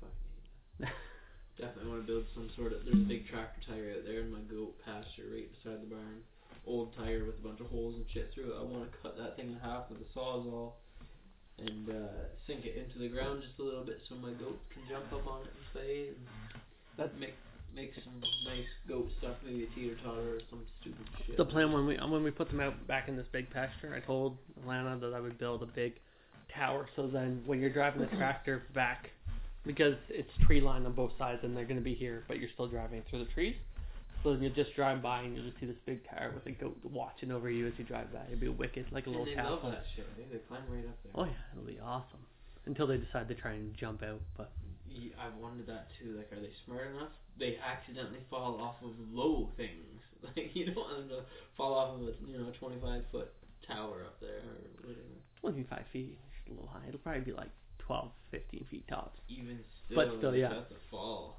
Fucking 0.00 0.14
hate 0.34 0.80
that. 0.80 0.88
Definitely 1.58 1.88
want 1.90 2.06
to 2.06 2.12
build 2.12 2.24
some 2.34 2.50
sort 2.56 2.72
of. 2.72 2.84
There's 2.84 3.00
a 3.00 3.08
big 3.08 3.26
tractor 3.28 3.60
tire 3.64 3.96
out 3.96 4.04
there 4.04 4.20
in 4.20 4.30
my 4.30 4.44
goat 4.44 4.76
pasture 4.84 5.32
right 5.32 5.48
beside 5.48 5.80
the 5.80 5.88
barn. 5.88 6.20
Old 6.66 6.92
tire 6.96 7.24
with 7.24 7.40
a 7.40 7.44
bunch 7.46 7.60
of 7.60 7.72
holes 7.72 7.96
and 7.96 8.04
shit 8.12 8.30
through 8.34 8.52
it. 8.52 8.60
I 8.60 8.62
want 8.62 8.84
to 8.84 8.92
cut 9.00 9.16
that 9.16 9.36
thing 9.36 9.56
in 9.56 9.58
half 9.64 9.88
with 9.88 10.04
a 10.04 10.08
sawzall 10.12 10.76
and 11.58 11.88
uh, 11.88 12.28
sink 12.46 12.66
it 12.66 12.76
into 12.76 12.98
the 12.98 13.08
ground 13.08 13.40
just 13.40 13.58
a 13.58 13.62
little 13.62 13.84
bit 13.84 14.00
so 14.08 14.16
my 14.16 14.30
goats 14.36 14.60
can 14.68 14.82
jump 14.90 15.08
up 15.12 15.26
on 15.26 15.42
it 15.42 15.52
and 15.56 15.64
play. 15.72 16.08
And 16.12 16.20
That's- 16.96 17.16
make 17.18 17.34
make 17.74 17.92
some 18.02 18.20
nice 18.46 18.64
goat 18.88 19.06
stuff, 19.18 19.36
maybe 19.44 19.64
a 19.64 19.66
teeter 19.74 19.96
totter 20.02 20.36
or 20.36 20.40
some 20.48 20.62
stupid 20.80 21.06
shit. 21.26 21.36
the 21.36 21.44
plan 21.44 21.72
when 21.72 21.86
we 21.86 21.96
when 21.96 22.24
we 22.24 22.30
put 22.30 22.48
them 22.48 22.60
out 22.60 22.74
back 22.86 23.08
in 23.08 23.16
this 23.16 23.26
big 23.32 23.50
pasture, 23.50 23.94
I 23.94 24.00
told 24.00 24.38
Alana 24.64 24.98
that 25.00 25.12
I 25.12 25.20
would 25.20 25.38
build 25.38 25.62
a 25.62 25.66
big 25.66 25.92
tower 26.54 26.88
so 26.96 27.06
then 27.06 27.42
when 27.44 27.60
you're 27.60 27.72
driving 27.72 28.00
the 28.00 28.16
tractor 28.16 28.62
back 28.74 29.10
because 29.66 29.94
it's 30.08 30.30
tree 30.46 30.60
line 30.60 30.86
on 30.86 30.92
both 30.92 31.12
sides 31.18 31.40
and 31.42 31.56
they're 31.56 31.64
gonna 31.64 31.80
be 31.80 31.94
here, 31.94 32.24
but 32.28 32.38
you're 32.38 32.50
still 32.54 32.68
driving 32.68 33.02
through 33.10 33.20
the 33.24 33.30
trees. 33.32 33.56
So 34.22 34.32
then 34.32 34.42
you 34.42 34.50
just 34.50 34.74
drive 34.74 35.02
by 35.02 35.20
and 35.22 35.36
you 35.36 35.42
just 35.42 35.60
see 35.60 35.66
this 35.66 35.76
big 35.84 36.00
tower 36.08 36.32
with 36.34 36.46
a 36.46 36.50
goat 36.52 36.76
watching 36.82 37.30
over 37.30 37.48
you 37.50 37.66
as 37.66 37.74
you 37.78 37.84
drive 37.84 38.12
by. 38.12 38.20
It'd 38.26 38.40
be 38.40 38.48
wicked, 38.48 38.86
like 38.90 39.06
a 39.06 39.10
and 39.10 39.18
little 39.20 39.26
they 39.26 39.36
love 39.42 39.60
castle. 39.60 39.70
that 39.70 39.84
shit. 39.94 40.06
eh? 40.18 40.24
They 40.32 40.38
climb 40.48 40.62
right 40.70 40.84
up 40.86 40.96
there. 41.04 41.12
Oh 41.14 41.24
yeah, 41.24 41.52
it'll 41.52 41.66
be 41.66 41.78
awesome. 41.80 42.18
Until 42.64 42.86
they 42.88 42.96
decide 42.96 43.28
to 43.28 43.34
try 43.34 43.52
and 43.52 43.76
jump 43.76 44.02
out, 44.02 44.20
but 44.36 44.50
Ye- 44.88 45.12
I've 45.20 45.36
wondered 45.40 45.66
that 45.68 45.88
too. 46.00 46.16
Like, 46.16 46.32
are 46.32 46.40
they 46.40 46.50
smart 46.64 46.88
enough? 46.96 47.10
They 47.38 47.58
accidentally 47.58 48.20
fall 48.30 48.58
off 48.60 48.76
of 48.82 48.92
low 49.12 49.50
things. 49.56 49.70
Like, 50.34 50.56
you 50.56 50.64
don't 50.66 50.76
want 50.76 50.96
them 50.96 51.08
to 51.10 51.20
fall 51.56 51.74
off 51.74 51.94
of 51.94 52.08
a 52.08 52.12
you 52.26 52.38
know 52.38 52.50
25 52.58 53.02
foot 53.12 53.30
tower 53.68 54.02
up 54.06 54.18
there 54.20 54.40
or 54.42 54.56
whatever. 54.80 55.02
25 55.40 55.84
feet, 55.92 56.18
it's 56.18 56.48
a 56.48 56.54
little 56.54 56.66
high. 56.66 56.80
It'll 56.88 56.98
probably 56.98 57.20
be 57.20 57.32
like 57.32 57.50
12, 57.86 58.10
15 58.30 58.66
feet 58.70 58.88
tops. 58.88 59.18
Even 59.28 59.58
still, 59.86 59.96
But 59.96 60.18
still, 60.18 60.34
yeah. 60.36 60.48
that's 60.48 60.70
a 60.72 60.90
fall. 60.90 61.36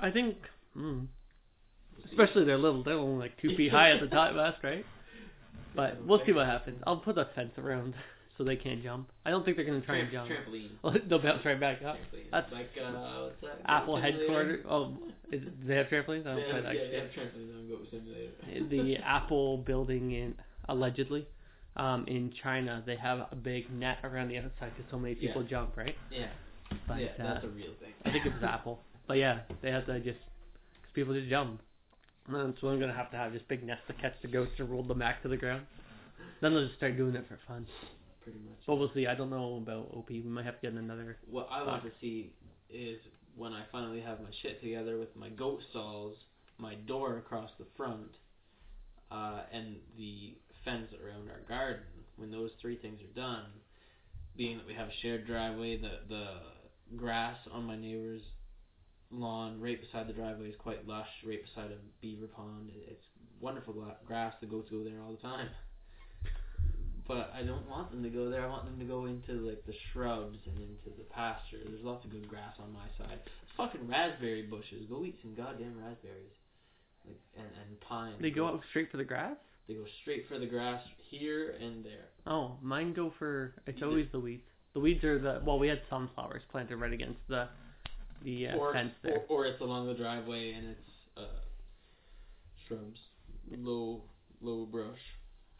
I 0.00 0.10
think, 0.10 0.36
mm, 0.76 1.06
especially 2.10 2.44
they're 2.44 2.56
little. 2.58 2.82
They're 2.82 2.94
only 2.94 3.18
like 3.18 3.40
two 3.40 3.54
feet 3.56 3.70
high 3.72 3.90
at 3.90 4.00
the 4.00 4.06
top, 4.06 4.34
best, 4.34 4.62
right? 4.62 4.84
But 5.74 6.04
we'll 6.04 6.24
see 6.24 6.32
what 6.32 6.46
happens. 6.46 6.80
I'll 6.86 6.96
put 6.98 7.18
a 7.18 7.28
fence 7.34 7.52
around 7.58 7.94
so 8.38 8.44
they 8.44 8.56
can't 8.56 8.82
jump. 8.82 9.10
I 9.26 9.30
don't 9.30 9.44
think 9.44 9.56
they're 9.56 9.66
gonna 9.66 9.80
try 9.80 9.96
and 9.98 10.10
jump. 10.10 10.30
Trampoline. 10.30 11.08
They'll 11.08 11.20
bounce 11.22 11.44
right 11.44 11.58
back 11.58 11.82
up. 11.82 11.96
Trampoline. 11.96 12.30
That's 12.30 12.52
like 12.52 12.70
uh, 12.80 13.22
what's 13.22 13.40
that? 13.42 13.60
Apple 13.66 13.94
Goat 13.96 14.02
headquarters. 14.04 14.64
Oh, 14.68 14.94
is, 15.32 15.42
do 15.42 15.50
they 15.66 15.76
have 15.76 15.86
trampolines? 15.88 16.26
I 16.26 16.34
They 16.36 16.40
don't 16.40 16.50
play 16.50 16.54
have, 16.54 16.64
that 16.64 16.74
yeah, 16.74 16.90
they 16.90 16.96
have 16.96 17.10
trampoline 17.10 17.58
on 17.58 17.68
Goat 17.68 17.86
Simulator. 17.90 18.68
the 18.70 18.96
Apple 19.04 19.58
building 19.58 20.12
in 20.12 20.34
allegedly 20.68 21.26
um, 21.78 22.04
in 22.06 22.32
China, 22.42 22.82
they 22.84 22.96
have 22.96 23.26
a 23.30 23.36
big 23.36 23.70
net 23.72 23.98
around 24.04 24.28
the 24.28 24.38
outside 24.38 24.72
because 24.76 24.90
so 24.90 24.98
many 24.98 25.14
people 25.14 25.42
Yeah. 25.42 25.48
jump, 25.48 25.76
right? 25.76 25.94
yeah, 26.10 26.26
But 26.86 27.00
yeah, 27.00 27.06
uh, 27.18 27.34
that's 27.34 27.44
a 27.44 27.48
real 27.48 27.72
thing. 27.80 27.94
I 28.04 28.10
think 28.12 28.26
it 28.26 28.32
was 28.34 28.42
Apple. 28.42 28.80
But 29.06 29.18
yeah, 29.18 29.40
they 29.62 29.70
have 29.70 29.86
to 29.86 29.98
just 30.00 30.18
because 30.74 30.92
people 30.94 31.14
just 31.14 31.28
jump. 31.28 31.60
And 32.28 32.54
so 32.60 32.68
I'm 32.68 32.78
gonna 32.78 32.92
have 32.92 33.10
to 33.12 33.16
have 33.16 33.32
this 33.32 33.42
big 33.48 33.64
nest 33.64 33.82
to 33.86 33.94
catch 33.94 34.14
the 34.20 34.28
ghosts 34.28 34.54
and 34.58 34.68
roll 34.68 34.82
them 34.82 34.98
back 34.98 35.22
to 35.22 35.28
the 35.28 35.36
ground. 35.36 35.64
Then 36.40 36.52
they'll 36.52 36.64
just 36.66 36.76
start 36.76 36.96
doing 36.96 37.14
it 37.14 37.26
for 37.26 37.38
fun. 37.48 37.66
Pretty 38.22 38.38
much. 38.40 38.58
But 38.66 38.76
we'll 38.76 38.92
see. 38.92 39.06
I 39.06 39.14
don't 39.14 39.30
know 39.30 39.56
about 39.56 39.90
Opie. 39.94 40.20
We 40.20 40.28
might 40.28 40.44
have 40.44 40.60
to 40.60 40.70
get 40.70 40.72
another. 40.78 41.16
What 41.30 41.48
I 41.50 41.62
want 41.62 41.84
to 41.84 41.90
see 42.00 42.32
is 42.68 42.98
when 43.34 43.52
I 43.54 43.62
finally 43.72 44.00
have 44.00 44.20
my 44.20 44.28
shit 44.42 44.60
together 44.60 44.98
with 44.98 45.14
my 45.16 45.30
goat 45.30 45.62
stalls, 45.70 46.16
my 46.58 46.74
door 46.74 47.16
across 47.16 47.50
the 47.58 47.64
front, 47.76 48.10
uh, 49.10 49.40
and 49.52 49.76
the 49.96 50.34
fence 50.64 50.88
around 51.02 51.28
our 51.30 51.40
garden. 51.48 51.84
When 52.16 52.30
those 52.30 52.50
three 52.60 52.76
things 52.76 53.00
are 53.00 53.20
done, 53.20 53.44
being 54.36 54.58
that 54.58 54.66
we 54.66 54.74
have 54.74 54.88
a 54.88 54.96
shared 55.02 55.26
driveway, 55.26 55.80
the 55.80 56.00
the 56.08 56.96
grass 56.96 57.36
on 57.52 57.64
my 57.64 57.76
neighbor's 57.76 58.22
lawn 59.10 59.60
right 59.60 59.80
beside 59.80 60.06
the 60.06 60.12
driveway 60.12 60.48
is 60.48 60.56
quite 60.58 60.86
lush, 60.86 61.08
right 61.26 61.40
beside 61.42 61.70
a 61.70 61.78
beaver 62.00 62.26
pond. 62.26 62.70
It's 62.88 63.04
wonderful 63.40 63.74
grass. 64.06 64.34
The 64.40 64.46
goats 64.46 64.70
go 64.70 64.84
there 64.84 65.00
all 65.02 65.12
the 65.12 65.22
time. 65.22 65.48
But 67.06 67.32
I 67.34 67.42
don't 67.42 67.66
want 67.68 67.90
them 67.90 68.02
to 68.02 68.10
go 68.10 68.28
there. 68.28 68.44
I 68.44 68.48
want 68.48 68.66
them 68.66 68.78
to 68.78 68.84
go 68.84 69.06
into 69.06 69.32
like 69.48 69.64
the 69.64 69.72
shrubs 69.92 70.36
and 70.46 70.58
into 70.58 70.96
the 70.98 71.04
pasture. 71.04 71.56
There's 71.66 71.82
lots 71.82 72.04
of 72.04 72.10
good 72.10 72.28
grass 72.28 72.52
on 72.62 72.70
my 72.70 72.84
side. 72.98 73.18
Fucking 73.56 73.88
raspberry 73.88 74.42
bushes. 74.42 74.84
Go 74.90 75.04
eat 75.04 75.18
some 75.22 75.34
goddamn 75.34 75.78
raspberries. 75.78 76.36
Like 77.06 77.18
and 77.38 77.46
and 77.46 77.80
pine. 77.80 78.12
They 78.20 78.30
go 78.30 78.46
out 78.46 78.60
straight 78.68 78.90
for 78.90 78.98
the 78.98 79.04
grass. 79.04 79.36
They 79.68 79.74
go 79.74 79.84
straight 80.00 80.26
for 80.28 80.38
the 80.38 80.46
grass 80.46 80.80
here 81.10 81.54
and 81.60 81.84
there. 81.84 82.06
Oh, 82.26 82.56
mine 82.62 82.94
go 82.94 83.12
for. 83.18 83.54
It's 83.66 83.82
always 83.82 84.06
the 84.12 84.20
weeds. 84.20 84.42
The 84.72 84.80
weeds 84.80 85.04
are 85.04 85.18
the 85.18 85.42
well. 85.44 85.58
We 85.58 85.68
had 85.68 85.82
sunflowers 85.90 86.42
planted 86.50 86.76
right 86.76 86.92
against 86.92 87.20
the 87.28 87.48
the 88.24 88.48
uh, 88.48 88.56
or, 88.56 88.72
fence 88.72 88.92
there. 89.02 89.22
or 89.28 89.44
or 89.44 89.46
it's 89.46 89.60
along 89.60 89.86
the 89.86 89.94
driveway 89.94 90.52
and 90.52 90.68
it's 90.70 90.90
uh 91.18 91.20
shrubs, 92.66 92.98
low 93.50 94.02
low 94.40 94.64
brush. 94.64 94.98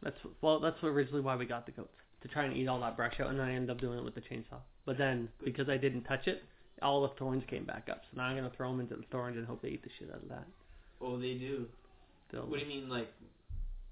That's 0.03 0.17
well. 0.41 0.59
That's 0.59 0.83
originally 0.83 1.21
why 1.21 1.37
we 1.37 1.45
got 1.45 1.67
the 1.67 1.73
goats 1.73 1.93
to 2.23 2.29
try 2.29 2.45
and 2.45 2.57
eat 2.57 2.67
all 2.67 2.81
that 2.81 2.97
brush 2.97 3.21
out, 3.21 3.29
and 3.29 3.43
I 3.43 3.53
ended 3.53 3.71
up 3.71 3.81
doing 3.81 3.99
it 3.99 4.05
with 4.05 4.15
the 4.15 4.23
chainsaw. 4.23 4.61
But 4.87 4.97
then 4.97 5.29
because 5.45 5.69
I 5.69 5.77
didn't 5.77 6.05
touch 6.05 6.27
it, 6.27 6.43
all 6.81 7.03
the 7.03 7.15
thorns 7.19 7.45
came 7.49 7.65
back 7.65 7.89
up. 7.91 8.03
So 8.11 8.17
now 8.17 8.25
I'm 8.25 8.37
gonna 8.37 8.53
throw 8.57 8.71
them 8.71 8.81
into 8.81 8.97
the 8.97 9.05
thorns 9.13 9.37
and 9.37 9.47
hope 9.47 9.61
they 9.61 9.69
eat 9.69 9.83
the 9.83 9.91
shit 9.99 10.09
out 10.11 10.23
of 10.23 10.29
that. 10.31 10.47
Oh, 11.03 11.19
they 11.19 11.35
do. 11.35 11.67
They'll 12.33 12.47
What 12.47 12.61
do 12.61 12.65
you 12.65 12.69
mean, 12.69 12.89
like 12.89 13.13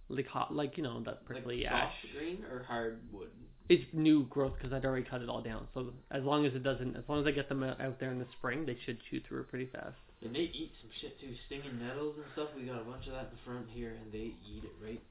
like 0.08 0.26
hot, 0.26 0.54
like 0.54 0.76
you 0.76 0.82
know 0.82 0.98
that 1.00 1.06
like 1.06 1.24
prickly 1.24 1.62
soft 1.64 1.74
ash. 1.74 1.94
green 2.16 2.44
or 2.50 2.62
hardwood? 2.64 3.30
It's 3.68 3.82
new 3.92 4.24
growth 4.26 4.54
because 4.56 4.72
I'd 4.72 4.84
already 4.84 5.04
cut 5.04 5.22
it 5.22 5.28
all 5.28 5.42
down. 5.42 5.66
So 5.74 5.92
as 6.12 6.22
long 6.22 6.46
as 6.46 6.54
it 6.54 6.62
doesn't, 6.62 6.94
as 6.96 7.02
long 7.08 7.20
as 7.20 7.26
I 7.26 7.32
get 7.32 7.48
them 7.48 7.64
out 7.64 7.80
out 7.80 7.98
there 7.98 8.12
in 8.12 8.18
the 8.20 8.26
spring, 8.38 8.64
they 8.64 8.76
should 8.86 8.98
chew 9.10 9.20
through 9.26 9.40
it 9.40 9.48
pretty 9.48 9.66
fast. 9.66 9.96
And 10.22 10.34
they 10.34 10.46
eat 10.54 10.72
some 10.80 10.90
shit 11.00 11.20
too, 11.20 11.34
stinging 11.46 11.78
nettles 11.80 12.14
and 12.16 12.24
stuff. 12.34 12.48
We 12.56 12.62
got 12.62 12.80
a 12.80 12.84
bunch 12.84 13.06
of 13.06 13.12
that 13.14 13.26
in 13.26 13.30
the 13.34 13.42
front 13.44 13.66
here, 13.74 13.96
and 14.00 14.12
they 14.12 14.34
eat 14.46 14.62
it 14.62 14.72
right. 14.82 15.02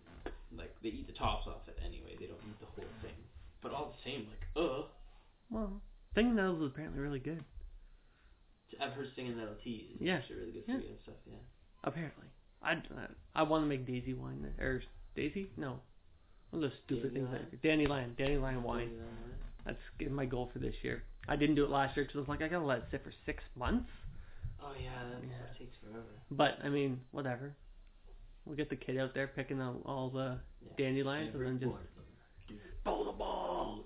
Like 0.56 0.74
they 0.82 0.90
eat 0.90 1.08
the 1.08 1.14
tops 1.14 1.48
off 1.48 1.68
it 1.68 1.78
anyway. 1.84 2.16
They 2.18 2.28
don't 2.28 2.40
eat 2.48 2.60
the 2.62 2.66
whole 2.68 2.88
thing. 3.02 3.18
But 3.62 3.74
all 3.74 3.92
the 3.92 4.10
same, 4.10 4.28
like 4.32 4.48
uh, 4.56 4.84
Well, 5.50 5.82
stinging 6.14 6.36
nettles 6.36 6.62
is 6.62 6.72
apparently 6.72 7.02
really 7.02 7.20
good. 7.20 7.44
I've 8.80 8.94
heard 8.94 9.08
stinging 9.14 9.38
nettle 9.38 9.56
tea 9.64 9.88
is 9.96 10.02
Yeah. 10.02 10.16
actually 10.16 10.36
really 10.38 10.52
good 10.52 10.66
for 10.66 10.72
Yeah. 10.72 10.78
you 10.80 10.88
and 10.90 11.00
stuff. 11.04 11.16
Yeah. 11.28 11.36
Apparently, 11.84 12.28
I 12.62 12.74
uh, 12.74 13.08
I 13.36 13.44
want 13.44 13.64
to 13.64 13.68
make 13.68 13.86
daisy 13.86 14.14
wine 14.14 14.46
or 14.60 14.82
daisy 15.16 15.48
no, 15.58 15.80
one 16.52 16.64
of 16.64 16.70
those 16.70 16.80
stupid 16.86 17.14
things. 17.14 17.28
Dandelion? 17.28 17.50
Like, 17.52 17.62
dandelion, 17.62 18.16
dandelion 18.18 18.64
wine. 18.64 18.92
That's 19.66 19.78
my 20.12 20.26
goal 20.26 20.50
for 20.54 20.60
this 20.60 20.76
year. 20.84 21.04
I 21.28 21.36
didn't 21.36 21.56
do 21.56 21.64
it 21.64 21.70
last 21.72 21.96
year 21.98 22.06
because 22.06 22.18
I 22.18 22.20
was 22.20 22.28
like, 22.30 22.42
I 22.42 22.48
gotta 22.48 22.66
let 22.66 22.78
it 22.80 22.84
sit 22.92 23.04
for 23.04 23.14
six 23.26 23.44
months. 23.56 23.90
Oh 24.62 24.72
yeah, 24.82 24.92
that, 25.10 25.24
Yeah. 25.24 25.36
that 25.42 25.58
takes 25.58 25.76
forever. 25.84 26.06
But 26.32 26.60
I 26.64 26.70
mean, 26.70 27.00
whatever. 27.12 27.56
We'll 28.46 28.56
get 28.56 28.70
the 28.70 28.76
kid 28.76 28.98
out 29.00 29.14
there 29.16 29.28
picking 29.28 29.60
all, 29.60 29.82
all 29.86 30.10
the 30.10 30.38
Yeah. 30.64 30.72
dandelions 30.78 31.34
and 31.34 31.44
then 31.46 31.60
just 31.60 31.72
them. 32.48 32.60
throw 32.84 33.06
the 33.06 33.12
ball. 33.12 33.86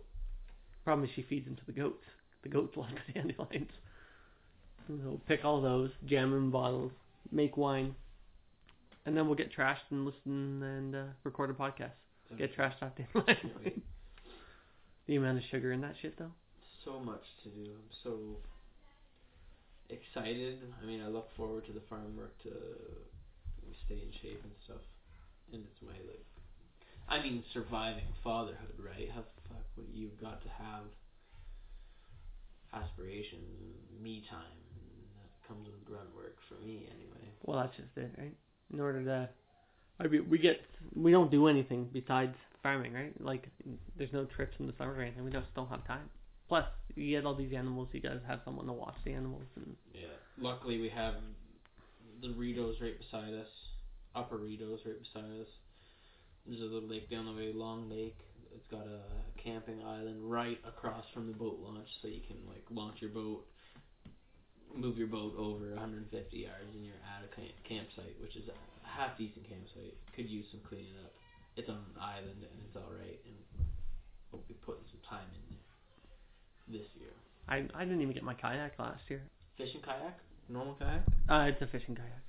Problem 0.83 1.05
is, 1.07 1.11
she 1.15 1.21
feeds 1.23 1.45
them 1.45 1.55
to 1.55 1.65
the 1.65 1.71
goats. 1.71 2.03
The 2.43 2.49
goats 2.49 2.73
like 2.77 2.95
the 3.07 3.13
dandelions. 3.13 3.71
So 4.87 5.21
pick 5.27 5.45
all 5.45 5.61
those, 5.61 5.91
jam 6.05 6.31
them 6.31 6.45
in 6.45 6.49
bottles, 6.51 6.91
make 7.31 7.55
wine, 7.57 7.95
and 9.05 9.15
then 9.15 9.25
we'll 9.27 9.35
get 9.35 9.55
trashed 9.55 9.87
and 9.91 10.05
listen 10.05 10.61
and 10.63 10.95
uh, 10.95 11.03
record 11.23 11.49
a 11.49 11.53
podcast. 11.53 11.91
Get 12.37 12.55
trashed 12.55 12.81
off 12.81 12.91
wine. 13.13 13.81
The 15.07 15.15
amount 15.15 15.39
of 15.39 15.43
sugar 15.49 15.71
in 15.71 15.81
that 15.81 15.95
shit, 15.99 16.19
though. 16.19 16.29
so 16.85 16.99
much 16.99 17.23
to 17.41 17.49
do. 17.49 17.71
I'm 17.71 17.89
so 18.03 18.37
excited. 19.89 20.59
I 20.79 20.85
mean, 20.85 21.01
I 21.01 21.07
look 21.07 21.29
forward 21.35 21.65
to 21.65 21.73
the 21.73 21.81
farm 21.89 22.15
work 22.15 22.37
to 22.43 22.53
stay 23.85 23.95
in 24.05 24.11
shape 24.21 24.39
and 24.43 24.53
stuff. 24.65 24.85
And 25.51 25.63
it's 25.65 25.81
my 25.81 25.97
like, 26.05 26.21
I 27.09 27.23
mean, 27.23 27.43
surviving 27.53 28.05
fatherhood, 28.23 28.77
right? 28.77 29.09
How 29.09 29.21
the 29.21 29.41
fuck 29.49 29.65
would 29.77 29.87
you've 29.91 30.21
got 30.21 30.43
to 30.43 30.49
have 30.49 30.85
aspirations, 32.73 33.49
and 33.89 34.01
me 34.03 34.23
time, 34.29 34.61
and 34.77 35.09
that 35.17 35.31
comes 35.47 35.65
with 35.65 35.83
grunt 35.85 36.13
work 36.15 36.37
for 36.47 36.55
me 36.63 36.85
anyway. 36.93 37.33
Well, 37.43 37.57
that's 37.59 37.75
just 37.75 37.97
it, 37.97 38.13
right? 38.17 38.35
In 38.73 38.79
order 38.79 39.03
to, 39.03 39.29
I 39.99 40.07
mean, 40.07 40.29
we 40.29 40.37
get, 40.37 40.61
we 40.95 41.11
don't 41.11 41.31
do 41.31 41.47
anything 41.47 41.89
besides 41.91 42.35
farming, 42.61 42.93
right? 42.93 43.13
Like, 43.21 43.47
there's 43.97 44.13
no 44.13 44.25
trips 44.25 44.55
in 44.59 44.67
the 44.67 44.73
summer 44.77 44.93
or 44.93 45.01
anything. 45.01 45.23
We 45.23 45.31
just 45.31 45.53
don't 45.55 45.69
have 45.69 45.85
time. 45.87 46.09
Plus, 46.47 46.65
you 46.95 47.15
get 47.15 47.25
all 47.25 47.35
these 47.35 47.53
animals. 47.53 47.89
You 47.91 48.01
gotta 48.01 48.21
have 48.27 48.41
someone 48.43 48.65
to 48.67 48.73
watch 48.73 48.95
the 49.05 49.13
animals, 49.13 49.43
and 49.55 49.75
Yeah. 49.93 50.07
Luckily, 50.37 50.79
we 50.79 50.89
have 50.89 51.15
the 52.21 52.29
Ritos 52.29 52.81
right 52.81 52.97
beside 52.97 53.33
us, 53.33 53.47
Upper 54.15 54.37
Ritos 54.37 54.85
right 54.85 54.99
beside 54.99 55.41
us. 55.41 55.47
There's 56.45 56.61
a 56.61 56.65
little 56.65 56.89
lake 56.89 57.09
down 57.09 57.25
the 57.25 57.33
way, 57.33 57.53
Long 57.53 57.89
Lake. 57.89 58.17
It's 58.51 58.65
got 58.71 58.87
a 58.87 59.01
camping 59.37 59.83
island 59.83 60.29
right 60.29 60.59
across 60.65 61.05
from 61.13 61.27
the 61.27 61.33
boat 61.33 61.59
launch, 61.61 61.87
so 62.01 62.07
you 62.07 62.21
can 62.27 62.37
like 62.47 62.65
launch 62.71 63.01
your 63.01 63.11
boat, 63.11 63.45
move 64.75 64.97
your 64.97 65.07
boat 65.07 65.33
over 65.37 65.73
150 65.75 66.13
yards, 66.37 66.69
and 66.73 66.85
you're 66.85 67.01
at 67.03 67.25
a 67.25 67.29
camp- 67.35 67.57
campsite, 67.63 68.15
which 68.21 68.35
is 68.35 68.47
a 68.49 68.55
half 68.87 69.17
decent 69.17 69.47
campsite. 69.47 69.95
Could 70.15 70.29
use 70.29 70.45
some 70.51 70.61
cleaning 70.67 70.93
up. 71.03 71.13
It's 71.55 71.69
on 71.69 71.75
an 71.75 71.99
island 71.99 72.39
and 72.39 72.55
it's 72.63 72.75
all 72.75 72.93
right, 72.93 73.19
and 73.25 73.35
we'll 74.31 74.43
be 74.47 74.53
putting 74.65 74.83
some 74.91 75.01
time 75.09 75.27
in 75.35 75.43
there 75.55 76.79
this 76.79 76.87
year. 76.95 77.11
I 77.47 77.65
I 77.75 77.83
didn't 77.83 78.01
even 78.01 78.13
get 78.13 78.23
my 78.23 78.35
kayak 78.35 78.77
last 78.79 79.01
year. 79.09 79.21
Fishing 79.57 79.81
kayak, 79.81 80.19
normal 80.47 80.75
kayak. 80.75 81.03
Uh, 81.27 81.49
it's 81.51 81.61
a 81.61 81.67
fishing 81.67 81.95
kayak. 81.95 82.28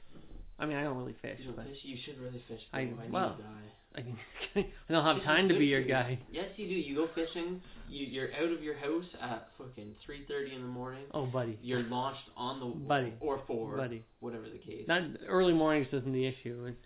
I 0.60 0.66
mean, 0.66 0.76
I 0.76 0.82
don't 0.84 0.98
really 0.98 1.16
fish, 1.22 1.40
You 1.42 1.52
but 1.56 1.66
fish? 1.66 1.78
You 1.82 1.96
should 2.04 2.18
really 2.20 2.42
fish. 2.48 2.60
I- 2.72 2.84
need 2.84 2.96
well. 3.10 3.36
I 3.96 4.02
mean, 4.02 4.16
I 4.56 4.92
don't 4.92 5.04
have 5.04 5.24
time 5.24 5.48
to 5.48 5.58
be 5.58 5.66
your 5.66 5.82
guy. 5.82 6.16
Yes, 6.30 6.46
you 6.56 6.68
do. 6.68 6.74
You 6.74 6.94
go 6.94 7.08
fishing. 7.12 7.60
You, 7.88 8.06
you're 8.06 8.32
out 8.34 8.52
of 8.52 8.62
your 8.62 8.76
house 8.76 9.04
at 9.20 9.48
fucking 9.58 9.96
three 10.06 10.24
thirty 10.28 10.54
in 10.54 10.62
the 10.62 10.68
morning. 10.68 11.02
Oh, 11.12 11.26
buddy, 11.26 11.58
You're 11.60 11.82
launched 11.82 12.20
on 12.36 12.60
the 12.60 12.66
Buddy. 12.88 13.12
or 13.18 13.40
four, 13.48 13.76
buddy. 13.76 14.04
whatever 14.20 14.44
the 14.44 14.58
case. 14.58 14.84
That 14.86 15.02
early 15.26 15.52
mornings 15.54 15.88
isn't 15.92 16.12
the 16.12 16.24
issue, 16.24 16.66
and 16.68 16.76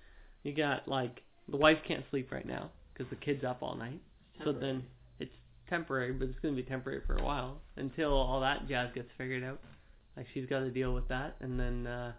you 0.45 0.55
got 0.55 0.89
like 0.89 1.21
the 1.51 1.59
wife 1.59 1.77
can't 1.87 2.05
sleep 2.11 2.33
right 2.33 2.47
now 2.47 2.71
because 2.95 3.11
the 3.11 3.17
kid's 3.17 3.45
up 3.45 3.59
all 3.61 3.75
night. 3.77 4.01
So 4.43 4.53
then 4.53 4.83
it's 5.21 5.31
temporary, 5.69 6.13
but 6.13 6.29
it's 6.29 6.39
going 6.41 6.57
to 6.57 6.63
be 6.63 6.67
temporary 6.67 7.03
for 7.07 7.17
a 7.17 7.23
while 7.23 7.61
until 7.77 8.13
all 8.15 8.41
that 8.41 8.67
jazz 8.67 8.89
gets 8.95 9.09
figured 9.19 9.45
out. 9.45 9.61
Like 10.17 10.27
she's 10.33 10.47
got 10.47 10.61
to 10.61 10.71
deal 10.71 10.95
with 10.95 11.07
that, 11.09 11.37
and 11.41 11.61
then 11.61 11.87
uh, 11.87 12.13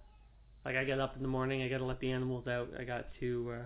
like 0.66 0.76
I 0.76 0.84
get 0.84 1.00
up 1.00 1.16
in 1.16 1.22
the 1.22 1.28
morning, 1.28 1.62
I 1.62 1.70
got 1.70 1.78
to 1.78 1.86
let 1.86 2.00
the 2.00 2.12
animals 2.12 2.48
out. 2.48 2.70
I 2.78 2.84
got 2.84 3.06
to 3.20 3.54
uh, 3.54 3.66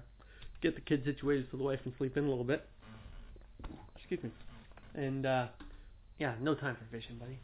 get 0.61 0.75
the 0.75 0.81
kids 0.81 1.05
situated 1.05 1.47
so 1.49 1.57
the 1.57 1.63
wife 1.63 1.79
can 1.81 1.93
sleep 1.97 2.17
in 2.17 2.25
a 2.25 2.29
little 2.29 2.43
bit. 2.43 2.67
Excuse 3.95 4.21
me. 4.23 4.31
And 4.95 5.25
uh, 5.25 5.47
yeah, 6.17 6.35
no 6.41 6.55
time 6.55 6.75
for 6.75 6.85
fishing, 6.95 7.17
buddy. 7.17 7.39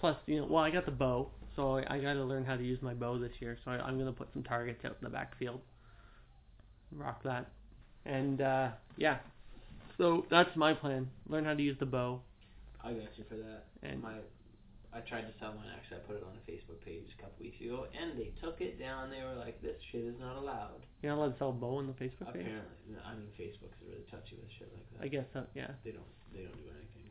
Plus, 0.00 0.16
you 0.26 0.40
know, 0.40 0.46
well, 0.50 0.64
I 0.64 0.70
got 0.70 0.84
the 0.84 0.92
bow, 0.92 1.30
so 1.54 1.78
I, 1.78 1.94
I 1.94 1.98
got 2.00 2.14
to 2.14 2.24
learn 2.24 2.44
how 2.44 2.56
to 2.56 2.64
use 2.64 2.82
my 2.82 2.92
bow 2.92 3.18
this 3.18 3.30
year. 3.38 3.56
So 3.64 3.70
I, 3.70 3.76
I'm 3.76 3.98
to 3.98 4.12
put 4.12 4.28
some 4.32 4.42
targets 4.42 4.84
out 4.84 4.96
in 5.00 5.04
the 5.04 5.10
backfield. 5.10 5.60
Rock 6.92 7.22
that. 7.22 7.50
And 8.04 8.40
uh, 8.40 8.70
yeah, 8.96 9.18
so 9.96 10.26
that's 10.30 10.54
my 10.56 10.74
plan. 10.74 11.08
Learn 11.28 11.44
how 11.44 11.54
to 11.54 11.62
use 11.62 11.76
the 11.78 11.86
bow. 11.86 12.20
I 12.82 12.92
got 12.92 13.16
you 13.16 13.24
for 13.28 13.36
that. 13.36 13.64
And 13.82 14.02
My, 14.02 14.14
I 14.94 15.00
tried 15.00 15.26
to 15.26 15.34
sell 15.42 15.52
mine. 15.52 15.66
Actually, 15.74 15.98
I 15.98 16.00
put 16.06 16.16
it 16.16 16.22
on 16.22 16.38
a 16.38 16.44
Facebook 16.46 16.78
page 16.84 17.10
a 17.18 17.20
couple 17.20 17.42
weeks 17.42 17.60
ago, 17.60 17.86
and 17.90 18.16
they 18.16 18.30
took 18.40 18.60
it 18.60 18.78
down. 18.78 19.10
They 19.10 19.22
were 19.26 19.34
like, 19.34 19.60
"This 19.60 19.74
shit 19.90 20.04
is 20.04 20.14
not 20.20 20.36
allowed." 20.36 20.86
you're 21.02 21.10
not 21.12 21.18
allowed 21.18 21.32
to 21.34 21.38
sell 21.38 21.50
a 21.50 21.52
bow 21.52 21.76
on 21.82 21.86
the 21.86 21.92
Facebook 21.92 22.30
page. 22.32 22.46
Apparently, 22.46 22.96
I 23.04 23.14
mean, 23.18 23.28
Facebook 23.38 23.74
is 23.74 23.82
really 23.90 24.06
touchy 24.10 24.36
with 24.36 24.50
shit 24.58 24.70
like 24.72 24.86
that. 24.94 25.04
I 25.04 25.08
guess 25.08 25.26
so. 25.34 25.44
Yeah. 25.54 25.74
they 25.84 25.90
don't 25.90 26.06
they 26.32 26.42
don't 26.42 26.56
do 26.56 26.70
anything. 26.70 27.10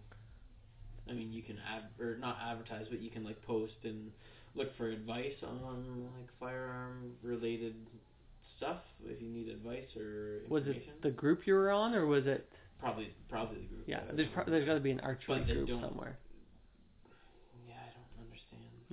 I 1.10 1.12
mean, 1.12 1.34
you 1.34 1.44
can 1.44 1.58
ad 1.60 1.84
or 2.00 2.16
not 2.18 2.38
advertise, 2.42 2.88
but 2.90 3.02
you 3.02 3.12
can 3.12 3.24
like 3.24 3.42
post 3.44 3.76
and 3.84 4.12
look 4.56 4.76
for 4.78 4.90
advice 4.90 5.36
on 5.44 6.08
like 6.18 6.30
firearm 6.40 7.12
related 7.22 7.76
stuff 8.58 8.78
if 9.06 9.22
you 9.22 9.30
need 9.30 9.50
advice 9.50 9.90
or 9.98 10.42
Was 10.48 10.64
it 10.68 11.02
the 11.02 11.12
group 11.12 11.46
you 11.46 11.54
were 11.54 11.72
on, 11.72 11.94
or 11.94 12.06
was 12.06 12.26
it? 12.26 12.50
probably 12.80 13.14
probably 13.30 13.62
the 13.62 13.68
group. 13.68 13.84
Yeah, 13.88 14.02
there's 14.14 14.28
pro- 14.34 14.46
there's 14.46 14.66
got 14.66 14.74
to 14.76 14.80
be 14.80 14.92
an 14.92 15.00
archery 15.02 15.40
But 15.40 15.48
group 15.48 15.70
somewhere. 15.70 16.18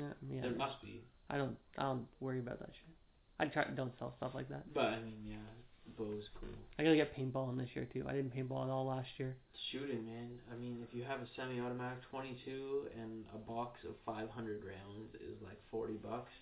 Yeah, 0.00 0.06
I 0.06 0.08
don't. 0.08 0.30
Yeah, 0.30 0.36
yeah. 0.36 0.42
There 0.42 0.56
must 0.58 0.82
be, 0.82 1.02
I 1.28 1.36
don't 1.38 1.56
I 1.78 1.82
don't 1.82 2.06
worry 2.20 2.38
about 2.40 2.58
that 2.60 2.70
shit. 2.72 2.94
I 3.38 3.46
try 3.46 3.64
don't 3.74 3.92
sell 3.98 4.14
stuff 4.16 4.32
like 4.34 4.48
that. 4.48 4.72
but 4.74 4.84
I 4.86 5.00
mean, 5.00 5.20
yeah, 5.24 5.36
bow's 5.96 6.24
cool. 6.38 6.48
I 6.78 6.82
gotta 6.84 6.96
get 6.96 7.16
paintballing 7.16 7.56
this 7.58 7.68
year 7.74 7.86
too. 7.92 8.04
I 8.08 8.12
didn't 8.12 8.34
paintball 8.36 8.64
at 8.64 8.70
all 8.70 8.86
last 8.86 9.08
year. 9.18 9.36
Shooting, 9.72 10.04
man. 10.06 10.30
I 10.52 10.56
mean, 10.56 10.84
if 10.86 10.94
you 10.94 11.04
have 11.04 11.20
a 11.20 11.26
semi-automatic 11.36 12.00
22 12.10 12.88
and 13.00 13.24
a 13.34 13.38
box 13.38 13.80
of 13.88 13.94
500 14.04 14.62
rounds 14.64 15.14
is 15.14 15.40
like 15.42 15.58
40 15.70 15.94
bucks, 15.94 16.32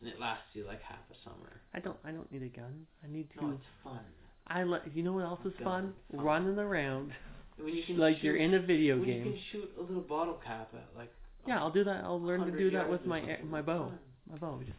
and 0.00 0.08
it 0.08 0.18
lasts 0.18 0.44
you 0.54 0.66
like 0.66 0.80
half 0.82 1.04
a 1.10 1.16
summer. 1.28 1.60
I 1.74 1.80
don't 1.80 1.96
I 2.04 2.10
don't 2.12 2.30
need 2.32 2.42
a 2.42 2.48
gun. 2.48 2.86
I 3.04 3.12
need 3.12 3.28
to. 3.38 3.44
No, 3.44 3.50
it's 3.52 3.64
fun. 3.84 4.00
I 4.46 4.62
let 4.64 4.96
you 4.96 5.02
know 5.02 5.12
what 5.12 5.24
else 5.24 5.40
is 5.44 5.52
fun? 5.62 5.92
Fun. 6.10 6.20
Running 6.24 6.58
around 6.58 7.12
When 7.58 7.74
you 7.74 7.82
can 7.84 7.98
like 7.98 8.16
shoot, 8.16 8.24
you're 8.24 8.36
in 8.36 8.54
a 8.54 8.60
video 8.60 8.98
when 8.98 9.08
you 9.08 9.14
game. 9.14 9.22
can 9.24 9.38
shoot 9.52 9.70
a 9.78 9.82
little 9.82 10.00
bottle 10.02 10.38
cap 10.44 10.70
at 10.74 10.88
like. 10.96 11.12
Yeah, 11.46 11.58
I'll 11.58 11.70
do 11.70 11.84
that. 11.84 12.04
I'll 12.04 12.20
learn 12.20 12.44
to 12.46 12.56
do 12.56 12.70
that 12.72 12.88
with 12.88 13.04
my 13.06 13.20
something. 13.20 13.50
my 13.50 13.62
bow. 13.62 13.92
My 14.30 14.36
bow. 14.36 14.60
Just, 14.64 14.76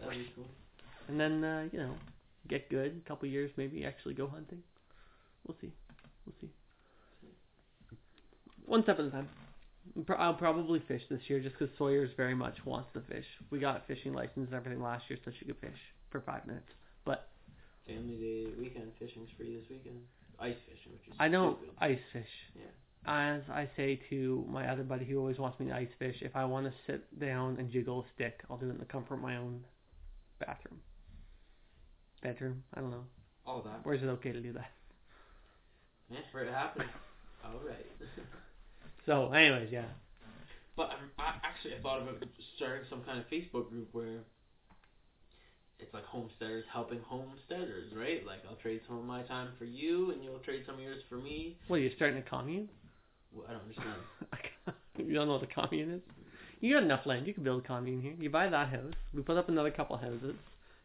That'd 0.00 0.18
be 0.18 0.32
cool. 0.34 0.46
and 1.08 1.20
then 1.20 1.44
uh, 1.44 1.68
you 1.72 1.78
know, 1.78 1.94
get 2.48 2.68
good. 2.70 3.00
A 3.04 3.08
couple 3.08 3.28
years 3.28 3.50
maybe 3.56 3.84
actually 3.84 4.14
go 4.14 4.26
hunting. 4.26 4.62
We'll 5.46 5.56
see. 5.60 5.72
We'll 6.26 6.34
see. 6.40 6.48
One 8.66 8.82
step 8.82 8.98
at 8.98 9.06
a 9.06 9.10
time. 9.10 9.28
I'll 10.18 10.34
probably 10.34 10.80
fish 10.86 11.02
this 11.08 11.20
year 11.28 11.40
just 11.40 11.58
because 11.58 11.74
Sawyer's 11.78 12.10
very 12.16 12.34
much 12.34 12.56
wants 12.66 12.90
to 12.92 13.00
fish. 13.00 13.24
We 13.50 13.58
got 13.58 13.76
a 13.76 13.82
fishing 13.86 14.12
license 14.12 14.46
and 14.48 14.54
everything 14.54 14.82
last 14.82 15.04
year 15.08 15.18
so 15.24 15.30
she 15.38 15.46
could 15.46 15.56
fish 15.60 15.78
for 16.10 16.20
five 16.20 16.46
minutes. 16.46 16.66
But 17.06 17.28
family 17.86 18.16
day 18.16 18.46
weekend 18.58 18.92
fishing's 18.98 19.30
free 19.38 19.56
this 19.56 19.64
weekend. 19.70 20.00
Ice 20.40 20.54
fishing, 20.68 20.92
which 20.92 21.08
is 21.08 21.14
I 21.18 21.28
don't 21.28 21.56
stupid. 21.58 21.74
ice 21.80 21.98
fish. 22.12 22.28
Yeah. 22.54 22.62
As 23.06 23.40
I 23.50 23.68
say 23.76 24.00
to 24.10 24.44
my 24.50 24.70
other 24.70 24.82
buddy 24.82 25.04
who 25.04 25.18
always 25.18 25.38
wants 25.38 25.58
me 25.58 25.66
to 25.66 25.74
ice 25.74 25.88
fish, 25.98 26.16
if 26.20 26.36
I 26.36 26.44
want 26.44 26.66
to 26.66 26.72
sit 26.86 27.18
down 27.18 27.56
and 27.58 27.70
jiggle 27.70 28.00
a 28.00 28.04
stick, 28.14 28.40
I'll 28.50 28.58
do 28.58 28.66
it 28.66 28.72
in 28.72 28.78
the 28.78 28.84
comfort 28.84 29.14
of 29.14 29.20
my 29.20 29.36
own 29.36 29.64
bathroom. 30.38 30.80
Bedroom, 32.22 32.62
I 32.74 32.80
don't 32.80 32.90
know. 32.90 33.04
All 33.46 33.62
that. 33.62 33.80
Where's 33.84 34.02
it 34.02 34.06
okay 34.06 34.32
to 34.32 34.40
do 34.40 34.52
that? 34.52 34.70
Yeah, 36.10 36.18
where 36.32 36.44
it 36.44 36.52
happens. 36.52 36.90
All 37.44 37.60
right. 37.66 37.86
So, 39.06 39.32
anyways, 39.32 39.70
yeah. 39.72 39.86
But 40.76 40.90
I'm, 40.90 41.10
I 41.18 41.40
actually 41.42 41.74
I 41.74 41.80
thought 41.80 42.02
about 42.02 42.22
starting 42.56 42.84
some 42.90 43.02
kind 43.04 43.18
of 43.18 43.24
Facebook 43.32 43.70
group 43.70 43.88
where 43.92 44.20
it's 45.78 45.94
like 45.94 46.04
homesteaders 46.04 46.64
helping 46.70 47.00
homesteaders, 47.00 47.90
right? 47.96 48.26
Like 48.26 48.40
I'll 48.48 48.56
trade 48.56 48.82
some 48.86 48.98
of 48.98 49.04
my 49.04 49.22
time 49.22 49.48
for 49.58 49.64
you, 49.64 50.10
and 50.12 50.22
you'll 50.22 50.40
trade 50.40 50.64
some 50.66 50.76
of 50.76 50.80
yours 50.82 51.02
for 51.08 51.16
me. 51.16 51.56
What, 51.68 51.76
are 51.76 51.80
you 51.80 51.90
starting 51.96 52.18
a 52.18 52.22
commune? 52.22 52.68
I 53.48 53.52
don't 53.52 53.62
understand. 53.62 54.76
you 54.98 55.14
don't 55.14 55.26
know 55.26 55.34
what 55.34 55.42
a 55.42 55.46
commune 55.46 55.94
is? 55.94 56.00
You 56.60 56.74
got 56.74 56.82
enough 56.82 57.06
land. 57.06 57.26
You 57.26 57.34
can 57.34 57.44
build 57.44 57.64
a 57.64 57.66
commune 57.66 58.02
here. 58.02 58.14
You 58.18 58.30
buy 58.30 58.48
that 58.48 58.68
house. 58.68 58.94
We 59.14 59.22
put 59.22 59.36
up 59.36 59.48
another 59.48 59.70
couple 59.70 59.96
houses. 59.96 60.34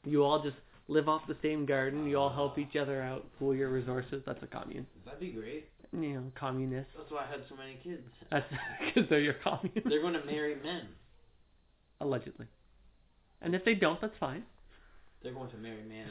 You 0.05 0.23
all 0.23 0.43
just 0.43 0.57
live 0.87 1.09
off 1.09 1.23
the 1.27 1.37
same 1.41 1.65
garden. 1.65 2.07
You 2.07 2.17
all 2.17 2.29
help 2.29 2.57
each 2.59 2.75
other 2.75 3.01
out, 3.01 3.25
pool 3.39 3.55
your 3.55 3.69
resources. 3.69 4.21
That's 4.25 4.41
a 4.43 4.47
commune. 4.47 4.85
That'd 5.05 5.19
be 5.19 5.29
great. 5.29 5.69
You 5.91 6.13
know, 6.13 6.23
communist. 6.35 6.89
That's 6.97 7.11
why 7.11 7.25
I 7.25 7.31
had 7.31 7.41
so 7.49 7.55
many 7.55 7.77
kids. 7.83 8.01
That's 8.31 8.45
because 8.85 9.09
they're 9.09 9.19
your 9.19 9.35
commune. 9.43 9.83
They're 9.85 10.01
going 10.01 10.13
to 10.13 10.25
marry 10.25 10.55
men. 10.55 10.87
Allegedly. 12.01 12.47
And 13.41 13.55
if 13.55 13.63
they 13.65 13.75
don't, 13.75 13.99
that's 14.01 14.17
fine. 14.19 14.43
They're 15.21 15.33
going 15.33 15.49
to 15.51 15.57
marry 15.57 15.83
man. 15.83 16.07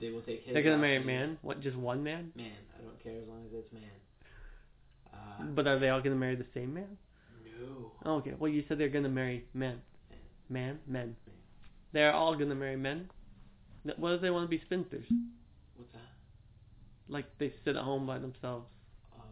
They 0.00 0.10
will 0.10 0.20
take 0.22 0.44
his. 0.44 0.52
They're 0.52 0.62
gonna 0.62 0.78
marry 0.78 1.02
man. 1.02 1.38
What? 1.42 1.60
Just 1.60 1.76
one 1.76 2.02
man? 2.02 2.32
Man, 2.36 2.52
I 2.78 2.82
don't 2.82 3.02
care 3.02 3.16
as 3.16 3.28
long 3.28 3.44
as 3.46 3.52
it's 3.54 3.72
man. 3.72 3.82
Uh, 5.40 5.44
But 5.54 5.66
are 5.66 5.78
they 5.78 5.88
all 5.88 6.00
gonna 6.00 6.16
marry 6.16 6.36
the 6.36 6.46
same 6.54 6.74
man? 6.74 6.98
no. 7.60 7.92
Oh, 8.04 8.16
okay. 8.16 8.34
Well, 8.38 8.50
you 8.50 8.64
said 8.68 8.78
they're 8.78 8.88
gonna 8.88 9.08
marry 9.08 9.44
men. 9.54 9.80
Man, 10.48 10.78
men. 10.86 11.16
Man. 11.26 11.34
They're 11.92 12.12
all 12.12 12.34
gonna 12.36 12.54
marry 12.54 12.76
men. 12.76 13.10
What 13.96 14.12
if 14.12 14.20
they 14.20 14.30
want 14.30 14.44
to 14.44 14.48
be 14.48 14.60
spinsters? 14.64 15.06
What's 15.76 15.92
that? 15.92 16.00
Like 17.08 17.26
they 17.38 17.52
sit 17.64 17.76
at 17.76 17.82
home 17.84 18.06
by 18.06 18.18
themselves. 18.18 18.66
Uh, 19.14 19.22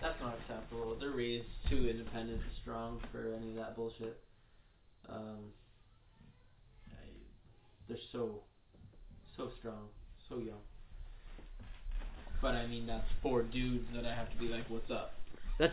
that's 0.00 0.20
not 0.20 0.38
acceptable. 0.40 0.96
They're 0.98 1.10
raised 1.10 1.46
too 1.68 1.88
independent 1.88 2.40
and 2.40 2.52
strong 2.62 3.00
for 3.12 3.34
any 3.34 3.50
of 3.50 3.56
that 3.56 3.76
bullshit. 3.76 4.18
Um, 5.08 5.52
I, 6.90 7.06
they're 7.88 7.98
so, 8.12 8.40
so 9.36 9.50
strong, 9.58 9.88
so 10.28 10.38
young. 10.38 10.62
But 12.44 12.56
I 12.56 12.66
mean, 12.66 12.86
that's 12.86 13.06
four 13.22 13.42
dudes 13.42 13.86
that 13.94 14.04
I 14.04 14.14
have 14.14 14.30
to 14.30 14.36
be 14.36 14.48
like, 14.48 14.68
"What's 14.68 14.90
up?" 14.90 15.14
That's 15.58 15.72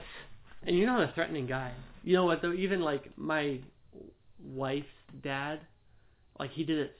and 0.64 0.78
you're 0.78 0.88
not 0.88 1.02
a 1.02 1.12
threatening 1.14 1.46
guy. 1.46 1.74
You 2.02 2.14
know 2.14 2.24
what 2.24 2.42
though? 2.42 2.54
Even 2.54 2.80
like 2.80 3.12
my 3.18 3.60
wife's 4.42 4.88
dad, 5.22 5.60
like 6.40 6.52
he 6.52 6.64
did 6.64 6.80
it 6.80 6.96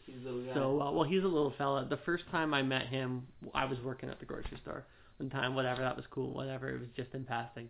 so 0.54 0.76
well. 0.76 0.94
Well, 0.94 1.06
he's 1.06 1.24
a 1.24 1.28
little 1.28 1.54
fella. 1.58 1.88
The 1.90 2.00
first 2.06 2.26
time 2.32 2.54
I 2.54 2.62
met 2.62 2.88
him, 2.88 3.26
I 3.56 3.64
was 3.64 3.80
working 3.80 4.10
at 4.10 4.20
the 4.20 4.26
grocery 4.26 4.60
store. 4.62 4.84
One 5.16 5.30
time, 5.30 5.56
whatever, 5.56 5.82
that 5.84 5.96
was 5.96 6.04
cool. 6.12 6.34
Whatever, 6.34 6.70
it 6.70 6.82
was 6.82 6.90
just 6.98 7.14
in 7.14 7.24
passing. 7.24 7.70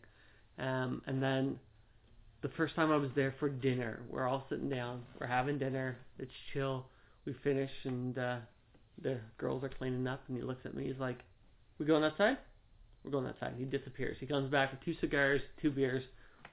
Um, 0.58 1.04
and 1.06 1.22
then 1.22 1.60
the 2.42 2.50
first 2.58 2.76
time 2.76 2.92
I 2.92 2.98
was 2.98 3.12
there 3.16 3.36
for 3.40 3.48
dinner, 3.48 4.00
we're 4.10 4.28
all 4.28 4.48
sitting 4.50 4.70
down, 4.70 5.04
we're 5.20 5.28
having 5.28 5.60
dinner. 5.60 6.00
It's 6.18 6.32
chill. 6.52 6.88
We 7.26 7.36
finish, 7.44 7.70
and 7.84 8.18
uh, 8.18 8.38
the 9.04 9.20
girls 9.38 9.64
are 9.64 9.70
cleaning 9.70 10.08
up, 10.08 10.24
and 10.28 10.36
he 10.36 10.44
looks 10.44 10.66
at 10.66 10.74
me. 10.74 10.88
He's 10.88 11.00
like, 11.00 11.20
"We 11.82 11.88
going 11.88 12.04
outside?" 12.04 12.38
We're 13.04 13.10
going 13.10 13.26
outside. 13.26 13.56
He 13.58 13.66
disappears. 13.66 14.16
He 14.20 14.28
comes 14.28 14.52
back 14.52 14.70
with 14.72 14.82
two 14.86 14.94
cigars, 15.02 15.42
two 15.60 15.72
beers. 15.72 16.04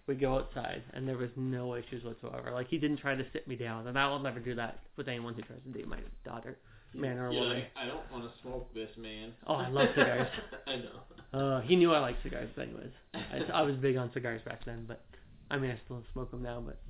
We 0.06 0.14
go 0.14 0.36
outside, 0.36 0.82
and 0.94 1.06
there 1.06 1.18
was 1.18 1.28
no 1.36 1.74
issues 1.74 2.02
whatsoever. 2.02 2.50
Like 2.50 2.68
he 2.68 2.78
didn't 2.78 2.96
try 2.96 3.14
to 3.14 3.22
sit 3.34 3.46
me 3.46 3.54
down, 3.54 3.86
and 3.88 3.98
I 3.98 4.08
will 4.08 4.20
never 4.20 4.40
do 4.40 4.54
that 4.54 4.78
with 4.96 5.06
anyone 5.06 5.34
who 5.34 5.42
tries 5.42 5.58
to 5.64 5.68
date 5.70 5.86
my 5.86 5.98
daughter, 6.24 6.56
man 6.94 7.18
or 7.18 7.30
You're 7.30 7.42
woman. 7.42 7.58
like, 7.58 7.66
I 7.76 7.86
don't 7.86 8.10
want 8.10 8.24
to 8.24 8.30
smoke 8.40 8.72
this, 8.72 8.88
man. 8.96 9.34
Oh, 9.46 9.56
I 9.56 9.68
love 9.68 9.88
cigars. 9.94 10.28
I 10.66 10.76
know. 10.76 11.38
Uh, 11.38 11.60
he 11.60 11.76
knew 11.76 11.92
I 11.92 11.98
liked 11.98 12.22
cigars, 12.22 12.48
anyways. 12.58 12.92
I, 13.12 13.52
I 13.52 13.60
was 13.60 13.76
big 13.76 13.98
on 13.98 14.10
cigars 14.14 14.40
back 14.46 14.64
then, 14.64 14.86
but 14.88 15.04
I 15.50 15.58
mean, 15.58 15.70
I 15.72 15.78
still 15.84 16.02
smoke 16.14 16.30
them 16.30 16.42
now. 16.42 16.62
But 16.64 16.80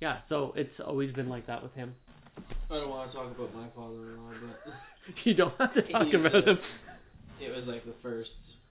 yeah, 0.00 0.20
so 0.30 0.54
it's 0.56 0.80
always 0.82 1.12
been 1.12 1.28
like 1.28 1.46
that 1.48 1.62
with 1.62 1.74
him. 1.74 1.94
I 2.70 2.76
don't 2.76 2.88
want 2.88 3.10
to 3.12 3.16
talk 3.18 3.30
about 3.30 3.54
my 3.54 3.66
father-in-law, 3.76 4.32
but 4.64 4.72
You 5.24 5.34
don't 5.34 5.52
have 5.58 5.74
to 5.74 5.82
talk 5.82 6.10
about 6.14 6.48
him. 6.48 6.58
It 7.42 7.54
was 7.54 7.66
like 7.66 7.84
the 7.84 7.94
first. 8.02 8.30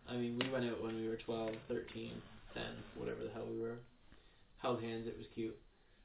I 0.10 0.16
mean, 0.16 0.40
we 0.42 0.50
went 0.50 0.66
out 0.66 0.82
when 0.84 0.96
we 0.96 1.08
were 1.08 1.18
12, 1.18 1.52
13, 1.68 2.12
10, 2.54 2.64
whatever 2.96 3.24
the 3.24 3.32
hell 3.34 3.46
we 3.50 3.60
were. 3.62 3.78
Held 4.62 4.82
hands. 4.82 5.08
It 5.08 5.18
was 5.18 5.28
cute. 5.34 5.58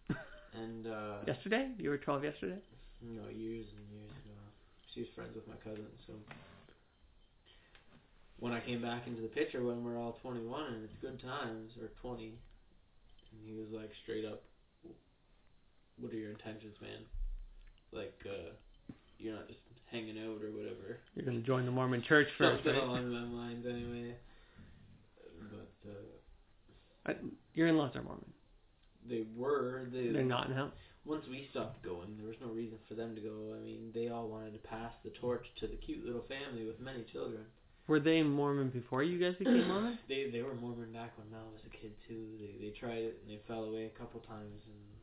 And 0.56 0.86
uh, 0.86 1.16
Yesterday, 1.26 1.68
you 1.78 1.90
were 1.90 1.98
12 1.98 2.24
yesterday. 2.24 2.56
you 3.04 3.12
know, 3.20 3.28
years 3.28 3.66
and 3.76 3.84
years 3.92 4.08
ago, 4.24 4.40
she 4.94 5.00
was 5.00 5.08
friends 5.14 5.34
with 5.34 5.46
my 5.46 5.56
cousin. 5.60 5.84
So 6.06 6.14
when 8.38 8.52
I 8.52 8.60
came 8.60 8.80
back 8.80 9.06
into 9.06 9.20
the 9.20 9.28
picture 9.28 9.62
when 9.64 9.84
we're 9.84 9.98
all 10.00 10.16
21 10.22 10.72
and 10.72 10.84
it's 10.84 10.96
good 11.02 11.20
times 11.20 11.72
or 11.80 11.88
20, 12.00 12.32
and 12.32 13.40
he 13.44 13.52
was 13.52 13.68
like 13.70 13.90
straight 14.02 14.24
up, 14.24 14.44
"What 15.98 16.12
are 16.12 16.16
your 16.16 16.30
intentions, 16.30 16.76
man? 16.80 17.04
Like, 17.92 18.16
uh, 18.24 18.56
you're 19.18 19.34
not 19.36 19.48
just 19.48 19.60
hanging 19.90 20.18
out 20.18 20.42
or 20.42 20.50
whatever." 20.52 20.98
You're 21.14 21.24
gonna 21.26 21.40
join 21.40 21.64
the 21.66 21.72
Mormon 21.72 22.02
Church 22.08 22.28
first, 22.38 22.64
Something 22.64 22.74
right? 22.74 22.82
along 22.88 23.10
those 23.12 23.32
lines, 23.32 23.66
anyway. 23.66 24.14
But 25.50 27.10
uh, 27.10 27.14
Your 27.54 27.68
in-laws 27.68 27.94
are 27.96 28.02
Mormon. 28.02 28.32
they 29.08 29.24
were 29.36 29.88
they. 29.92 30.08
They're 30.08 30.22
not 30.24 30.50
now. 30.50 30.72
Once 31.04 31.24
we 31.30 31.46
stopped 31.52 31.84
going, 31.84 32.16
there 32.18 32.26
was 32.26 32.34
no 32.40 32.48
reason 32.48 32.78
for 32.88 32.94
them 32.94 33.14
to 33.14 33.20
go. 33.20 33.54
I 33.56 33.60
mean, 33.64 33.92
they 33.94 34.08
all 34.08 34.26
wanted 34.28 34.52
to 34.54 34.68
pass 34.68 34.90
the 35.04 35.10
torch 35.10 35.46
to 35.60 35.68
the 35.68 35.76
cute 35.76 36.04
little 36.04 36.24
family 36.28 36.66
with 36.66 36.80
many 36.80 37.04
children. 37.12 37.42
Were 37.86 38.00
they 38.00 38.24
Mormon 38.24 38.70
before 38.70 39.04
you 39.04 39.16
guys 39.16 39.36
became 39.38 39.68
Mormon? 39.68 39.96
They 40.08 40.30
they 40.30 40.42
were 40.42 40.54
Mormon 40.56 40.92
back 40.92 41.16
when 41.16 41.30
Mel 41.30 41.46
was 41.52 41.62
a 41.64 41.70
kid 41.70 41.92
too. 42.08 42.26
They 42.40 42.58
they 42.60 42.74
tried 42.74 43.04
it 43.06 43.18
and 43.22 43.30
they 43.30 43.40
fell 43.46 43.64
away 43.64 43.84
a 43.94 43.98
couple 43.98 44.18
times 44.20 44.62
and. 44.66 44.95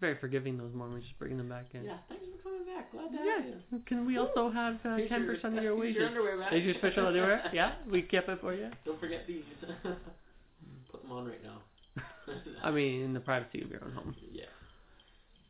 Very 0.00 0.16
forgiving 0.20 0.58
those 0.58 0.72
Mormons, 0.74 1.04
just 1.04 1.18
bringing 1.18 1.38
them 1.38 1.48
back 1.48 1.66
in. 1.72 1.84
Yeah, 1.84 1.96
thanks 2.08 2.24
for 2.42 2.42
coming 2.50 2.66
back. 2.66 2.90
Glad 2.92 3.10
to 3.12 3.16
have 3.16 3.24
Yeah. 3.26 3.54
you. 3.72 3.82
Can 3.86 4.04
we 4.06 4.18
also 4.18 4.50
have 4.50 4.74
uh, 4.84 4.98
10% 4.98 5.10
your- 5.10 5.34
of 5.58 5.62
your 5.62 5.76
wages? 5.80 5.96
Your 5.96 6.08
underwear 6.08 6.38
back. 6.38 6.50
Here's 6.52 6.64
your 6.64 6.74
special 6.76 7.06
underwear. 7.06 7.42
Yeah, 7.54 7.74
we 7.90 8.02
kept 8.02 8.28
it 8.28 8.40
for 8.40 8.52
you. 8.54 8.70
Don't 8.84 8.98
forget 9.00 9.26
these. 9.26 9.44
Put 10.90 11.02
them 11.02 11.12
on 11.12 11.26
right 11.26 11.42
now. 11.42 11.58
I 12.62 12.70
mean, 12.70 13.02
in 13.02 13.12
the 13.14 13.20
privacy 13.20 13.62
of 13.62 13.70
your 13.70 13.84
own 13.84 13.92
home. 13.92 14.16
Yeah. 14.32 14.44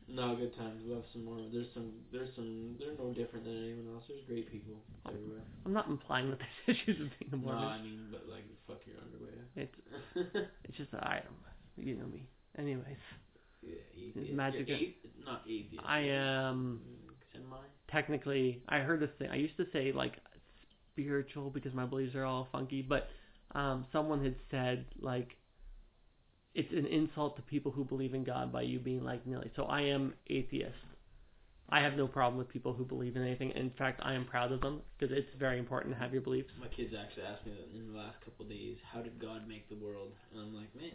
No, 0.07 0.35
good 0.35 0.55
times. 0.55 0.81
Love 0.85 1.03
some 1.11 1.25
more. 1.25 1.37
There's 1.51 1.65
some. 1.73 1.91
There's 2.11 2.29
some. 2.35 2.75
They're 2.79 2.93
no 2.99 3.11
different 3.13 3.43
than 3.45 3.57
anyone 3.57 3.95
else. 3.95 4.03
There's 4.07 4.21
great 4.27 4.51
people 4.51 4.75
everywhere. 5.07 5.41
I'm 5.65 5.73
not 5.73 5.87
implying 5.87 6.29
that 6.29 6.37
there's 6.67 6.77
issues 6.77 6.99
with 6.99 7.09
being 7.19 7.33
a 7.33 7.37
No, 7.45 7.53
I 7.53 7.81
mean, 7.81 8.07
but 8.11 8.21
like, 8.29 8.43
fuck 8.67 8.81
your 8.85 8.97
underwear. 9.01 9.33
It's 9.55 10.47
it's 10.63 10.77
just 10.77 10.93
I. 10.93 11.21
You 11.77 11.95
know 11.95 12.05
me. 12.05 12.27
Anyways, 12.57 13.01
yeah, 13.65 14.33
magic- 14.33 14.67
You're 14.67 14.77
athe- 14.77 15.25
not 15.25 15.41
atheist. 15.45 15.83
I 15.85 15.99
am 15.99 16.81
Semi. 17.33 17.57
technically. 17.89 18.61
I 18.69 18.79
heard 18.79 18.99
this 18.99 19.09
thing. 19.19 19.29
I 19.29 19.35
used 19.35 19.57
to 19.57 19.65
say 19.73 19.91
like 19.91 20.13
spiritual 20.93 21.49
because 21.49 21.73
my 21.73 21.85
beliefs 21.85 22.15
are 22.15 22.25
all 22.25 22.47
funky, 22.51 22.81
but 22.81 23.07
um, 23.53 23.85
someone 23.91 24.23
had 24.23 24.35
said 24.51 24.85
like 24.99 25.35
it's 26.53 26.71
an 26.71 26.85
insult 26.85 27.35
to 27.35 27.41
people 27.41 27.71
who 27.71 27.83
believe 27.83 28.13
in 28.13 28.23
God 28.23 28.51
by 28.51 28.61
you 28.61 28.79
being 28.79 29.03
like 29.03 29.25
Millie. 29.27 29.51
So 29.55 29.63
I 29.63 29.81
am 29.81 30.13
atheist. 30.27 30.73
I 31.69 31.81
have 31.81 31.93
no 31.95 32.07
problem 32.07 32.37
with 32.37 32.47
people 32.47 32.73
who 32.73 32.85
believe 32.85 33.15
in 33.15 33.23
anything. 33.23 33.49
In 33.51 33.71
fact, 33.71 33.99
I 34.03 34.13
am 34.13 34.25
proud 34.25 34.51
of 34.51 34.61
them 34.61 34.81
because 34.97 35.15
it's 35.15 35.27
very 35.39 35.57
important 35.57 35.95
to 35.95 35.99
have 35.99 36.13
your 36.13 36.21
beliefs. 36.21 36.49
My 36.61 36.67
kids 36.67 36.93
actually 36.93 37.23
asked 37.23 37.45
me 37.45 37.53
that 37.53 37.75
in 37.77 37.91
the 37.91 37.97
last 37.97 38.21
couple 38.23 38.45
of 38.45 38.51
days. 38.51 38.77
How 38.93 39.01
did 39.01 39.19
God 39.19 39.47
make 39.47 39.67
the 39.67 39.75
world? 39.75 40.11
And 40.31 40.41
I'm 40.41 40.53
like, 40.55 40.73
man, 40.75 40.91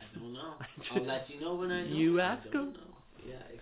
I 0.00 0.18
don't 0.18 0.32
know. 0.32 0.54
I'll 0.94 1.04
let 1.04 1.28
you 1.30 1.40
know 1.40 1.54
when 1.54 1.70
I 1.70 1.82
know. 1.82 1.94
You 1.94 2.20
ask 2.20 2.48
him. 2.50 2.74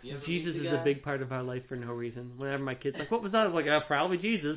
Yeah, 0.03 0.14
Jesus 0.24 0.55
is 0.55 0.66
a 0.66 0.82
big 0.84 1.03
part 1.03 1.22
of 1.22 1.32
our 1.32 1.43
life 1.43 1.62
for 1.68 1.76
no 1.76 1.93
reason. 1.93 2.32
Whenever 2.37 2.62
my 2.62 2.74
kids 2.74 2.97
like, 2.99 3.11
what 3.11 3.22
was 3.22 3.32
that? 3.32 3.39
I 3.39 3.47
was 3.49 3.55
like, 3.55 3.66
uh, 3.66 3.80
probably 3.87 4.18
Jesus. 4.18 4.57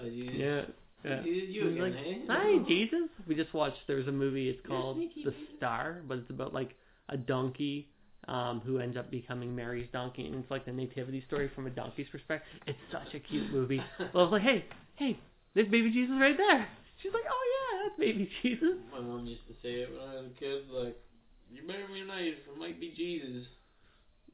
Oh, 0.00 0.06
you, 0.06 0.24
Yeah. 0.24 0.62
Yeah. 1.02 1.22
You, 1.24 1.32
you 1.32 1.68
again, 1.70 1.82
like, 1.82 2.04
hey? 2.04 2.22
Hi, 2.28 2.58
Jesus. 2.68 3.08
We 3.26 3.34
just 3.34 3.54
watched. 3.54 3.78
There's 3.86 4.06
a 4.06 4.12
movie. 4.12 4.50
It's 4.50 4.60
called 4.66 4.98
The 4.98 5.08
Jesus. 5.14 5.32
Star, 5.56 6.02
but 6.06 6.18
it's 6.18 6.28
about 6.28 6.52
like 6.52 6.74
a 7.08 7.16
donkey 7.16 7.88
um, 8.28 8.60
who 8.64 8.78
ends 8.78 8.98
up 8.98 9.10
becoming 9.10 9.56
Mary's 9.56 9.88
donkey, 9.94 10.26
and 10.26 10.34
it's 10.34 10.50
like 10.50 10.66
the 10.66 10.72
nativity 10.72 11.24
story 11.26 11.50
from 11.54 11.66
a 11.66 11.70
donkey's 11.70 12.08
perspective. 12.12 12.60
It's 12.66 12.78
such 12.92 13.14
a 13.14 13.18
cute 13.18 13.50
movie. 13.50 13.82
Well, 13.98 14.08
I 14.26 14.30
was 14.30 14.32
like, 14.32 14.42
hey, 14.42 14.64
hey, 14.96 15.18
There's 15.54 15.68
baby 15.68 15.90
Jesus 15.90 16.16
right 16.20 16.36
there. 16.36 16.68
She's 17.02 17.12
like, 17.14 17.24
oh 17.26 17.44
yeah, 17.72 17.82
that's 17.88 17.98
baby 17.98 18.30
Jesus. 18.42 18.76
My 18.92 19.00
mom 19.00 19.26
used 19.26 19.46
to 19.48 19.54
say 19.62 19.80
it 19.80 19.90
when 19.90 20.06
I 20.06 20.14
was 20.16 20.26
a 20.36 20.38
kid, 20.38 20.64
like, 20.70 20.96
you 21.52 21.62
better 21.66 21.86
be 21.92 22.02
nice, 22.02 22.34
it 22.48 22.58
might 22.58 22.80
be 22.80 22.92
Jesus. 22.96 23.46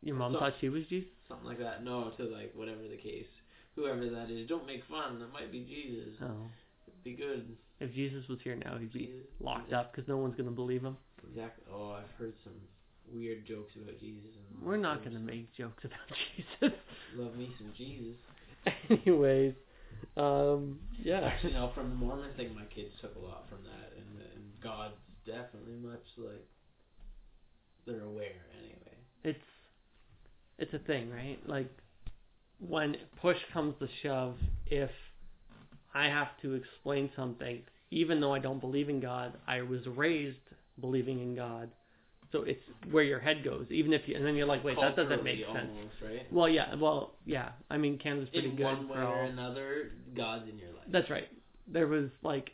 Your 0.02 0.16
mom 0.16 0.32
So- 0.34 0.38
thought 0.40 0.54
she 0.60 0.68
was 0.68 0.86
Jesus. 0.88 1.08
Something 1.28 1.46
like 1.48 1.58
that. 1.58 1.82
No, 1.82 2.10
to 2.16 2.24
like 2.24 2.52
whatever 2.54 2.82
the 2.88 2.96
case. 2.96 3.26
Whoever 3.74 4.08
that 4.08 4.30
is, 4.30 4.48
don't 4.48 4.66
make 4.66 4.84
fun. 4.88 5.18
That 5.18 5.32
might 5.32 5.50
be 5.52 5.60
Jesus. 5.64 6.16
Oh, 6.22 6.48
It'd 6.86 7.02
Be 7.04 7.12
good. 7.14 7.56
if 7.80 7.92
Jesus 7.94 8.26
was 8.28 8.38
here 8.42 8.56
now, 8.56 8.78
he'd 8.78 8.92
be 8.92 9.06
Jesus. 9.06 9.26
locked 9.40 9.72
up 9.72 9.92
because 9.92 10.08
no 10.08 10.16
one's 10.16 10.34
gonna 10.36 10.50
believe 10.52 10.82
him. 10.82 10.96
Exactly. 11.28 11.64
Oh, 11.72 11.90
I've 11.92 12.10
heard 12.18 12.32
some 12.44 12.54
weird 13.12 13.44
jokes 13.46 13.74
about 13.76 13.98
Jesus. 14.00 14.30
And 14.36 14.62
We're 14.66 14.76
not 14.76 15.02
gonna 15.04 15.18
make 15.18 15.52
jokes 15.54 15.84
about 15.84 15.98
Jesus. 16.36 16.78
Love 17.16 17.36
me 17.36 17.50
some 17.58 17.72
Jesus. 17.76 18.16
Anyways, 18.88 19.54
um, 20.16 20.78
yeah. 21.02 21.20
Actually, 21.20 21.52
no. 21.54 21.70
From 21.74 21.90
the 21.90 21.96
Mormon 21.96 22.30
thing, 22.36 22.54
my 22.54 22.64
kids 22.74 22.90
took 23.00 23.14
a 23.16 23.18
lot 23.18 23.48
from 23.48 23.58
that, 23.64 23.92
and 23.96 24.20
and 24.34 24.44
God's 24.62 24.94
definitely 25.26 25.74
much 25.82 26.04
like 26.16 26.46
they're 27.86 28.02
aware 28.02 28.32
anyway. 28.58 28.96
it's 29.24 29.38
it's 30.58 30.72
a 30.74 30.78
thing, 30.80 31.10
right? 31.10 31.38
Like 31.46 31.70
when 32.58 32.96
push 33.20 33.36
comes 33.52 33.74
to 33.80 33.88
shove, 34.02 34.36
if 34.66 34.90
I 35.94 36.06
have 36.06 36.28
to 36.42 36.54
explain 36.54 37.10
something, 37.14 37.60
even 37.90 38.20
though 38.20 38.32
I 38.34 38.38
don't 38.38 38.60
believe 38.60 38.88
in 38.88 39.00
God, 39.00 39.34
I 39.46 39.62
was 39.62 39.80
raised 39.86 40.36
believing 40.80 41.20
in 41.20 41.34
God. 41.34 41.70
So 42.32 42.42
it's 42.42 42.62
where 42.90 43.04
your 43.04 43.20
head 43.20 43.44
goes, 43.44 43.66
even 43.70 43.92
if 43.92 44.02
you, 44.06 44.16
and 44.16 44.26
then 44.26 44.34
you're 44.34 44.46
like, 44.46 44.64
wait, 44.64 44.76
that 44.80 44.96
doesn't 44.96 45.22
make 45.22 45.38
sense. 45.38 45.68
Almost, 45.70 45.94
right? 46.04 46.32
Well, 46.32 46.48
yeah, 46.48 46.74
well, 46.74 47.12
yeah. 47.24 47.50
I 47.70 47.76
mean, 47.78 47.98
Canada's 47.98 48.28
pretty 48.30 48.48
In 48.48 48.56
good 48.56 48.64
one 48.64 48.88
way 48.88 48.96
for 48.96 49.02
or 49.02 49.22
all. 49.22 49.26
another, 49.28 49.92
God's 50.16 50.48
in 50.50 50.58
your 50.58 50.70
life. 50.70 50.84
That's 50.90 51.08
right. 51.08 51.28
There 51.68 51.86
was 51.86 52.06
like, 52.22 52.50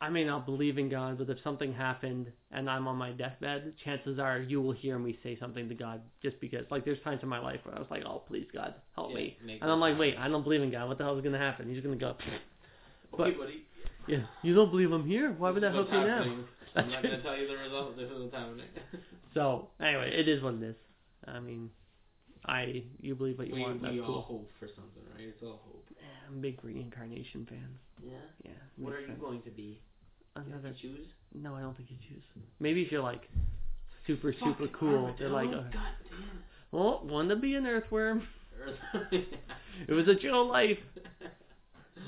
I 0.00 0.10
may 0.10 0.24
not 0.24 0.44
believe 0.44 0.76
in 0.76 0.90
God, 0.90 1.16
but 1.16 1.30
if 1.30 1.38
something 1.42 1.72
happened 1.72 2.30
and 2.50 2.68
I'm 2.68 2.86
on 2.86 2.96
my 2.96 3.12
deathbed, 3.12 3.72
chances 3.82 4.18
are 4.18 4.38
you 4.40 4.60
will 4.60 4.72
hear 4.72 4.98
me 4.98 5.18
say 5.22 5.38
something 5.40 5.68
to 5.70 5.74
God 5.74 6.02
just 6.22 6.38
because. 6.40 6.66
Like, 6.70 6.84
there's 6.84 7.00
times 7.02 7.20
in 7.22 7.28
my 7.30 7.38
life 7.38 7.60
where 7.64 7.74
I 7.74 7.78
was 7.78 7.88
like, 7.90 8.02
oh, 8.04 8.22
please, 8.28 8.46
God, 8.52 8.74
help 8.94 9.10
Yeah, 9.10 9.16
me. 9.16 9.58
And 9.62 9.70
I'm 9.70 9.80
like, 9.80 9.98
wait, 9.98 10.16
I 10.18 10.28
don't 10.28 10.42
believe 10.42 10.60
in 10.62 10.70
God. 10.70 10.88
What 10.88 10.98
the 10.98 11.04
hell 11.04 11.16
is 11.16 11.22
going 11.22 11.32
to 11.32 11.38
happen? 11.38 11.72
He's 11.72 11.82
going 11.82 11.98
to 11.98 12.04
go, 12.04 12.10
up. 12.10 12.20
Okay, 13.14 13.30
but- 13.30 13.38
buddy. 13.38 13.64
yeah, 14.06 14.24
you 14.42 14.54
don't 14.54 14.70
believe 14.70 14.92
I'm 14.92 15.06
here? 15.06 15.32
Why 15.32 15.50
would 15.50 15.62
that 15.62 15.72
help 15.72 15.90
you 15.90 16.00
now? 16.00 16.36
I'm 16.76 16.90
not 16.90 17.02
gonna 17.02 17.22
tell 17.22 17.36
you 17.36 17.48
the 17.48 17.56
result. 17.56 17.96
This 17.96 18.10
is 18.10 18.20
what's 18.20 18.34
happening. 18.34 18.66
So, 19.34 19.68
anyway, 19.80 20.12
it 20.14 20.28
is 20.28 20.42
what 20.42 20.54
it 20.54 20.62
is. 20.62 20.76
I 21.26 21.40
mean, 21.40 21.68
I, 22.46 22.84
you 23.00 23.14
believe 23.14 23.36
what 23.36 23.48
you 23.48 23.54
we 23.54 23.62
want. 23.62 23.82
We 23.82 24.00
all 24.00 24.06
cool. 24.06 24.22
hope 24.22 24.50
for 24.58 24.66
something, 24.66 25.02
right? 25.14 25.28
It's 25.28 25.42
all 25.42 25.60
hope. 25.62 25.85
I'm 26.26 26.40
big 26.40 26.62
reincarnation 26.64 27.46
fan. 27.48 27.68
Yeah. 28.04 28.12
Yeah. 28.44 28.50
What 28.78 28.94
are 28.94 29.00
you 29.00 29.06
sense. 29.08 29.20
going 29.20 29.42
to 29.42 29.50
be? 29.50 29.80
Another 30.34 30.72
to 30.72 30.80
choose. 30.80 31.06
No, 31.34 31.54
I 31.54 31.60
don't 31.60 31.76
think 31.76 31.90
you 31.90 31.96
choose. 32.08 32.22
Maybe 32.60 32.82
if 32.82 32.92
you're 32.92 33.02
like 33.02 33.22
super 34.06 34.34
super 34.44 34.68
cool, 34.78 35.14
they're 35.18 35.28
like, 35.28 35.46
Armadillo? 35.46 35.60
uh, 35.68 35.72
God 35.72 35.92
damn. 36.10 36.80
oh, 36.80 37.00
want 37.04 37.28
to 37.30 37.36
be 37.36 37.54
an 37.54 37.66
earthworm. 37.66 38.22
Earth- 38.60 39.12
It 39.88 39.92
was 39.92 40.08
a 40.08 40.14
chill 40.16 40.46
life. 40.48 40.78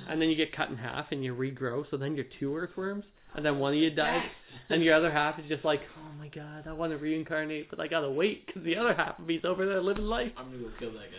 And 0.08 0.20
then 0.20 0.28
you 0.30 0.36
get 0.36 0.54
cut 0.54 0.70
in 0.70 0.76
half 0.76 1.06
and 1.12 1.22
you 1.24 1.34
regrow, 1.34 1.84
so 1.90 1.96
then 1.96 2.14
you're 2.14 2.26
two 2.38 2.54
earthworms, 2.56 3.04
and 3.34 3.44
then 3.44 3.58
one 3.58 3.72
of 3.74 3.78
you 3.78 3.90
dies, 3.90 4.22
and 4.70 4.82
your 4.82 4.94
other 4.94 5.10
half 5.10 5.38
is 5.38 5.44
just 5.48 5.64
like, 5.64 5.80
oh 5.98 6.12
my 6.18 6.28
god, 6.28 6.66
I 6.66 6.72
want 6.72 6.92
to 6.92 6.98
reincarnate, 6.98 7.68
but 7.70 7.78
I 7.80 7.88
gotta 7.88 8.10
wait 8.10 8.46
because 8.46 8.62
the 8.64 8.76
other 8.76 8.94
half 8.94 9.18
of 9.18 9.26
me's 9.26 9.44
over 9.44 9.66
there 9.66 9.82
living 9.82 10.04
life. 10.04 10.32
I'm 10.36 10.46
gonna 10.50 10.62
go 10.62 10.70
kill 10.78 10.92
that 10.92 11.10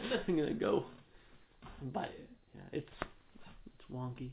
guy. 0.00 0.20
I'm 0.28 0.36
gonna 0.36 0.52
go. 0.54 0.84
But 1.92 2.10
it's 2.76 2.92
it's 3.66 3.84
wonky. 3.92 4.30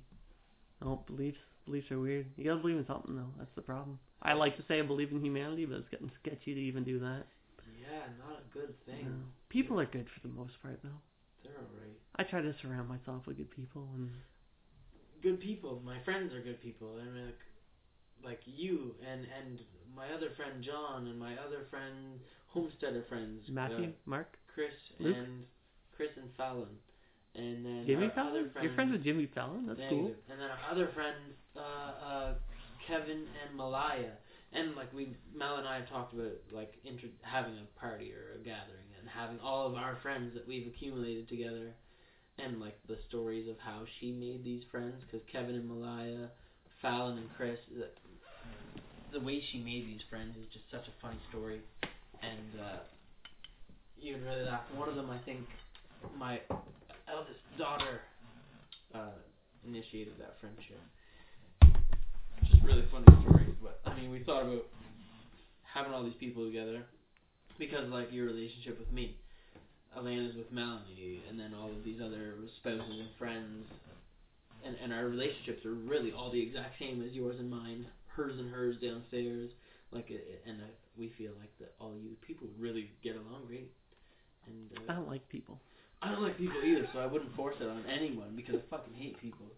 Oh, 0.84 1.00
beliefs 1.08 1.38
beliefs 1.66 1.90
are 1.92 2.00
weird. 2.00 2.28
You 2.36 2.44
gotta 2.44 2.60
believe 2.62 2.78
in 2.78 2.86
something 2.88 3.16
though. 3.16 3.32
That's 3.38 3.56
the 3.56 3.62
problem. 3.62 4.00
I 4.22 4.34
like 4.34 4.58
to 4.58 4.64
say 4.68 4.80
I 4.80 4.84
believe 4.84 5.12
in 5.12 5.24
humanity, 5.24 5.66
but 5.66 5.78
it's 5.78 5.90
getting 5.90 6.12
sketchy 6.22 6.54
to 6.54 6.60
even 6.60 6.84
do 6.84 7.00
that. 7.00 7.24
yeah, 7.80 8.08
not 8.20 8.40
a 8.40 8.54
good 8.54 8.74
thing. 8.86 9.06
No. 9.06 9.16
People 9.50 9.80
are 9.80 9.86
good 9.86 10.08
for 10.14 10.28
the 10.28 10.34
most 10.34 10.54
part 10.62 10.80
though. 10.84 11.00
They're 11.44 11.54
alright. 11.54 11.98
I 12.16 12.24
try 12.24 12.42
to 12.42 12.54
surround 12.62 12.88
myself 12.90 13.26
with 13.26 13.38
good 13.38 13.52
people, 13.52 13.88
and 13.96 14.10
Good 15.22 15.40
people. 15.40 15.82
My 15.86 16.00
friends 16.04 16.34
are 16.34 16.42
good 16.42 16.62
people. 16.62 17.00
I 17.00 17.06
mean, 17.06 17.26
like, 17.26 17.40
like 18.26 18.40
you 18.46 18.94
and 19.10 19.26
and 19.40 19.60
my 19.96 20.12
other 20.12 20.32
friend 20.36 20.62
John 20.62 21.08
and 21.08 21.18
my 21.18 21.34
other 21.36 21.66
friend 21.70 22.20
Homesteader 22.48 23.06
friends. 23.08 23.48
Matthew, 23.50 23.86
uh, 23.86 24.06
Mark, 24.06 24.38
Chris 24.54 24.72
Luke? 25.00 25.16
and 25.18 25.44
Chris 25.96 26.10
and 26.18 26.30
Fallon. 26.36 26.76
And 27.36 27.66
then 27.66 27.84
Jimmy 27.88 28.12
Fallon. 28.14 28.30
other 28.30 28.50
friends, 28.50 28.66
You're 28.66 28.76
friends 28.76 28.92
with 28.92 29.04
Jimmy 29.04 29.30
Fallon. 29.34 29.66
That's 29.66 29.80
cool. 29.90 30.12
And 30.30 30.40
then 30.40 30.50
our 30.50 30.72
other 30.72 30.90
friends, 30.94 31.34
uh, 31.58 32.06
uh, 32.06 32.34
Kevin 32.88 33.26
and 33.26 33.58
Malaya. 33.58 34.12
And 34.54 34.76
like 34.76 34.94
we, 34.94 35.16
Mel 35.36 35.58
and 35.58 35.68
I 35.68 35.78
have 35.80 35.90
talked 35.90 36.14
about 36.14 36.34
like 36.52 36.74
inter- 36.86 37.08
having 37.24 37.58
a 37.58 37.80
party 37.80 38.14
or 38.14 38.36
a 38.36 38.44
gathering 38.44 38.86
and 39.00 39.10
having 39.10 39.40
all 39.40 39.66
of 39.66 39.74
our 39.74 39.98
friends 40.04 40.34
that 40.36 40.48
we've 40.48 40.68
accumulated 40.68 41.28
together, 41.28 41.74
and 42.38 42.60
like 42.60 42.78
the 42.88 42.98
stories 43.10 43.50
of 43.50 43.56
how 43.58 43.84
she 44.00 44.12
made 44.12 44.44
these 44.44 44.62
friends. 44.70 45.02
Because 45.02 45.26
Kevin 45.32 45.56
and 45.56 45.68
Malaya, 45.68 46.30
Fallon 46.84 47.18
and 47.18 47.30
Chris, 47.36 47.58
the, 47.76 47.90
the 49.18 49.26
way 49.26 49.44
she 49.52 49.58
made 49.58 49.88
these 49.88 50.02
friends 50.08 50.38
is 50.38 50.46
just 50.54 50.66
such 50.70 50.88
a 50.88 51.02
funny 51.02 51.20
story, 51.30 51.62
and 52.22 52.62
uh, 52.62 52.78
you'd 54.00 54.22
really 54.22 54.44
laugh. 54.44 54.62
One 54.76 54.88
of 54.88 54.96
them, 54.96 55.10
I 55.10 55.18
think, 55.26 55.48
my 56.16 56.40
eldest 57.14 57.40
daughter 57.58 58.02
uh, 58.94 59.14
initiated 59.68 60.14
that 60.20 60.36
friendship. 60.42 60.82
Just 62.50 62.64
really 62.64 62.84
funny 62.92 63.06
story. 63.22 63.54
But 63.62 63.80
I 63.86 63.96
mean, 63.96 64.12
we 64.12 64.24
thought 64.24 64.44
about 64.44 64.66
having 65.64 65.94
all 65.94 66.04
these 66.04 66.18
people 66.20 66.46
together 66.46 66.84
because, 67.60 67.90
like, 67.90 68.12
your 68.12 68.26
relationship 68.26 68.80
with 68.80 68.92
me, 68.92 69.16
Alana's 69.98 70.36
with 70.36 70.52
Melanie, 70.52 71.22
and 71.30 71.40
then 71.40 71.54
all 71.54 71.70
of 71.70 71.84
these 71.86 72.02
other 72.04 72.36
spouses 72.60 72.82
and 73.00 73.10
friends, 73.18 73.66
and 74.66 74.76
and 74.84 74.92
our 74.92 75.06
relationships 75.06 75.66
are 75.66 75.74
really 75.74 76.12
all 76.12 76.32
the 76.32 76.42
exact 76.42 76.80
same 76.80 77.04
as 77.06 77.14
yours 77.14 77.36
and 77.40 77.50
mine. 77.50 77.86
Hers 78.08 78.38
and 78.38 78.52
hers 78.54 78.76
downstairs, 78.82 79.50
like, 79.92 80.12
it, 80.12 80.22
it- 80.30 80.44
and 80.48 80.62
uh, 80.62 80.66
we 80.98 81.12
feel 81.18 81.32
like 81.40 81.50
that 81.60 81.74
all 81.80 81.94
you 81.98 82.16
people 82.22 82.48
really 82.60 82.92
get 83.04 83.16
along 83.16 83.46
great. 83.48 83.72
And 84.46 84.70
uh, 84.78 84.92
I 84.92 84.96
don't 84.96 85.08
like 85.08 85.28
people. 85.30 85.60
I 86.14 86.16
don't 86.16 86.30
like 86.30 86.38
people 86.38 86.62
either, 86.62 86.86
so 86.94 87.02
I 87.02 87.10
wouldn't 87.10 87.34
force 87.34 87.58
it 87.58 87.66
on 87.66 87.82
anyone 87.90 88.38
because 88.38 88.62
I 88.62 88.62
fucking 88.70 88.94
hate 88.94 89.18
people. 89.18 89.50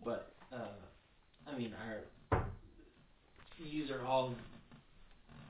But 0.00 0.32
uh, 0.48 0.80
I 1.44 1.52
mean, 1.52 1.76
our 1.76 2.00
you 3.60 3.84
are 3.92 4.00
all, 4.08 4.32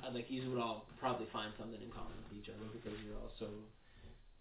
I 0.03 0.11
like 0.11 0.27
you 0.27 0.51
would 0.51 0.59
all 0.59 0.91
probably 0.99 1.31
find 1.31 1.55
something 1.55 1.79
in 1.79 1.95
common 1.95 2.19
with 2.27 2.43
each 2.43 2.51
other 2.51 2.67
because 2.75 2.99
you're 3.07 3.15
all 3.23 3.31
so 3.39 3.47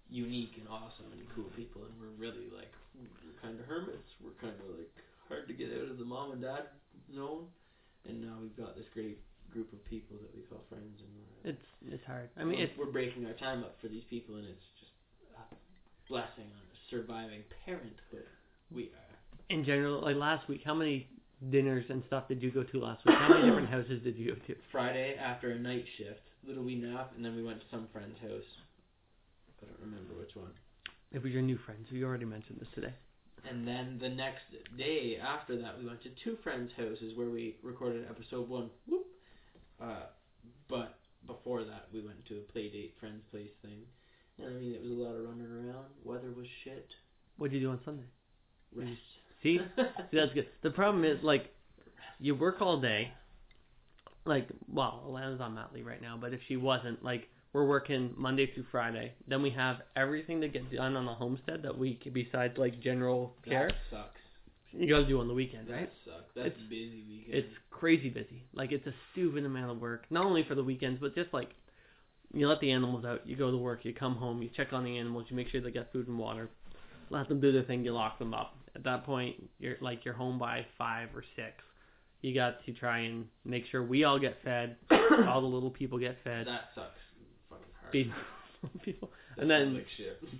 unique 0.09 0.57
and 0.57 0.65
awesome 0.74 1.05
and 1.13 1.22
cool 1.38 1.53
people, 1.53 1.86
and 1.86 1.93
we're 2.01 2.18
really 2.18 2.49
like 2.49 2.74
we're 2.97 3.38
kind 3.38 3.53
of 3.53 3.70
hermits. 3.70 4.09
We're 4.18 4.41
kind 4.41 4.57
of 4.57 4.74
like 4.74 4.89
hard 5.30 5.45
to 5.45 5.53
get 5.53 5.70
out 5.70 5.93
of 5.93 6.01
the 6.01 6.07
mom 6.07 6.34
and 6.34 6.41
dad 6.41 6.65
zone, 7.13 7.45
and 8.09 8.26
now 8.26 8.41
we've 8.41 8.57
got 8.57 8.74
this 8.74 8.89
great 8.89 9.22
group 9.53 9.70
of 9.70 9.86
people 9.86 10.18
that 10.18 10.34
we 10.34 10.41
call 10.49 10.65
friends, 10.65 10.97
and 10.97 11.13
we're 11.13 11.53
It's 11.53 11.68
it's 11.93 12.05
hard. 12.09 12.34
I 12.34 12.41
mean, 12.41 12.57
we're, 12.57 12.65
it's 12.65 12.74
we're 12.74 12.89
breaking 12.89 13.30
our 13.30 13.38
time 13.38 13.61
up 13.61 13.78
for 13.78 13.86
these 13.86 14.07
people, 14.09 14.41
and 14.41 14.49
it's 14.49 14.65
blessing 16.10 16.45
on 16.45 16.66
surviving 16.89 17.41
parenthood. 17.66 18.28
We 18.72 18.84
are. 18.86 19.49
in 19.49 19.64
general. 19.66 20.01
Like 20.01 20.16
last 20.16 20.47
week, 20.49 20.62
how 20.66 20.74
many 20.74 21.08
dinners 21.49 21.86
and 21.89 22.03
stuff 22.08 22.28
did 22.28 22.41
you 22.41 22.51
go 22.51 22.64
to 22.64 22.80
last 22.80 23.05
week? 23.05 23.16
How 23.18 23.30
many 23.30 23.45
different 23.47 23.70
houses 23.70 24.01
did 24.03 24.18
you 24.18 24.34
go 24.34 24.39
to? 24.47 24.55
Friday 24.72 25.16
after 25.20 25.51
a 25.51 25.60
night 25.60 25.86
shift, 25.97 26.22
little 26.45 26.64
wee 26.64 26.76
nap, 26.76 27.14
and 27.16 27.24
then 27.24 27.36
we 27.36 27.43
went 27.43 27.60
to 27.60 27.66
some 27.72 27.88
friend's 27.93 28.18
house. 28.22 28.49
I 29.62 29.66
don't 29.66 29.80
remember 29.82 30.14
which 30.20 30.36
one. 30.36 30.51
It 31.12 31.24
was 31.24 31.32
your 31.32 31.41
new 31.41 31.58
friends. 31.66 31.88
You 31.89 32.05
already 32.05 32.26
mentioned 32.26 32.60
this 32.60 32.68
today. 32.76 32.93
And 33.49 33.66
then 33.66 33.97
the 34.01 34.10
next 34.10 34.43
day 34.78 35.18
after 35.24 35.60
that, 35.62 35.80
we 35.80 35.86
went 35.86 36.01
to 36.03 36.10
two 36.24 36.38
friends' 36.43 36.72
houses 36.76 37.14
where 37.16 37.30
we 37.30 37.55
recorded 37.64 38.05
episode 38.10 38.49
one. 38.49 38.70
Whoop. 38.88 39.05
Uh, 39.82 40.08
but 40.68 40.97
before 41.26 41.64
that, 41.64 41.88
we 41.93 42.01
went 42.01 42.26
to 42.26 42.38
a 42.39 42.51
play 42.51 42.70
date, 42.70 42.95
friend's 42.99 43.24
place 43.32 43.51
thing. 43.62 43.80
I 44.46 44.50
mean, 44.50 44.74
it 44.74 44.82
was 44.82 44.92
a 44.92 44.94
lot 44.94 45.16
of 45.16 45.24
running 45.26 45.46
around. 45.48 45.86
Weather 46.04 46.32
was 46.36 46.46
shit. 46.64 46.88
What 47.38 47.52
did 47.52 47.58
you 47.62 47.68
do 47.68 47.72
on 47.72 47.80
Sunday? 47.86 48.04
Rest. 48.76 48.92
See, 49.44 49.60
See, 50.12 50.18
that's 50.18 50.34
good. 50.34 50.48
The 50.64 50.72
problem 50.72 51.04
is 51.06 51.18
like 51.24 51.54
you 52.20 52.36
work 52.36 52.62
all 52.62 52.80
day. 52.80 53.12
Like, 54.26 54.50
well, 54.68 55.04
Alana's 55.08 55.40
on 55.40 55.56
mat 55.56 55.70
leave 55.74 55.86
right 55.86 56.02
now, 56.02 56.18
but 56.20 56.34
if 56.34 56.42
she 56.50 56.58
wasn't, 56.58 57.02
like, 57.02 57.30
we're 57.54 57.66
working 57.66 58.14
Monday 58.18 58.52
through 58.54 58.66
Friday. 58.72 59.14
Then 59.26 59.42
we 59.42 59.50
have 59.52 59.78
everything 59.96 60.42
to 60.42 60.50
get 60.50 60.70
done 60.76 60.98
on 60.98 61.06
the 61.06 61.14
homestead 61.14 61.64
that 61.64 61.78
week 61.78 62.06
besides 62.14 62.58
like 62.58 62.82
general 62.82 63.36
care. 63.46 63.70
That 63.70 63.76
sucks. 63.90 64.20
You 64.74 64.90
got 64.90 65.00
to 65.00 65.08
do 65.08 65.22
on 65.22 65.30
the 65.30 65.34
weekend, 65.34 65.70
right? 65.70 65.90
That 65.90 66.12
sucks. 66.12 66.26
That's 66.36 66.48
It's- 66.48 66.64
busy 66.70 67.04
weekend. 67.08 67.36
It's 67.36 67.54
crazy 67.72 68.10
busy. 68.10 68.44
Like 68.54 68.74
it's 68.74 68.86
a 68.86 68.94
stupid 69.12 69.46
amount 69.46 69.72
of 69.72 69.80
work. 69.80 70.06
Not 70.10 70.26
only 70.26 70.44
for 70.44 70.56
the 70.56 70.64
weekends, 70.64 71.00
but 71.00 71.16
just 71.16 71.34
like 71.34 71.52
you 72.34 72.47
let 72.47 72.59
the 72.59 72.71
animals 72.71 73.05
out, 73.05 73.21
you 73.28 73.36
go 73.36 73.51
to 73.51 73.57
work, 73.57 73.86
you 73.86 73.93
come 73.93 74.15
home, 74.15 74.41
you 74.41 74.49
check 74.55 74.73
on 74.73 74.84
the 74.84 74.97
animals, 74.97 75.25
you 75.30 75.36
make 75.36 75.49
sure 75.49 75.61
they 75.61 75.71
got 75.71 75.91
food 75.91 76.07
and 76.07 76.17
water, 76.17 76.49
let 77.09 77.28
them 77.30 77.39
do 77.39 77.51
their 77.51 77.63
thing, 77.63 77.84
you 77.84 77.93
lock 77.93 78.19
them 78.19 78.34
up. 78.34 78.55
At 78.75 78.84
that 78.84 79.05
point, 79.05 79.36
you're 79.59 79.78
like 79.82 80.05
you're 80.05 80.13
home 80.13 80.38
by 80.38 80.65
five 80.78 81.09
or 81.15 81.23
six. 81.36 81.51
You 82.21 82.34
got 82.34 82.63
to 82.65 82.73
try 82.73 82.99
and 82.99 83.25
make 83.45 83.65
sure 83.71 83.84
we 83.84 84.03
all 84.03 84.19
get 84.19 84.38
fed, 84.43 84.75
all 85.28 85.41
the 85.41 85.47
little 85.47 85.69
people 85.71 85.97
get 85.97 86.17
fed, 86.23 86.47
That 86.47 86.65
sucks. 86.75 86.99
Fucking 87.49 87.65
hard. 87.80 87.91
feed 87.91 88.11
people, 88.84 89.09
and 89.38 89.49
then 89.49 89.82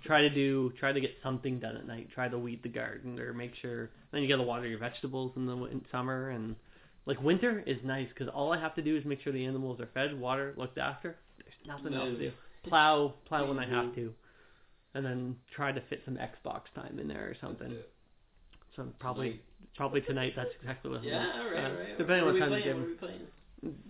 try 0.04 0.22
to 0.22 0.30
do 0.30 0.72
try 0.78 0.92
to 0.92 1.00
get 1.00 1.12
something 1.22 1.58
done 1.58 1.76
at 1.76 1.86
night. 1.86 2.08
Try 2.14 2.28
to 2.28 2.38
weed 2.38 2.62
the 2.62 2.68
garden 2.68 3.18
or 3.18 3.32
make 3.32 3.52
sure. 3.62 3.90
Then 4.12 4.22
you 4.22 4.28
got 4.28 4.36
to 4.36 4.42
water 4.42 4.66
your 4.66 4.78
vegetables 4.78 5.32
in 5.36 5.46
the 5.46 5.56
in 5.66 5.84
summer 5.90 6.30
and 6.30 6.54
like 7.06 7.20
winter 7.22 7.62
is 7.66 7.78
nice 7.84 8.08
because 8.08 8.28
all 8.28 8.52
I 8.52 8.60
have 8.60 8.74
to 8.74 8.82
do 8.82 8.96
is 8.96 9.04
make 9.04 9.22
sure 9.22 9.32
the 9.32 9.46
animals 9.46 9.80
are 9.80 9.88
fed, 9.94 10.18
water, 10.18 10.52
looked 10.56 10.78
after. 10.78 11.16
There's 11.48 11.78
nothing 11.78 11.94
else 11.94 12.08
to 12.10 12.18
do. 12.18 12.32
Plow, 12.68 13.14
plow 13.26 13.46
when 13.48 13.58
I 13.58 13.66
have 13.68 13.94
to, 13.94 14.12
and 14.94 15.04
then 15.04 15.36
try 15.54 15.72
to 15.72 15.80
fit 15.88 16.02
some 16.04 16.16
Xbox 16.16 16.62
time 16.74 16.98
in 17.00 17.08
there 17.08 17.26
or 17.28 17.36
something. 17.40 17.74
So 18.76 18.86
probably 18.98 19.40
probably 19.76 20.00
tonight. 20.02 20.34
That's 20.36 20.50
exactly 20.60 20.90
what. 20.90 21.00
I'm 21.00 21.04
Yeah, 21.06 21.32
doing. 21.32 21.52
right, 21.54 21.64
Uh, 21.64 21.74
right. 21.74 21.98
Depending 21.98 22.24
what 22.26 22.34
on 22.34 22.40
time 22.40 22.50
we 22.50 22.56
you 22.56 22.62
playing? 22.62 22.78
What 22.80 22.86
are 22.86 22.90
we 22.90 22.94
playing? 22.96 23.26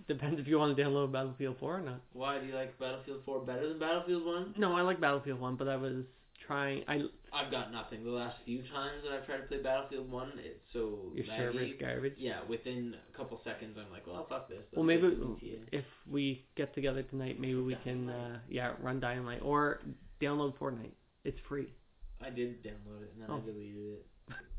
Depends 0.07 0.39
if 0.39 0.47
you 0.47 0.57
want 0.57 0.75
to 0.75 0.83
download 0.83 1.11
Battlefield 1.11 1.57
4 1.59 1.77
or 1.77 1.81
not. 1.81 2.01
Why 2.13 2.39
do 2.39 2.47
you 2.47 2.55
like 2.55 2.77
Battlefield 2.79 3.21
4 3.23 3.41
better 3.41 3.69
than 3.69 3.77
Battlefield 3.77 4.25
1? 4.25 4.55
No, 4.57 4.75
I 4.75 4.81
like 4.81 4.99
Battlefield 4.99 5.39
1, 5.39 5.55
but 5.57 5.67
I 5.67 5.75
was 5.75 6.05
trying. 6.49 6.83
I 6.87 7.01
I've 7.31 7.51
got 7.51 7.71
nothing. 7.71 8.03
The 8.03 8.09
last 8.09 8.37
few 8.43 8.63
times 8.63 9.03
that 9.03 9.13
I've 9.13 9.25
tried 9.25 9.37
to 9.37 9.43
play 9.43 9.61
Battlefield 9.61 10.09
1, 10.11 10.31
it's 10.39 10.59
so 10.73 11.11
your 11.13 11.25
laggy. 11.25 11.37
server's 11.37 11.71
garbage. 11.79 12.13
Yeah, 12.17 12.39
within 12.49 12.95
a 13.13 13.17
couple 13.17 13.39
seconds, 13.43 13.77
I'm 13.79 13.91
like, 13.91 14.07
well, 14.07 14.25
fuck 14.27 14.49
this. 14.49 14.63
Well, 14.75 14.83
maybe 14.83 15.09
get 15.09 15.19
to 15.19 15.37
GTA. 15.45 15.59
if 15.71 15.85
we 16.09 16.45
get 16.55 16.73
together 16.73 17.03
tonight, 17.03 17.39
maybe 17.39 17.55
we 17.61 17.75
can, 17.83 18.09
uh, 18.09 18.39
yeah, 18.49 18.73
run 18.81 18.99
Dynamite 18.99 19.41
or 19.43 19.79
download 20.19 20.55
Fortnite. 20.57 20.93
It's 21.23 21.37
free. 21.47 21.71
I 22.21 22.29
did 22.31 22.63
download 22.63 23.03
it 23.03 23.13
and 23.13 23.21
then 23.23 23.29
I 23.29 23.33
Oh. 23.35 23.39
deleted 23.41 23.93
it. 23.93 24.05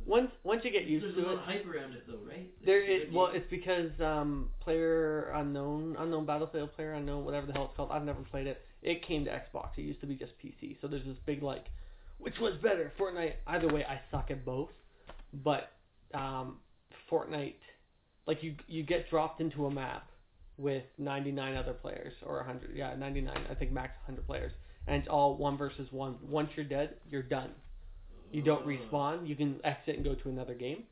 Once 0.07 0.31
once 0.45 0.65
you 0.65 0.71
get 0.71 0.85
used 0.87 1.05
There's 1.05 1.17
a 1.17 1.21
to 1.21 1.27
lot 1.27 1.33
it, 1.33 1.39
of 1.39 1.45
hype 1.45 1.67
around 1.67 1.93
it, 1.93 2.05
though, 2.07 2.19
right? 2.27 2.51
there 2.65 2.83
It's 2.83 3.05
a 3.05 3.09
is. 3.09 3.15
Well, 3.15 3.31
it's 3.33 3.49
because 3.51 3.91
um, 4.01 4.49
player 4.61 5.31
unknown, 5.35 5.97
unknown 5.99 6.27
Battlefield, 6.27 6.75
player 6.75 6.95
unknown, 6.95 7.25
whatever 7.25 7.47
the 7.47 7.53
hell 7.53 7.67
it's 7.67 7.77
called. 7.77 7.91
I've 7.93 8.05
never 8.05 8.23
played 8.23 8.47
it. 8.47 8.63
It 8.83 9.07
came 9.07 9.25
to 9.27 9.31
Xbox. 9.31 9.71
It 9.77 9.83
used 9.83 10.01
to 10.01 10.07
be 10.07 10.15
just 10.15 10.33
PC. 10.43 10.81
So 10.81 10.89
there's 10.89 11.05
this 11.05 11.19
big 11.27 11.43
like, 11.43 11.67
which 12.19 12.39
was 12.41 12.55
better, 12.63 12.93
Fortnite? 12.99 13.35
Either 13.47 13.69
way, 13.69 13.85
I 13.85 14.01
suck 14.11 14.31
at 14.31 14.45
both. 14.45 14.71
But 15.33 15.71
um, 16.15 16.57
Fortnite, 17.11 17.55
like 18.27 18.43
you 18.43 18.55
you 18.67 18.83
get 18.83 19.09
dropped 19.11 19.41
into 19.41 19.67
a 19.67 19.71
map 19.71 20.09
with 20.57 20.85
99 20.99 21.57
other 21.57 21.73
players 21.73 22.13
or 22.25 22.37
100. 22.37 22.75
Yeah, 22.75 22.95
99. 22.97 23.47
I 23.51 23.55
think 23.55 23.71
max 23.73 23.93
100 24.07 24.27
players, 24.27 24.53
and 24.87 24.97
it's 24.97 25.09
all 25.09 25.37
one 25.37 25.57
versus 25.57 25.89
one. 25.91 26.17
Once 26.23 26.51
you're 26.57 26.67
dead, 26.67 26.97
you're 27.11 27.23
done. 27.23 27.51
You 28.31 28.43
don't 28.43 28.67
respawn. 28.67 29.27
You 29.29 29.37
can 29.37 29.61
exit 29.65 29.97
and 29.97 30.05
go 30.05 30.15
to 30.15 30.29
another 30.29 30.55
game 30.55 30.85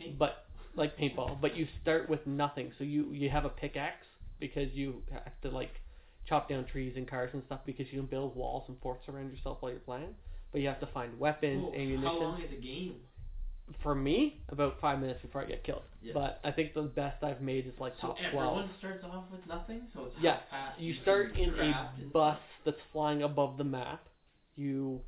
Like 0.00 0.18
but 0.18 0.44
like 0.76 0.96
paintball, 0.98 1.40
but 1.40 1.56
you 1.56 1.66
start 1.82 2.08
with 2.08 2.26
nothing. 2.26 2.72
So 2.78 2.84
you 2.84 3.12
you 3.12 3.30
have 3.30 3.44
a 3.44 3.48
pickaxe 3.48 4.06
because 4.40 4.72
you 4.72 5.02
have 5.12 5.40
to 5.42 5.50
like 5.50 5.80
chop 6.28 6.48
down 6.48 6.64
trees 6.64 6.94
and 6.96 7.08
cars 7.08 7.30
and 7.32 7.42
stuff 7.46 7.60
because 7.66 7.86
you 7.90 7.98
can 7.98 8.06
build 8.06 8.34
walls 8.34 8.64
and 8.68 8.76
forts 8.80 9.08
around 9.08 9.30
yourself 9.30 9.58
while 9.60 9.70
you're 9.72 9.80
playing. 9.80 10.14
But 10.52 10.60
you 10.60 10.68
have 10.68 10.80
to 10.80 10.86
find 10.86 11.18
weapons, 11.18 11.62
Whoa, 11.62 11.72
ammunition. 11.74 12.02
How 12.02 12.18
long 12.18 12.40
is 12.40 12.50
a 12.52 12.60
game? 12.60 12.94
For 13.82 13.94
me, 13.94 14.42
about 14.50 14.78
five 14.80 15.00
minutes 15.00 15.22
before 15.22 15.40
I 15.42 15.46
get 15.46 15.64
killed. 15.64 15.82
Yeah. 16.02 16.12
But 16.12 16.40
I 16.44 16.50
think 16.50 16.74
the 16.74 16.82
best 16.82 17.24
I've 17.24 17.40
made 17.40 17.66
is 17.66 17.72
like 17.80 17.94
So 18.00 18.08
top 18.08 18.16
everyone 18.22 18.68
starts 18.78 19.04
off 19.04 19.24
with 19.32 19.40
nothing, 19.48 19.82
so 19.94 20.04
it's 20.04 20.16
Yeah, 20.20 20.38
You 20.78 20.94
start 21.02 21.34
in 21.36 21.54
a 21.58 21.90
bus 22.12 22.38
that's 22.64 22.80
flying 22.92 23.22
above 23.22 23.56
the 23.56 23.64
map. 23.64 24.06
You 24.56 25.00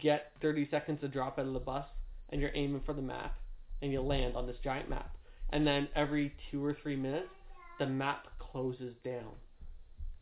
get 0.00 0.32
30 0.42 0.68
seconds 0.70 1.00
to 1.00 1.08
drop 1.08 1.38
out 1.38 1.46
of 1.46 1.52
the 1.52 1.60
bus, 1.60 1.86
and 2.30 2.40
you're 2.40 2.50
aiming 2.54 2.82
for 2.84 2.94
the 2.94 3.02
map, 3.02 3.34
and 3.82 3.92
you 3.92 4.00
land 4.00 4.36
on 4.36 4.46
this 4.46 4.56
giant 4.62 4.88
map. 4.88 5.16
And 5.50 5.66
then 5.66 5.88
every 5.96 6.34
two 6.50 6.64
or 6.64 6.76
three 6.82 6.96
minutes, 6.96 7.28
the 7.78 7.86
map 7.86 8.26
closes 8.38 8.94
down, 9.04 9.32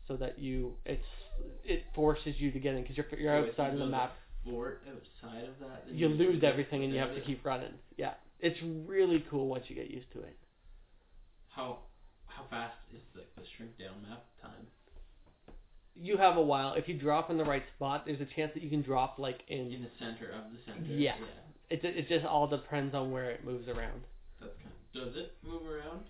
so 0.07 0.15
that 0.17 0.39
you 0.39 0.73
it's 0.85 1.03
it 1.63 1.83
forces 1.93 2.35
you 2.37 2.51
to 2.51 2.59
get 2.59 2.73
in 2.75 2.81
because 2.81 2.97
you're 2.97 3.05
you're 3.19 3.35
outside 3.35 3.73
you 3.73 3.73
of 3.73 3.79
the 3.79 3.85
map. 3.85 4.15
Fort 4.45 4.81
outside 4.87 5.43
of 5.43 5.59
that. 5.59 5.83
then 5.87 5.97
You 5.97 6.07
lose 6.07 6.43
everything, 6.43 6.83
and 6.83 6.93
you 6.93 6.99
have 6.99 7.09
to 7.09 7.15
out 7.15 7.17
of 7.17 7.23
it. 7.23 7.27
keep 7.27 7.45
running. 7.45 7.73
Yeah, 7.97 8.13
it's 8.39 8.57
really 8.87 9.23
cool 9.29 9.47
once 9.47 9.65
you 9.67 9.75
get 9.75 9.91
used 9.91 10.11
to 10.13 10.19
it. 10.21 10.37
How 11.49 11.79
how 12.25 12.43
fast 12.49 12.77
is 12.93 13.01
the, 13.13 13.21
the 13.35 13.45
shrink 13.57 13.77
down 13.77 14.01
map 14.07 14.23
time? 14.41 14.65
You 16.01 16.15
have 16.17 16.37
a 16.37 16.41
while. 16.41 16.73
If 16.75 16.87
you 16.87 16.97
drop 16.97 17.29
in 17.29 17.37
the 17.37 17.43
right 17.43 17.63
spot, 17.75 18.03
there's 18.05 18.21
a 18.21 18.27
chance 18.35 18.51
that 18.53 18.63
you 18.63 18.69
can 18.69 18.81
drop 18.81 19.19
like 19.19 19.41
In 19.49 19.69
the 19.69 19.89
center 19.99 20.31
of 20.31 20.51
the 20.51 20.57
center. 20.65 20.85
Yeah. 20.93 21.15
It 21.69 21.83
it 21.83 22.07
just 22.07 22.25
all 22.25 22.47
depends 22.47 22.95
on 22.95 23.11
where 23.11 23.29
it 23.29 23.43
moves 23.43 23.67
around. 23.67 24.01
That's 24.39 24.53
kind. 24.63 25.07
Of, 25.07 25.13
does 25.13 25.23
it 25.23 25.33
move 25.43 25.67
around? 25.67 26.05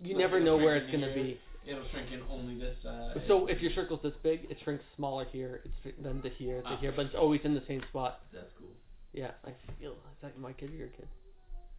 You 0.00 0.14
Like 0.14 0.18
never 0.18 0.40
know 0.40 0.56
where 0.56 0.76
it's 0.76 0.90
gonna 0.90 1.12
here. 1.12 1.24
be. 1.24 1.40
It'll 1.66 1.86
shrink 1.92 2.10
in 2.12 2.20
only 2.30 2.58
this 2.58 2.76
side. 2.82 3.22
So 3.28 3.46
if 3.46 3.60
your 3.62 3.72
circle's 3.72 4.00
this 4.02 4.12
big, 4.22 4.46
it 4.50 4.58
shrinks 4.64 4.84
smaller 4.96 5.24
here, 5.30 5.62
it's 5.64 5.96
then 6.02 6.20
to 6.22 6.28
here, 6.30 6.60
to 6.62 6.68
Ah. 6.68 6.76
here, 6.78 6.92
but 6.94 7.06
it's 7.06 7.14
always 7.14 7.40
in 7.44 7.54
the 7.54 7.62
same 7.68 7.82
spot. 7.90 8.20
That's 8.32 8.50
cool. 8.58 8.68
Yeah, 9.12 9.30
I 9.46 9.52
feel 9.78 9.92
is 9.92 9.96
that 10.22 10.38
my 10.38 10.52
kid 10.52 10.70
or 10.72 10.76
your 10.76 10.88
kid? 10.88 11.08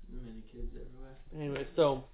Many 0.09 0.41
kids 0.51 0.71
everywhere. 0.73 1.17
Anyway, 1.35 1.67
so 1.75 2.05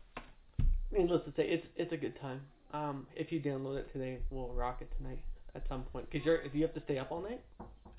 needless 0.92 1.24
to 1.26 1.32
say, 1.36 1.48
it's 1.50 1.68
it's 1.76 1.92
a 1.94 1.98
good 1.98 2.20
time. 2.20 2.42
Um, 2.74 3.06
if 3.16 3.32
you 3.32 3.40
download 3.42 3.78
it 3.78 3.92
today, 3.94 4.20
we'll 4.32 4.54
rock 4.54 4.82
it 4.82 4.90
tonight 4.98 5.20
at 5.56 5.64
some 5.70 5.84
point. 5.92 6.10
Cause 6.12 6.22
you're 6.24 6.42
if 6.42 6.54
you 6.56 6.62
have 6.64 6.74
to 6.74 6.82
stay 6.86 6.98
up 6.98 7.12
all 7.12 7.22
night. 7.22 7.42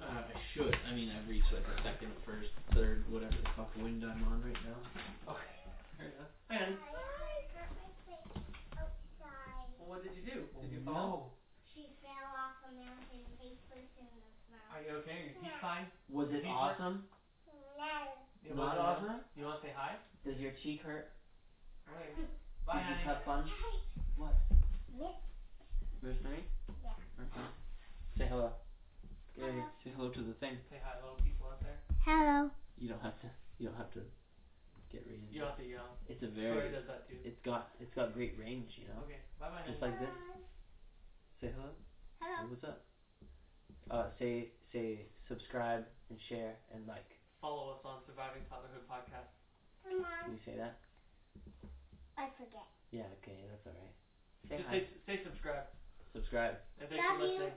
Uh, 0.01 0.05
I 0.05 0.35
should. 0.55 0.75
I 0.91 0.95
mean, 0.95 1.11
I've 1.15 1.29
reached 1.29 1.53
like 1.53 1.63
the 1.65 1.83
second, 1.83 2.11
first, 2.27 2.51
third, 2.75 3.05
whatever 3.11 3.37
the 3.39 3.49
fuck 3.57 3.71
wind 3.79 4.03
I'm 4.05 4.25
on 4.27 4.43
right 4.43 4.57
now. 4.67 4.79
Okay. 5.31 5.55
Fair 5.97 6.07
enough. 6.11 6.33
And 6.51 6.75
Well, 9.79 9.89
what 9.89 10.03
did 10.03 10.13
you 10.17 10.23
do? 10.27 10.39
did 10.63 10.73
you 10.73 10.83
fall? 10.85 11.35
She 11.75 11.95
fell 12.03 12.31
off 12.35 12.59
a 12.67 12.73
mountain 12.75 13.23
face 13.39 13.59
first 13.71 13.93
in 14.01 14.07
the 14.11 14.23
snow. 14.49 14.59
Are 14.75 14.83
you 14.83 14.99
okay? 15.05 15.31
Your 15.31 15.43
teeth 15.43 15.61
fine? 15.61 15.87
Was 16.11 16.29
it 16.31 16.43
Teeth 16.43 16.51
awesome? 16.51 17.05
No. 17.79 18.19
You 18.43 18.55
Not 18.55 18.77
wanna- 18.77 18.81
awesome? 18.81 19.21
You 19.37 19.45
want 19.47 19.61
to 19.63 19.67
say 19.69 19.73
hi? 19.77 19.97
Does 20.25 20.39
your 20.39 20.53
cheek 20.63 20.83
hurt? 20.83 21.13
Alright. 21.89 22.17
Did 22.17 22.27
Bye, 22.67 22.75
you 22.79 22.81
honey. 22.95 23.05
have 23.05 23.23
fun? 23.25 23.51
What? 24.17 24.35
Miss 24.99 25.15
Rosemary? 26.03 26.45
Yeah. 26.83 26.91
Okay. 27.23 27.49
Say 28.19 28.27
hello. 28.29 28.51
Gary, 29.37 29.53
Hello. 29.53 29.65
say 29.85 29.91
hello 29.97 30.09
to 30.11 30.21
the 30.23 30.35
thing. 30.43 30.59
Say 30.69 30.77
hi, 30.83 30.99
little 31.01 31.17
people 31.25 31.49
out 31.49 31.61
there. 31.63 31.79
Hello. 32.05 32.51
You 32.79 32.89
don't 32.91 33.01
have 33.03 33.17
to. 33.25 33.29
You 33.59 33.69
don't 33.71 33.79
have 33.79 33.93
to 33.97 34.03
get 34.91 35.07
range. 35.09 35.31
You 35.31 35.41
don't 35.41 35.55
have 35.57 35.63
to 35.63 35.69
yell. 35.69 35.97
It's 36.09 36.21
a 36.23 36.29
Tori 36.29 36.69
very. 36.69 36.73
does 36.75 36.85
that 36.91 37.09
too. 37.09 37.17
It's 37.25 37.39
got. 37.45 37.71
It's 37.81 37.95
got 37.95 38.13
great 38.13 38.35
range. 38.37 38.69
You 38.77 38.89
know. 38.93 39.01
Okay. 39.09 39.23
Bye 39.41 39.49
bye. 39.49 39.65
Just 39.65 39.81
like 39.81 39.97
this. 40.03 40.13
Say 41.41 41.49
hello. 41.57 41.73
Hey, 42.21 42.29
Hello. 42.37 42.51
what's 42.53 42.65
up? 42.65 42.85
Uh, 43.91 44.07
say 44.19 44.51
say 44.73 45.07
subscribe 45.29 45.85
and 46.11 46.19
share 46.29 46.59
and 46.75 46.87
like. 46.87 47.07
Follow 47.41 47.75
us 47.75 47.83
on 47.83 47.99
Surviving 48.07 48.43
Fatherhood 48.47 48.87
podcast. 48.87 49.31
Come 49.83 50.05
Can 50.05 50.31
on. 50.31 50.31
you 50.31 50.39
say 50.47 50.55
that? 50.61 50.79
I 52.15 52.29
forget. 52.39 52.69
Yeah. 52.93 53.09
Okay. 53.23 53.43
That's 53.51 53.67
all 53.67 53.75
right. 53.75 53.97
Say 54.47 54.57
Just 54.63 54.69
hi. 54.69 54.75
say, 54.79 54.87
say 55.07 55.17
subscribe. 55.25 55.67
Subscribe. 56.13 56.57
And 56.79 56.89
thanks 56.89 57.05
Love 57.05 57.17
for 57.17 57.25
you. 57.25 57.27
listening. 57.27 57.53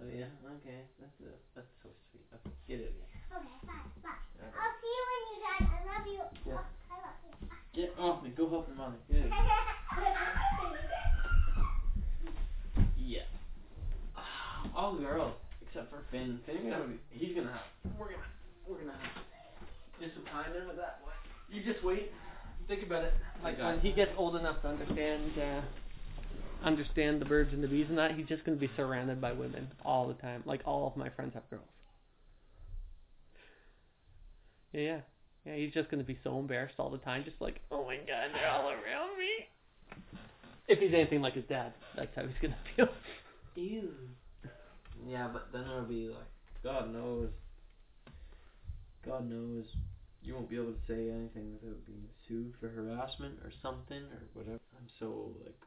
Oh 0.00 0.06
yeah. 0.06 0.26
Okay. 0.60 0.82
That's 0.98 1.20
uh, 1.20 1.36
that's 1.54 1.66
so 1.82 1.88
sweet. 2.10 2.24
Okay. 2.34 2.54
Get 2.66 2.80
it. 2.80 2.92
Okay, 3.34 3.56
bye. 3.66 3.86
Bye. 4.02 4.18
Alright. 4.40 4.54
I'll 4.58 4.72
see 4.80 4.86
you 4.86 5.02
when 5.08 5.20
you're 5.30 5.42
done. 5.46 5.64
I 5.70 5.80
love 5.84 6.06
you. 6.06 6.22
Yeah. 6.46 6.58
I 6.90 6.94
love 6.98 7.14
you. 7.22 7.32
Get 7.74 7.90
off 7.98 8.22
me. 8.22 8.30
Go 8.30 8.48
help 8.48 8.66
your 8.66 8.76
mother. 8.76 8.96
Get 9.08 9.18
it. 9.24 9.32
Yeah. 12.96 13.20
All 14.74 14.92
girls 14.94 15.34
except 15.60 15.88
for 15.90 16.02
Finn. 16.10 16.38
Finn 16.46 16.68
gonna 16.68 16.84
be, 16.84 16.98
he's 17.10 17.34
gonna 17.34 17.50
have 17.50 17.64
we're 17.96 18.08
gonna 18.08 18.22
we're 18.66 18.78
gonna 18.78 18.92
have 18.92 19.10
do 19.98 20.08
some 20.14 20.24
time 20.24 20.54
in 20.54 20.66
with 20.66 20.76
that 20.76 20.98
boy. 20.98 21.10
You 21.48 21.60
just 21.62 21.82
wait. 21.82 22.10
Think 22.68 22.82
about 22.82 23.02
it. 23.04 23.12
Like 23.42 23.58
when 23.58 23.78
he 23.80 23.90
gets 23.92 24.12
old 24.16 24.36
enough 24.36 24.60
to 24.62 24.68
understand 24.68 25.38
uh 25.38 25.60
understand 26.64 27.20
the 27.20 27.24
birds 27.24 27.52
and 27.52 27.62
the 27.62 27.68
bees 27.68 27.86
and 27.88 27.98
that, 27.98 28.14
he's 28.14 28.26
just 28.26 28.44
gonna 28.44 28.56
be 28.56 28.70
surrounded 28.76 29.20
by 29.20 29.32
women 29.32 29.68
all 29.84 30.08
the 30.08 30.14
time. 30.14 30.42
Like 30.46 30.62
all 30.64 30.86
of 30.86 30.96
my 30.96 31.08
friends 31.10 31.34
have 31.34 31.48
girls. 31.50 31.64
Yeah, 34.72 34.80
yeah. 34.80 35.00
Yeah, 35.44 35.56
he's 35.56 35.74
just 35.74 35.90
gonna 35.90 36.04
be 36.04 36.18
so 36.22 36.38
embarrassed 36.38 36.76
all 36.78 36.90
the 36.90 36.98
time, 36.98 37.24
just 37.24 37.40
like, 37.40 37.60
oh 37.70 37.84
my 37.84 37.96
god, 37.96 38.30
they're 38.32 38.50
all 38.50 38.68
around 38.68 39.18
me. 39.18 39.48
If 40.68 40.78
he's 40.78 40.94
anything 40.94 41.20
like 41.20 41.34
his 41.34 41.44
dad, 41.48 41.72
that's 41.96 42.14
how 42.14 42.22
he's 42.22 42.36
gonna 42.40 42.56
feel. 42.76 42.88
Ew. 43.56 43.90
Yeah, 45.06 45.28
but 45.32 45.48
then 45.52 45.62
it'll 45.62 45.82
be 45.82 46.08
like 46.08 46.26
God 46.62 46.92
knows. 46.92 47.30
God 49.04 49.28
knows. 49.28 49.64
You 50.22 50.34
won't 50.34 50.48
be 50.48 50.56
able 50.56 50.72
to 50.72 50.86
say 50.86 51.10
anything 51.10 51.58
without 51.60 51.84
being 51.84 52.06
sued 52.28 52.54
for 52.60 52.68
harassment 52.68 53.34
or 53.42 53.50
something 53.60 53.98
or 53.98 54.22
whatever. 54.34 54.60
I'm 54.78 54.88
so 55.00 55.32
like 55.44 55.58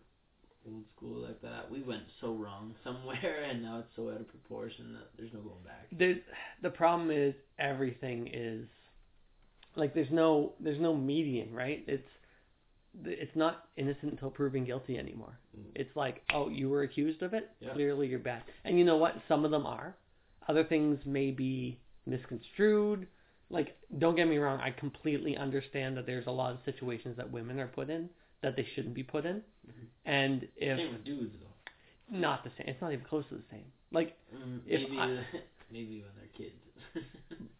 old 0.67 0.83
school 0.95 1.21
like 1.21 1.41
that. 1.41 1.69
We 1.69 1.81
went 1.81 2.03
so 2.21 2.33
wrong 2.33 2.75
somewhere 2.83 3.43
and 3.49 3.61
now 3.61 3.79
it's 3.79 3.89
so 3.95 4.09
out 4.09 4.21
of 4.21 4.27
proportion 4.27 4.93
that 4.93 5.09
there's 5.17 5.33
no 5.33 5.39
going 5.39 5.63
back. 5.63 5.87
There's 5.91 6.17
the 6.61 6.69
problem 6.69 7.11
is 7.11 7.33
everything 7.59 8.29
is 8.33 8.67
like 9.75 9.93
there's 9.93 10.11
no 10.11 10.53
there's 10.59 10.79
no 10.79 10.95
median, 10.95 11.53
right? 11.53 11.83
It's 11.87 12.07
it's 13.03 13.35
not 13.35 13.65
innocent 13.75 14.13
until 14.13 14.29
proven 14.29 14.63
guilty 14.65 14.97
anymore. 14.97 15.37
Mm. 15.57 15.65
It's 15.75 15.95
like, 15.95 16.21
oh, 16.33 16.49
you 16.49 16.69
were 16.69 16.83
accused 16.83 17.21
of 17.21 17.33
it. 17.33 17.51
Yeah. 17.59 17.73
Clearly, 17.73 18.07
you're 18.07 18.19
bad. 18.19 18.43
And 18.63 18.79
you 18.79 18.85
know 18.85 18.95
what? 18.97 19.15
Some 19.27 19.43
of 19.43 19.51
them 19.51 19.65
are. 19.65 19.95
Other 20.47 20.63
things 20.63 20.99
may 21.05 21.31
be 21.31 21.79
misconstrued. 22.05 23.07
Like, 23.49 23.77
don't 23.99 24.15
get 24.15 24.27
me 24.27 24.37
wrong. 24.37 24.59
I 24.59 24.71
completely 24.71 25.35
understand 25.35 25.97
that 25.97 26.05
there's 26.05 26.27
a 26.27 26.31
lot 26.31 26.51
of 26.53 26.59
situations 26.65 27.17
that 27.17 27.29
women 27.29 27.59
are 27.59 27.67
put 27.67 27.89
in 27.89 28.09
that 28.45 28.55
they 28.55 28.67
shouldn't 28.75 28.93
be 28.93 29.03
put 29.03 29.25
in. 29.25 29.37
Mhm. 29.67 29.87
And 30.05 30.47
if 30.55 30.77
Same 30.77 30.93
with 30.93 31.03
dudes 31.03 31.33
though. 31.41 32.17
not 32.17 32.43
the 32.43 32.51
same, 32.57 32.67
it's 32.67 32.79
not 32.81 32.93
even 32.93 33.03
close 33.05 33.25
to 33.29 33.35
the 33.35 33.43
same. 33.51 33.65
Like, 33.91 34.15
Mm, 34.33 34.61
If 34.67 34.81
maybe 34.81 34.97
I- 34.99 35.25
maybe 35.71 36.03
when 36.03 36.11
they're 36.17 36.27
kids. 36.37 36.61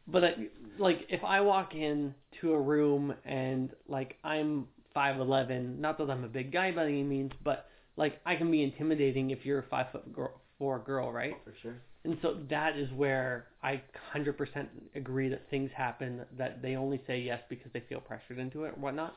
But 0.07 0.23
I, 0.23 0.35
like, 0.77 1.07
if 1.09 1.23
I 1.23 1.41
walk 1.41 1.73
in 1.73 2.13
to 2.39 2.53
a 2.53 2.61
room 2.61 3.13
and 3.25 3.73
like 3.87 4.17
I'm 4.23 4.67
five 4.93 5.19
eleven, 5.19 5.81
not 5.81 5.97
that 5.97 6.09
I'm 6.11 6.23
a 6.23 6.27
big 6.27 6.51
guy 6.51 6.71
by 6.71 6.83
any 6.85 7.03
means, 7.03 7.31
but 7.43 7.67
like 7.97 8.21
I 8.25 8.35
can 8.35 8.51
be 8.51 8.61
intimidating 8.63 9.31
if 9.31 9.45
you're 9.45 9.59
a 9.59 9.63
five 9.63 9.87
foot 9.91 10.13
girl, 10.13 10.39
four 10.59 10.77
girl, 10.79 11.11
right? 11.11 11.35
For 11.43 11.53
sure. 11.63 11.75
And 12.03 12.19
so 12.21 12.35
that 12.51 12.77
is 12.77 12.91
where 12.91 13.47
I 13.63 13.81
hundred 14.11 14.37
percent 14.37 14.69
agree 14.93 15.27
that 15.29 15.49
things 15.49 15.71
happen 15.75 16.21
that 16.37 16.61
they 16.61 16.75
only 16.75 17.01
say 17.07 17.19
yes 17.19 17.41
because 17.49 17.71
they 17.73 17.79
feel 17.89 17.99
pressured 17.99 18.37
into 18.37 18.65
it 18.65 18.73
or 18.77 18.79
whatnot. 18.79 19.15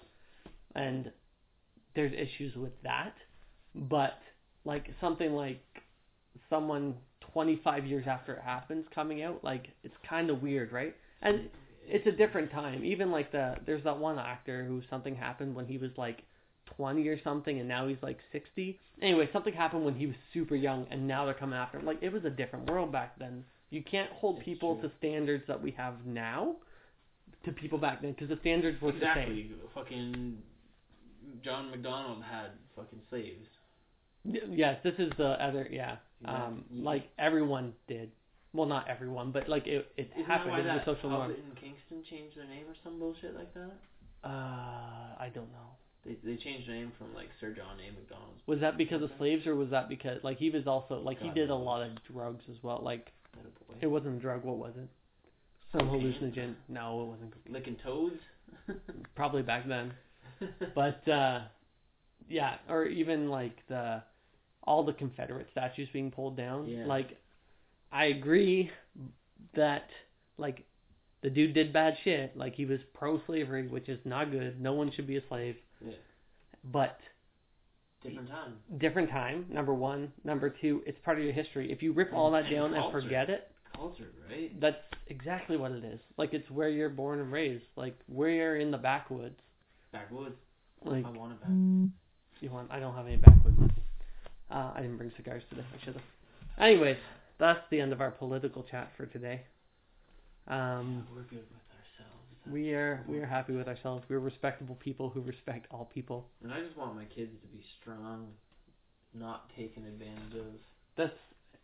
And 0.75 1.13
there's 1.99 2.13
issues 2.13 2.55
with 2.55 2.81
that, 2.85 3.15
but 3.75 4.19
like 4.65 4.87
something 5.01 5.33
like 5.33 5.61
someone 6.49 6.95
25 7.33 7.87
years 7.87 8.05
after 8.09 8.35
it 8.35 8.43
happens 8.43 8.85
coming 8.95 9.25
out, 9.25 9.43
like 9.43 9.67
it's 9.83 9.97
kind 10.09 10.31
of 10.31 10.41
weird, 10.41 10.71
right? 10.71 10.95
And 11.23 11.51
it's 11.89 12.07
a 12.07 12.13
different 12.13 12.53
time. 12.53 12.85
Even 12.85 13.11
like 13.11 13.33
the 13.33 13.57
there's 13.67 13.83
that 13.83 13.99
one 13.99 14.17
actor 14.17 14.65
who 14.65 14.81
something 14.89 15.17
happened 15.17 15.57
when 15.57 15.67
he 15.67 15.77
was 15.77 15.91
like 15.97 16.23
20 16.77 17.09
or 17.09 17.21
something, 17.25 17.59
and 17.59 17.67
now 17.69 17.89
he's 17.89 17.99
like 18.01 18.19
60. 18.31 18.79
Anyway, 19.03 19.29
something 19.33 19.53
happened 19.53 19.85
when 19.85 19.97
he 19.97 20.07
was 20.07 20.15
super 20.33 20.55
young, 20.55 20.87
and 20.93 21.09
now 21.09 21.25
they're 21.25 21.35
coming 21.35 21.59
after 21.59 21.81
him. 21.81 21.85
Like 21.85 21.99
it 22.01 22.13
was 22.13 22.25
a 22.25 22.31
different 22.31 22.71
world 22.71 22.93
back 22.93 23.19
then. 23.19 23.45
You 23.71 23.83
can't 23.83 24.11
hold 24.13 24.37
It's 24.37 24.45
people 24.45 24.77
true. 24.77 24.89
to 24.89 24.95
standards 24.99 25.43
that 25.49 25.61
we 25.61 25.73
have 25.73 25.95
now 26.07 26.55
to 27.45 27.51
people 27.51 27.79
back 27.79 28.03
then 28.03 28.13
because 28.13 28.29
the 28.29 28.39
standards 28.41 28.81
were 28.81 28.93
the 28.93 29.01
same. 29.01 29.09
exactly. 29.09 29.51
Fucking 29.75 30.39
John 31.45 31.71
Macdonald 31.71 32.23
had 32.23 32.51
fucking 32.77 33.01
slaves. 33.11 33.47
Yes, 34.25 34.79
this 34.83 34.95
is 34.99 35.11
the 35.17 35.43
other. 35.43 35.67
Yeah, 35.71 35.97
Yeah. 36.23 36.47
um, 36.47 36.65
like 36.73 37.09
everyone 37.19 37.73
did. 37.87 38.11
Well, 38.53 38.67
not 38.67 38.89
everyone, 38.89 39.31
but 39.31 39.49
like 39.49 39.67
it, 39.67 39.91
it 39.97 40.11
Isn't 40.15 40.25
happened. 40.27 40.51
why 40.53 40.61
It 40.61 40.67
was 40.67 40.81
a 40.83 40.85
social 40.85 41.11
norm. 41.11 41.31
And 41.31 41.55
Kingston 41.57 42.03
changed 42.11 42.37
their 42.37 42.47
name 42.47 42.65
or 42.69 42.75
some 42.83 42.99
bullshit 42.99 43.35
like 43.35 43.53
that? 43.55 43.71
Uh, 44.25 44.29
I 45.21 45.31
don't 45.35 45.51
know. 45.53 45.77
They 46.05 46.17
they 46.25 46.37
changed 46.37 46.69
their 46.69 46.77
name 46.77 46.93
from 46.99 47.15
like 47.15 47.29
Sir 47.41 47.51
John 47.53 47.79
A. 47.81 47.93
Macdonald. 47.93 48.35
Was 48.47 48.61
that 48.61 48.77
because 48.77 49.03
of 49.03 49.11
slaves, 49.19 49.47
or 49.47 49.55
was 49.55 49.71
that 49.71 49.89
because 49.89 50.23
like 50.25 50.39
he 50.39 50.51
was 50.51 50.67
also 50.67 50.99
like 51.01 51.19
he 51.21 51.29
God 51.29 51.35
did 51.35 51.51
a 51.51 51.55
lot 51.55 51.83
of 51.83 51.91
drugs 52.13 52.45
as 52.51 52.57
well? 52.63 52.81
Like 52.83 53.13
it 53.81 53.87
wasn't 53.87 54.17
a 54.17 54.21
drug. 54.21 54.45
What 54.45 54.57
was 54.59 54.73
it? 54.77 54.89
Some 55.73 55.89
Cocaine? 55.89 56.13
hallucinogen. 56.13 56.55
No, 56.69 57.03
it 57.03 57.07
wasn't. 57.07 57.33
cocaine. 57.35 57.53
Licking 57.53 57.77
toads. 57.85 58.21
Probably 59.15 59.43
back 59.43 59.69
then. 59.69 59.93
But 60.75 61.07
uh 61.09 61.41
yeah, 62.29 62.57
or 62.69 62.85
even 62.87 63.29
like 63.31 63.57
the 63.69 64.03
all 64.65 64.85
the 64.85 64.93
Confederate 64.93 65.49
statues 65.51 65.89
being 65.93 66.11
pulled 66.11 66.37
down. 66.37 66.69
Yeah. 66.69 66.85
Like 66.87 67.17
I 67.91 68.07
agree 68.07 68.71
that 69.55 69.89
like 70.37 70.65
the 71.23 71.31
dude 71.31 71.55
did 71.55 71.73
bad 71.73 71.95
shit. 72.05 72.37
Like 72.37 72.55
he 72.55 72.65
was 72.67 72.79
pro 72.95 73.21
slavery, 73.27 73.67
which 73.69 73.89
is 73.89 73.99
not 74.05 74.31
good. 74.31 74.61
No 74.61 74.75
one 74.75 74.93
should 74.93 75.07
be 75.07 75.17
a 75.17 75.23
slave. 75.29 75.57
yeah. 75.85 75.93
But 76.65 76.99
Different 78.03 78.29
time. 78.29 78.53
different 78.79 79.11
time, 79.11 79.47
number 79.51 79.75
one. 79.75 80.13
Number 80.23 80.51
two, 80.51 80.83
it's 80.87 80.99
part 81.05 81.19
of 81.19 81.25
your 81.25 81.33
history. 81.33 81.73
If 81.73 81.83
you 81.83 81.93
rip 81.93 82.13
all 82.13 82.31
that 82.33 82.45
And 82.45 82.55
down 82.55 82.75
and 82.75 82.93
forget 82.93 83.29
it, 83.31 83.51
Culture, 83.75 84.07
right? 84.31 84.61
that's 84.61 84.77
exactly 85.09 85.57
what 85.57 85.73
it 85.73 85.83
is. 85.85 85.99
Like 86.17 86.33
it's 86.35 86.49
where 86.51 86.69
you're 86.69 86.91
born 86.91 87.19
and 87.21 87.33
raised. 87.33 87.65
Like 87.75 87.99
we're 88.09 88.57
in 88.57 88.71
the 88.71 88.79
backwoods. 88.79 89.39
Backwoods. 89.93 90.37
Like 90.85 91.05
I 91.05 91.11
want 91.11 91.33
it 91.33 91.41
back. 91.41 91.51
you 92.41 92.51
want 92.51 92.71
I 92.71 92.79
don't 92.79 92.95
have 92.95 93.07
any 93.07 93.17
backwoods. 93.17 93.59
Uh, 94.51 94.73
I 94.75 94.81
didn't 94.81 94.97
bring 94.97 95.13
cigars 95.17 95.43
today. 95.51 95.65
I 95.75 95.85
should 95.85 95.95
have. 95.95 96.03
Anyways, 96.61 96.97
that's 97.39 97.61
the 97.71 97.81
end 97.81 97.93
of 97.93 98.01
our 98.01 98.11
political 98.11 98.63
chat 98.63 98.91
for 98.97 99.07
today. 99.07 99.43
Um, 100.47 101.07
We're 101.15 101.23
good 101.23 101.45
with 101.51 101.69
ourselves. 101.71 102.51
we 102.51 102.73
are 102.73 103.05
we 103.09 103.19
are 103.19 103.27
happy 103.27 103.53
with 103.55 103.69
ourselves. 103.69 104.05
We're 104.09 104.19
respectable 104.21 104.77
people 104.77 105.11
who 105.11 105.21
respect 105.21 105.67
all 105.71 105.91
people. 105.93 106.27
And 106.43 106.53
I 106.53 106.61
just 106.61 106.77
want 106.77 106.95
my 106.97 107.05
kids 107.05 107.33
to 107.43 107.49
be 107.49 107.63
strong, 107.81 108.29
not 109.15 109.51
taken 109.57 109.85
advantage 109.85 110.35
of. 110.39 110.47
That's 110.97 111.13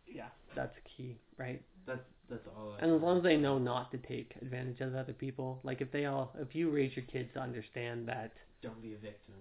yeah, 0.07 0.28
that's 0.55 0.74
key, 0.96 1.16
right? 1.38 1.62
That's 1.86 2.00
that's 2.30 2.46
all. 2.57 2.76
I 2.78 2.84
And 2.84 2.94
as 2.94 3.02
long 3.02 3.18
as 3.18 3.22
they 3.22 3.36
know 3.36 3.59
not 3.59 3.90
to 3.92 3.98
take 3.98 4.34
advantage 4.40 4.80
of 4.80 4.94
other 4.94 5.12
people, 5.12 5.61
like 5.62 5.80
if 5.80 5.90
they 5.92 6.07
all, 6.07 6.34
if 6.40 6.55
you 6.55 6.70
raise 6.70 6.94
your 6.96 7.05
kids 7.07 7.28
to 7.34 7.40
understand 7.40 8.09
that, 8.09 8.32
don't 8.62 8.80
be 8.82 8.94
a 8.94 8.98
victim. 8.98 9.34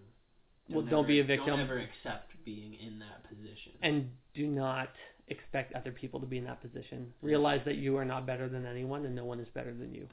well, 0.70 0.84
don't 0.84 1.08
be 1.08 1.20
a 1.20 1.24
victim, 1.24 1.48
Don't 1.48 1.60
ever 1.62 1.80
accept 1.80 2.32
being 2.44 2.76
in 2.86 3.00
that 3.00 3.24
position. 3.30 3.72
and 3.82 4.10
do 4.34 4.48
not 4.48 4.90
expect 5.30 5.74
other 5.74 5.92
people 5.92 6.20
to 6.20 6.26
be 6.26 6.38
in 6.38 6.44
that 6.44 6.62
position. 6.62 7.14
Realize 7.22 7.62
that 7.66 7.76
you 7.76 7.96
are 7.98 8.04
not 8.06 8.26
better 8.26 8.50
than 8.50 8.66
anyone, 8.66 9.06
and 9.06 9.16
no 9.16 9.24
one 9.24 9.40
is 9.40 9.48
better 9.54 9.74
than 9.74 9.94
you. 9.94 10.06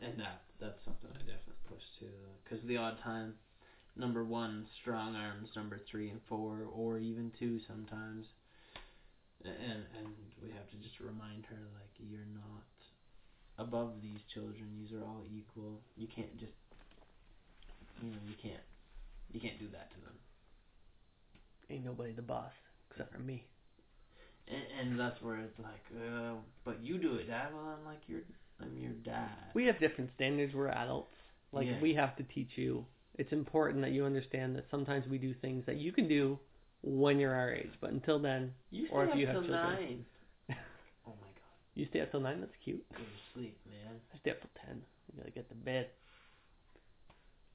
And 0.00 0.18
that 0.20 0.42
that's 0.60 0.78
something 0.84 1.10
I 1.12 1.18
definitely 1.18 1.62
push 1.68 1.82
to 2.00 2.06
because 2.44 2.64
the 2.68 2.76
odd 2.76 2.98
time, 3.02 3.34
number 3.96 4.22
one, 4.24 4.66
strong 4.80 5.16
arms, 5.16 5.48
number 5.56 5.80
three 5.90 6.10
and 6.10 6.20
four, 6.28 6.58
or 6.72 6.98
even 6.98 7.32
two 7.38 7.58
sometimes, 7.66 8.26
and 9.44 9.82
and 9.98 10.06
we 10.42 10.50
have 10.50 10.68
to 10.70 10.76
just 10.76 11.00
remind 11.00 11.46
her 11.46 11.58
like 11.74 11.90
you're 11.98 12.28
not 12.34 12.66
above 13.58 14.00
these 14.02 14.20
children. 14.32 14.66
These 14.78 14.92
are 14.92 15.02
all 15.04 15.22
equal. 15.30 15.80
You 15.96 16.08
can't 16.14 16.36
just, 16.38 16.52
you 18.02 18.10
know, 18.10 18.18
you 18.26 18.34
can't 18.42 18.62
you 19.32 19.40
can't 19.40 19.58
do 19.58 19.66
that 19.72 19.90
to 19.90 20.00
them. 20.00 20.14
Ain't 21.70 21.84
nobody 21.84 22.12
the 22.12 22.22
boss 22.22 22.52
except 22.90 23.12
for 23.12 23.20
me. 23.20 23.44
And, 24.48 24.90
and 24.90 25.00
that's 25.00 25.22
where 25.22 25.38
it's 25.38 25.58
like, 25.58 25.84
uh, 25.96 26.34
but 26.64 26.82
you 26.82 26.98
do 26.98 27.14
it, 27.14 27.28
Dad. 27.28 27.48
Well, 27.54 27.76
I'm 27.78 27.84
like 27.84 28.00
your 28.06 28.20
I'm 28.60 28.76
your 28.78 28.92
dad. 29.04 29.30
We 29.54 29.66
have 29.66 29.78
different 29.80 30.10
standards. 30.14 30.54
We're 30.54 30.68
adults. 30.68 31.14
Like 31.52 31.66
Yeah. 31.66 31.80
we 31.80 31.94
have 31.94 32.16
to 32.16 32.22
teach 32.24 32.52
you. 32.56 32.84
It's 33.18 33.32
important 33.32 33.82
that 33.82 33.92
you 33.92 34.04
understand 34.04 34.56
that 34.56 34.64
sometimes 34.70 35.06
we 35.06 35.18
do 35.18 35.34
things 35.34 35.64
that 35.66 35.76
you 35.76 35.92
can 35.92 36.08
do 36.08 36.38
when 36.82 37.18
you're 37.18 37.34
our 37.34 37.52
age, 37.52 37.72
but 37.80 37.90
until 37.90 38.18
then, 38.18 38.52
you 38.70 38.86
stay 38.86 38.94
or 38.94 39.04
if 39.04 39.10
up 39.10 39.16
you 39.16 39.26
have 39.26 39.34
till 39.36 39.44
children. 39.44 39.74
nine. 39.74 40.04
Oh 41.06 41.14
my 41.20 41.30
God, 41.34 41.54
you 41.74 41.86
stay 41.90 42.00
up 42.00 42.10
till 42.10 42.20
nine. 42.20 42.40
That's 42.40 42.52
cute. 42.64 42.84
go 42.92 42.98
to 42.98 43.04
sleep, 43.34 43.58
man. 43.66 43.96
I 44.14 44.18
stay 44.18 44.30
up 44.30 44.40
till 44.40 44.50
ten. 44.64 44.82
I 45.14 45.18
gotta 45.18 45.30
get 45.30 45.48
to 45.48 45.54
bed. 45.54 45.88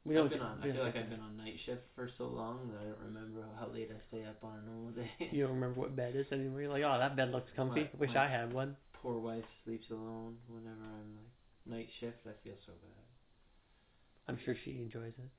We 0.06 0.16
I've 0.16 0.24
don't. 0.24 0.30
been 0.32 0.42
on, 0.42 0.58
we 0.64 0.70
I 0.70 0.74
feel 0.74 0.76
don't 0.76 0.86
like 0.86 0.96
I've 1.04 1.10
been 1.10 1.20
on 1.20 1.36
night 1.38 1.56
shift 1.66 1.82
for 1.96 2.10
so 2.18 2.28
long 2.28 2.72
that 2.72 2.80
I 2.82 2.86
don't 2.86 3.04
remember 3.08 3.44
how 3.60 3.68
late 3.74 3.92
I 3.92 4.00
stay 4.08 4.24
up 4.26 4.42
on 4.44 4.60
a 4.64 4.70
normal 4.70 4.92
day. 4.92 5.12
You 5.32 5.44
don't 5.46 5.56
remember 5.56 5.80
what 5.82 5.96
bed 5.96 6.16
is 6.16 6.26
anymore. 6.32 6.62
You're 6.62 6.72
like, 6.72 6.84
oh, 6.84 6.98
that 6.98 7.16
bed 7.18 7.32
looks 7.32 7.50
comfy. 7.56 7.82
My- 7.82 8.00
Wish 8.00 8.12
my- 8.16 8.26
I 8.26 8.30
had 8.30 8.54
one. 8.54 8.76
Poor 8.94 9.20
wife 9.20 9.44
sleeps 9.66 9.86
alone 9.92 10.38
whenever 10.48 10.80
I'm 10.84 11.16
like 11.68 11.78
night 11.80 11.90
shift. 12.00 12.20
I 12.26 12.32
feel 12.44 12.56
so 12.66 12.72
bad. 12.82 13.04
I'm 14.30 14.40
sure 14.46 14.56
she 14.66 14.72
enjoys 14.72 15.14
it. 15.18 15.30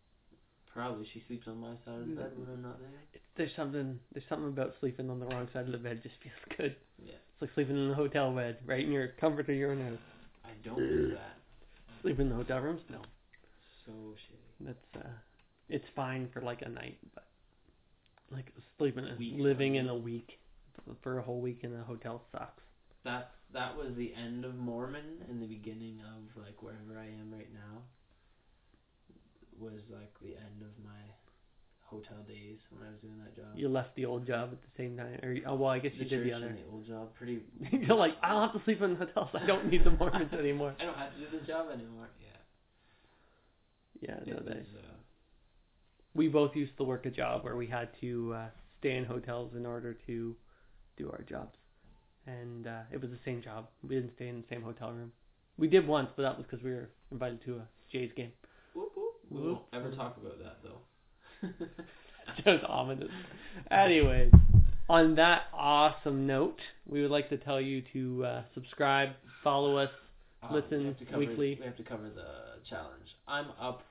Probably 0.75 1.07
she 1.13 1.23
sleeps 1.27 1.47
on 1.49 1.61
my 1.61 1.75
side 1.85 2.01
of 2.03 2.09
the 2.09 2.15
bed 2.15 2.33
when 2.37 2.49
I'm 2.53 2.63
not 2.63 2.79
there. 2.79 2.89
It's, 3.13 3.25
there's 3.37 3.51
something. 3.57 3.99
There's 4.13 4.27
something 4.29 4.49
about 4.49 4.75
sleeping 4.81 5.11
on 5.11 5.19
the 5.19 5.27
wrong 5.27 5.49
side 5.53 5.67
of 5.67 5.73
the 5.73 5.79
bed 5.79 6.03
just 6.03 6.15
feels 6.23 6.59
good. 6.59 6.77
Yeah, 7.03 7.13
It's 7.13 7.43
like 7.43 7.51
sleeping 7.55 7.77
in 7.77 7.89
the 7.89 7.95
hotel 7.95 8.33
bed, 8.33 8.59
right 8.67 8.85
in 8.85 8.93
your 8.93 9.09
comfort 9.21 9.49
of 9.49 9.57
your 9.57 9.73
own 9.73 9.81
house. 9.81 9.99
I 10.45 10.51
don't 10.65 10.77
do 10.79 11.11
that. 11.15 11.37
Sleeping 12.03 12.27
in 12.27 12.31
the 12.31 12.37
hotel 12.37 12.61
rooms, 12.61 12.83
no. 12.91 13.01
So 13.87 13.93
shitty. 13.93 14.67
That's 14.67 15.05
uh, 15.05 15.09
it's 15.69 15.85
fine 15.97 16.29
for 16.33 16.43
like 16.43 16.63
a 16.63 16.69
night, 16.69 16.99
but 17.15 17.25
like 18.31 18.53
sleeping, 18.79 19.07
Week. 19.19 19.35
living 19.37 19.77
in 19.77 19.89
a 19.89 19.97
week 19.97 20.39
for 21.03 21.19
a 21.19 21.23
whole 21.23 21.41
week 21.41 21.61
in 21.63 21.75
a 21.75 21.83
hotel 21.83 22.23
sucks. 22.33 22.63
That 23.05 23.33
that 23.53 23.77
was 23.77 23.95
the 23.97 24.13
end 24.15 24.45
of 24.45 24.57
Mormon 24.57 25.25
and 25.29 25.41
the 25.43 25.47
beginning 25.47 26.01
of 26.01 26.43
like 26.43 26.63
wherever 26.63 26.99
I 26.99 27.07
am 27.07 27.33
right 27.33 27.53
now. 27.53 27.83
Was 29.61 29.83
like 29.91 30.15
the 30.23 30.37
end 30.37 30.63
of 30.63 30.71
my 30.85 31.03
hotel 31.85 32.19
days 32.29 32.59
when 32.71 32.87
I 32.87 32.91
was 32.91 33.01
doing 33.01 33.19
that 33.19 33.35
job. 33.35 33.47
You 33.57 33.69
left 33.69 33.95
the 33.97 34.05
old 34.05 34.27
job 34.27 34.51
at 34.53 34.61
the 34.63 34.69
same 34.77 34.97
time, 34.97 35.19
or 35.23 35.37
oh 35.47 35.55
well, 35.57 35.71
I 35.71 35.79
guess 35.81 35.93
the 35.99 36.05
you 36.05 36.11
did 36.11 36.25
the 36.27 36.33
other. 36.33 36.47
and 36.47 36.59
the 36.59 36.71
old 36.71 36.87
job 36.87 37.09
pretty. 37.15 37.41
You're 37.73 37.97
like, 37.97 38.15
I 38.23 38.31
don't 38.31 38.43
have 38.43 38.53
to 38.53 38.63
sleep 38.65 38.81
in 38.83 38.95
hotels. 38.95 39.31
I 39.35 39.47
don't 39.47 39.69
need 39.71 39.85
the 39.85 39.91
Mormons 39.91 40.33
anymore. 40.39 40.75
I 40.81 40.85
don't 40.85 40.97
have 40.97 41.13
to 41.15 41.19
do 41.19 41.27
this 41.39 41.47
job 41.47 41.67
anymore. 41.73 42.09
Yeah. 42.21 42.29
Yeah, 44.01 44.21
no, 44.33 44.37
It 44.39 44.47
they. 44.47 44.53
uh, 44.53 44.95
We 46.15 46.29
both 46.29 46.55
used 46.55 46.77
to 46.77 46.85
work 46.85 47.07
a 47.07 47.11
job 47.11 47.43
where 47.45 47.57
we 47.57 47.67
had 47.67 47.89
to 48.01 48.35
uh, 48.35 48.47
stay 48.79 48.97
in 48.97 49.05
hotels 49.05 49.53
in 49.57 49.67
order 49.67 49.95
to 50.07 50.37
do 50.97 51.11
our 51.11 51.23
jobs, 51.29 51.57
and 52.27 52.67
uh, 52.67 52.83
it 52.93 53.01
was 53.01 53.11
the 53.11 53.19
same 53.25 53.43
job. 53.43 53.67
We 53.83 53.97
didn't 53.97 54.13
stay 54.15 54.29
in 54.29 54.37
the 54.43 54.47
same 54.49 54.63
hotel 54.63 54.93
room. 54.93 55.13
We 55.57 55.67
did 55.69 55.87
once, 55.87 56.11
but 56.17 56.23
that 56.23 56.37
was 56.37 56.47
because 56.49 56.63
we 56.65 56.71
were 56.71 56.91
invited 57.11 57.43
to 57.47 57.57
a 57.57 57.69
Jays 57.93 58.13
game. 58.17 58.31
We 59.31 59.41
won't 59.41 59.63
ever 59.73 59.91
talk 59.93 60.17
about 60.17 60.39
that 60.39 60.59
though. 60.63 61.49
Sounds 62.45 62.63
ominous. 62.67 63.11
Anyways, 63.71 64.33
on 64.89 65.15
that 65.17 65.43
awesome 65.53 66.27
note, 66.27 66.59
we 66.87 67.03
would 67.03 67.11
like 67.11 67.29
to 67.31 67.37
tell 67.37 67.61
you 67.61 67.83
to 67.93 68.25
uh, 68.25 68.43
subscribe, 68.55 69.11
follow 69.45 69.77
us. 69.77 69.91
Um, 70.43 70.55
Listen 70.55 70.79
we 70.81 70.87
have 70.87 70.99
to 70.99 71.05
cover, 71.05 71.19
weekly. 71.19 71.57
We 71.61 71.67
have 71.67 71.77
to 71.77 71.83
cover 71.83 72.09
the 72.15 72.61
challenge. 72.69 73.07
I'm 73.27 73.47
up. 73.61 73.83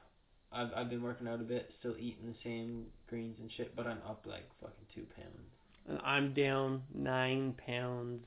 I've 0.51 0.69
I've 0.75 0.89
been 0.89 1.03
working 1.03 1.27
out 1.27 1.39
a 1.39 1.43
bit, 1.43 1.71
still 1.79 1.95
eating 1.99 2.25
the 2.25 2.35
same 2.43 2.85
greens 3.09 3.35
and 3.41 3.51
shit, 3.57 3.75
but 3.75 3.85
I'm 3.85 3.99
up 4.07 4.25
like 4.25 4.49
fucking 4.61 4.85
two 4.95 5.05
pounds. 5.15 5.49
And 5.87 5.99
I'm 6.03 6.33
down 6.33 6.83
nine 6.93 7.53
pounds. 7.65 8.25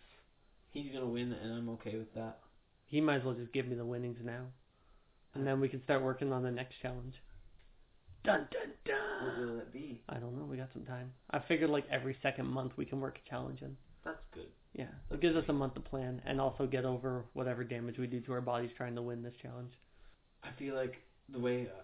He's 0.70 0.92
gonna 0.92 1.06
win, 1.06 1.32
and 1.32 1.52
I'm 1.54 1.68
okay 1.70 1.96
with 1.96 2.12
that. 2.14 2.38
He 2.86 3.00
might 3.00 3.16
as 3.16 3.24
well 3.24 3.34
just 3.34 3.52
give 3.52 3.66
me 3.66 3.74
the 3.74 3.84
winnings 3.84 4.18
now, 4.22 4.46
and 5.34 5.46
then 5.46 5.60
we 5.60 5.68
can 5.68 5.82
start 5.84 6.02
working 6.02 6.32
on 6.32 6.42
the 6.42 6.50
next 6.50 6.74
challenge. 6.82 7.14
Dun 8.24 8.46
dun 8.50 8.72
dun. 8.84 9.26
What 9.26 9.36
dun. 9.36 9.46
will 9.46 9.60
it 9.60 9.72
be? 9.72 10.02
I 10.08 10.18
don't 10.18 10.36
know. 10.36 10.44
We 10.44 10.56
got 10.56 10.68
some 10.72 10.84
time. 10.84 11.12
I 11.30 11.40
figured 11.48 11.70
like 11.70 11.86
every 11.90 12.16
second 12.22 12.46
month 12.46 12.72
we 12.76 12.84
can 12.84 13.00
work 13.00 13.18
a 13.24 13.30
challenge 13.30 13.62
in. 13.62 13.76
That's 14.04 14.18
good. 14.34 14.48
Yeah, 14.74 14.90
it 15.10 15.20
gives 15.20 15.36
us 15.36 15.44
a 15.48 15.52
month 15.52 15.74
to 15.74 15.80
plan 15.80 16.22
and 16.26 16.40
also 16.40 16.66
get 16.66 16.84
over 16.84 17.24
whatever 17.32 17.64
damage 17.64 17.98
we 17.98 18.06
do 18.06 18.20
to 18.20 18.32
our 18.32 18.40
bodies 18.40 18.70
trying 18.76 18.94
to 18.94 19.02
win 19.02 19.22
this 19.22 19.34
challenge. 19.42 19.72
I 20.44 20.48
feel 20.58 20.74
like 20.74 20.96
the 21.32 21.40
way 21.40 21.66
uh, 21.66 21.82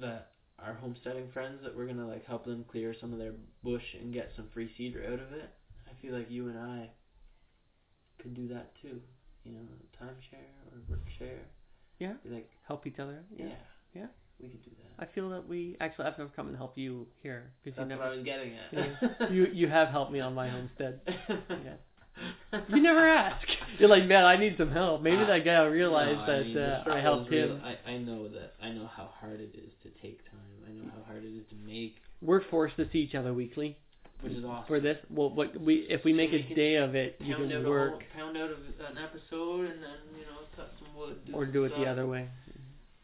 that 0.00 0.32
our 0.58 0.74
homesteading 0.74 1.30
friends 1.32 1.60
that 1.62 1.76
we're 1.76 1.86
gonna 1.86 2.06
like 2.06 2.26
help 2.26 2.44
them 2.44 2.64
clear 2.70 2.94
some 3.00 3.12
of 3.12 3.18
their 3.18 3.32
bush 3.64 3.82
and 4.00 4.12
get 4.12 4.30
some 4.36 4.48
free 4.52 4.70
cedar 4.76 5.04
out 5.06 5.14
of 5.20 5.32
it. 5.32 5.50
I 5.86 6.02
feel 6.02 6.14
like 6.14 6.30
you 6.30 6.48
and 6.48 6.58
I 6.58 6.90
could 8.20 8.34
do 8.34 8.48
that 8.48 8.72
too. 8.82 9.00
You 9.44 9.52
know, 9.52 9.60
timeshare 10.00 10.52
or 10.72 10.80
work 10.88 11.04
share. 11.18 11.46
Yeah. 12.00 12.14
Help 12.66 12.86
each 12.86 12.98
other. 12.98 13.12
out. 13.12 13.38
yeah, 13.38 13.46
Yeah. 13.94 14.06
we 14.42 14.48
could 14.48 14.64
do 14.64 14.70
that. 14.70 15.04
I 15.04 15.06
feel 15.14 15.30
that 15.30 15.46
we 15.46 15.76
actually 15.80 16.06
I've 16.06 16.18
never 16.18 16.30
come 16.34 16.48
and 16.48 16.56
help 16.56 16.76
you 16.76 17.06
here 17.22 17.52
because 17.62 17.78
you 17.78 17.84
That's 17.88 17.98
what 17.98 18.08
I 18.08 18.16
was 18.16 18.24
getting 18.24 18.52
at. 18.54 18.72
Yeah. 19.20 19.28
you 19.30 19.46
you 19.52 19.68
have 19.68 19.88
helped 19.88 20.10
me 20.12 20.20
on 20.20 20.34
my 20.34 20.48
homestead. 20.48 21.00
Yeah. 21.50 21.74
You 22.68 22.82
never 22.82 23.06
ask. 23.08 23.46
You're 23.78 23.88
like, 23.88 24.04
man, 24.04 24.24
I 24.26 24.36
need 24.36 24.56
some 24.58 24.70
help. 24.70 25.00
Maybe 25.00 25.24
that 25.24 25.42
guy 25.44 25.62
will 25.62 25.70
realize 25.70 26.16
No, 26.16 26.22
I 26.22 26.26
that 26.26 26.44
mean, 26.46 26.54
the 26.54 26.66
uh, 26.90 26.94
I 26.94 27.00
helped 27.00 27.30
real. 27.30 27.54
him. 27.56 27.62
I, 27.64 27.92
I 27.92 27.96
know 27.98 28.28
that. 28.28 28.54
I 28.62 28.68
know 28.70 28.86
how 28.94 29.08
hard 29.20 29.40
it 29.40 29.54
is 29.54 29.70
to 29.84 29.88
take 30.02 30.18
time. 30.30 30.58
I 30.68 30.72
know 30.72 30.90
how 30.94 31.02
hard 31.06 31.24
it 31.24 31.28
is 31.28 31.44
to 31.50 31.54
make, 31.66 31.96
We're 32.20 32.42
forced 32.50 32.76
to 32.76 32.86
see 32.92 32.98
each 32.98 33.14
other 33.14 33.32
weekly 33.32 33.76
which 34.20 34.34
is 34.34 34.44
awesome. 34.44 34.66
for 34.66 34.80
this. 34.80 34.98
Well, 35.08 35.30
what 35.30 35.58
we 35.58 35.86
if 35.88 36.04
we 36.04 36.12
So 36.12 36.16
make 36.18 36.32
a 36.34 36.54
day 36.54 36.74
of 36.74 36.94
it, 36.94 37.16
you 37.20 37.34
out 37.34 37.40
can 37.48 37.66
work 37.66 37.90
whole, 37.92 38.02
pound 38.14 38.36
out 38.36 38.50
of 38.50 38.58
an 38.58 38.98
episode 38.98 39.64
and 39.70 39.82
then 39.82 39.96
you 40.18 40.26
know 40.26 40.44
some 41.00 41.08
wood. 41.08 41.24
Do 41.26 41.32
or 41.34 41.46
do 41.46 41.64
it 41.64 41.72
the 41.76 41.86
other 41.86 42.06
way. 42.06 42.28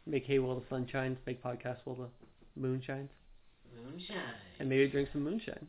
Make 0.05 0.25
hay 0.25 0.39
while 0.39 0.55
the 0.59 0.65
sun 0.69 0.87
shines. 0.91 1.17
Make 1.25 1.43
podcast 1.43 1.77
while 1.83 1.95
the 1.97 2.59
moon 2.59 2.81
shines, 2.85 3.09
Moonshine. 3.85 4.17
and 4.59 4.69
maybe 4.69 4.87
drink 4.89 5.09
some 5.11 5.23
moonshine. 5.23 5.67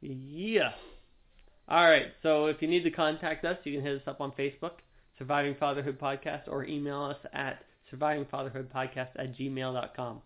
Yeah. 0.00 0.70
All 1.68 1.84
right. 1.84 2.06
So 2.22 2.46
if 2.46 2.60
you 2.62 2.68
need 2.68 2.84
to 2.84 2.90
contact 2.90 3.44
us, 3.44 3.58
you 3.64 3.74
can 3.74 3.82
hit 3.84 3.96
us 4.00 4.06
up 4.06 4.20
on 4.20 4.32
Facebook, 4.32 4.72
Surviving 5.18 5.54
Fatherhood 5.60 6.00
Podcast, 6.00 6.48
or 6.48 6.64
email 6.64 7.02
us 7.04 7.18
at 7.32 7.64
survivingfatherhoodpodcast 7.92 9.08
at 9.16 9.36
gmail.com. 9.36 10.22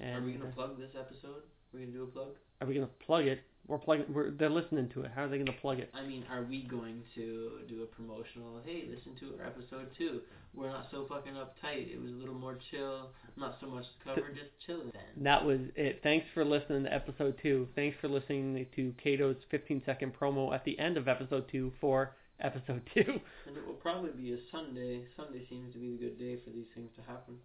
And 0.00 0.16
Are 0.16 0.26
we 0.26 0.32
gonna 0.32 0.48
uh, 0.48 0.52
plug 0.54 0.78
this 0.78 0.90
episode? 0.98 1.36
Are 1.36 1.42
We're 1.72 1.80
gonna 1.80 1.92
do 1.92 2.02
a 2.04 2.06
plug. 2.06 2.28
Are 2.64 2.66
we 2.66 2.74
gonna 2.74 2.88
plug 3.06 3.26
it? 3.26 3.42
We're 3.66 3.78
plugging. 3.78 4.06
We're 4.12 4.30
they're 4.30 4.50
listening 4.50 4.90
to 4.90 5.02
it. 5.02 5.10
How 5.14 5.24
are 5.24 5.28
they 5.28 5.38
gonna 5.38 5.52
plug 5.60 5.78
it? 5.78 5.90
I 5.94 6.04
mean, 6.06 6.24
are 6.30 6.42
we 6.42 6.62
going 6.62 7.02
to 7.14 7.60
do 7.68 7.82
a 7.82 7.86
promotional? 7.86 8.60
Hey, 8.64 8.84
listen 8.88 9.14
to 9.20 9.40
our 9.40 9.46
episode 9.46 9.88
two. 9.96 10.20
We're 10.54 10.68
not 10.68 10.86
so 10.90 11.06
fucking 11.08 11.32
uptight. 11.32 11.92
It 11.92 12.00
was 12.00 12.10
a 12.10 12.14
little 12.14 12.34
more 12.34 12.58
chill. 12.70 13.10
Not 13.36 13.56
so 13.60 13.66
much 13.66 13.84
to 13.84 14.04
cover, 14.04 14.28
just 14.28 14.50
chill 14.66 14.82
then. 14.92 15.24
That 15.24 15.44
was 15.44 15.60
it. 15.76 16.00
Thanks 16.02 16.26
for 16.34 16.44
listening 16.44 16.84
to 16.84 16.92
episode 16.92 17.36
two. 17.42 17.68
Thanks 17.74 17.96
for 18.00 18.08
listening 18.08 18.66
to 18.76 18.94
Cato's 19.02 19.36
15 19.50 19.82
second 19.84 20.12
promo 20.18 20.54
at 20.54 20.64
the 20.64 20.78
end 20.78 20.96
of 20.96 21.08
episode 21.08 21.46
two 21.50 21.72
for 21.80 22.14
episode 22.40 22.82
two. 22.94 23.20
And 23.46 23.56
it 23.56 23.66
will 23.66 23.74
probably 23.74 24.10
be 24.10 24.32
a 24.32 24.38
Sunday. 24.52 25.04
Sunday 25.16 25.46
seems 25.48 25.72
to 25.72 25.78
be 25.78 25.92
the 25.92 25.98
good 25.98 26.18
day 26.18 26.38
for 26.44 26.50
these 26.50 26.66
things 26.74 26.90
to 26.96 27.02
happen. 27.02 27.36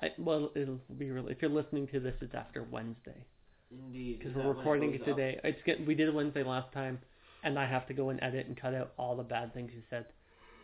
I, 0.00 0.10
well, 0.18 0.50
it'll 0.54 0.80
be 0.98 1.10
really. 1.10 1.32
If 1.32 1.42
you're 1.42 1.50
listening 1.50 1.86
to 1.88 2.00
this, 2.00 2.14
it's 2.20 2.34
after 2.34 2.62
Wednesday. 2.62 3.24
Indeed. 3.70 4.18
because 4.18 4.34
we're 4.34 4.52
recording 4.52 4.94
it 4.94 5.00
up? 5.02 5.06
today. 5.06 5.40
It's 5.44 5.58
get, 5.66 5.84
we 5.86 5.94
did 5.94 6.08
it 6.08 6.14
Wednesday 6.14 6.42
last 6.42 6.72
time, 6.72 6.98
and 7.42 7.58
I 7.58 7.66
have 7.66 7.86
to 7.88 7.94
go 7.94 8.10
and 8.10 8.22
edit 8.22 8.46
and 8.46 8.60
cut 8.60 8.74
out 8.74 8.92
all 8.98 9.16
the 9.16 9.22
bad 9.22 9.52
things 9.54 9.70
you 9.74 9.82
said, 9.90 10.06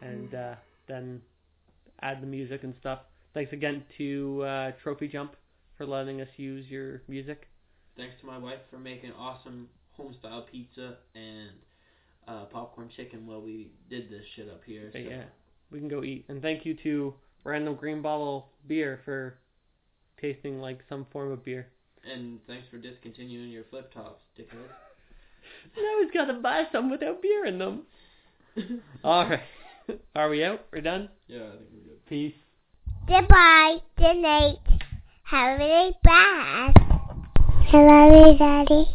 and 0.00 0.34
uh, 0.34 0.55
then 0.88 1.20
add 2.00 2.22
the 2.22 2.26
music 2.26 2.62
and 2.64 2.74
stuff. 2.80 3.00
Thanks 3.34 3.53
again 3.53 3.84
to 3.98 4.42
uh, 4.42 4.70
Trophy 4.82 5.09
Jump 5.09 5.36
for 5.76 5.86
letting 5.86 6.20
us 6.20 6.28
use 6.36 6.66
your 6.68 7.03
music. 7.09 7.48
Thanks 7.96 8.14
to 8.20 8.26
my 8.26 8.38
wife 8.38 8.61
for 8.70 8.78
making 8.78 9.12
awesome 9.12 9.68
home 9.92 10.14
style 10.18 10.46
pizza 10.50 10.96
and 11.14 11.50
uh, 12.28 12.44
popcorn 12.46 12.90
chicken 12.96 13.26
while 13.26 13.40
we 13.40 13.72
did 13.90 14.11
this 14.11 14.24
shit 14.36 14.48
up 14.48 14.62
here. 14.64 14.90
So- 14.92 14.98
yeah, 14.98 15.24
we 15.70 15.78
can 15.78 15.88
go 15.88 16.03
eat. 16.03 16.24
And 16.28 16.40
thank 16.40 16.64
you 16.64 16.76
to 16.82 17.14
Random 17.44 17.74
Green 17.74 18.03
Bottle 18.03 18.48
Beer 18.66 19.00
for 19.05 19.38
tasting 20.20 20.61
like 20.61 20.80
some 20.88 21.07
form 21.12 21.32
of 21.32 21.44
beer. 21.44 21.68
And 22.11 22.40
thanks 22.46 22.66
for 22.70 22.78
discontinuing 22.78 23.50
your 23.50 23.64
flip 23.70 23.92
tops, 23.92 24.22
dickhead. 24.38 24.59
Now 25.76 26.03
he's 26.03 26.11
got 26.12 26.24
to 26.26 26.34
buy 26.40 26.64
some 26.72 26.90
without 26.90 27.22
beer 27.22 27.44
in 27.46 27.59
them. 27.59 27.82
All 29.05 29.28
right, 29.28 29.40
are 30.16 30.28
we 30.28 30.42
out? 30.44 30.64
We're 30.72 30.80
done. 30.80 31.09
yeah, 31.28 31.38
I 31.38 31.50
think 31.50 31.68
we're 31.72 31.88
good. 31.90 32.07
Peace. 32.07 32.34
Goodbye. 33.07 33.76
Good 33.96 34.16
night. 34.16 34.59
Have 35.24 35.61
a 35.61 35.68
nice 35.68 35.94
bath. 36.03 36.74
I 37.72 37.76
love 37.76 38.38
Daddy. 38.38 38.90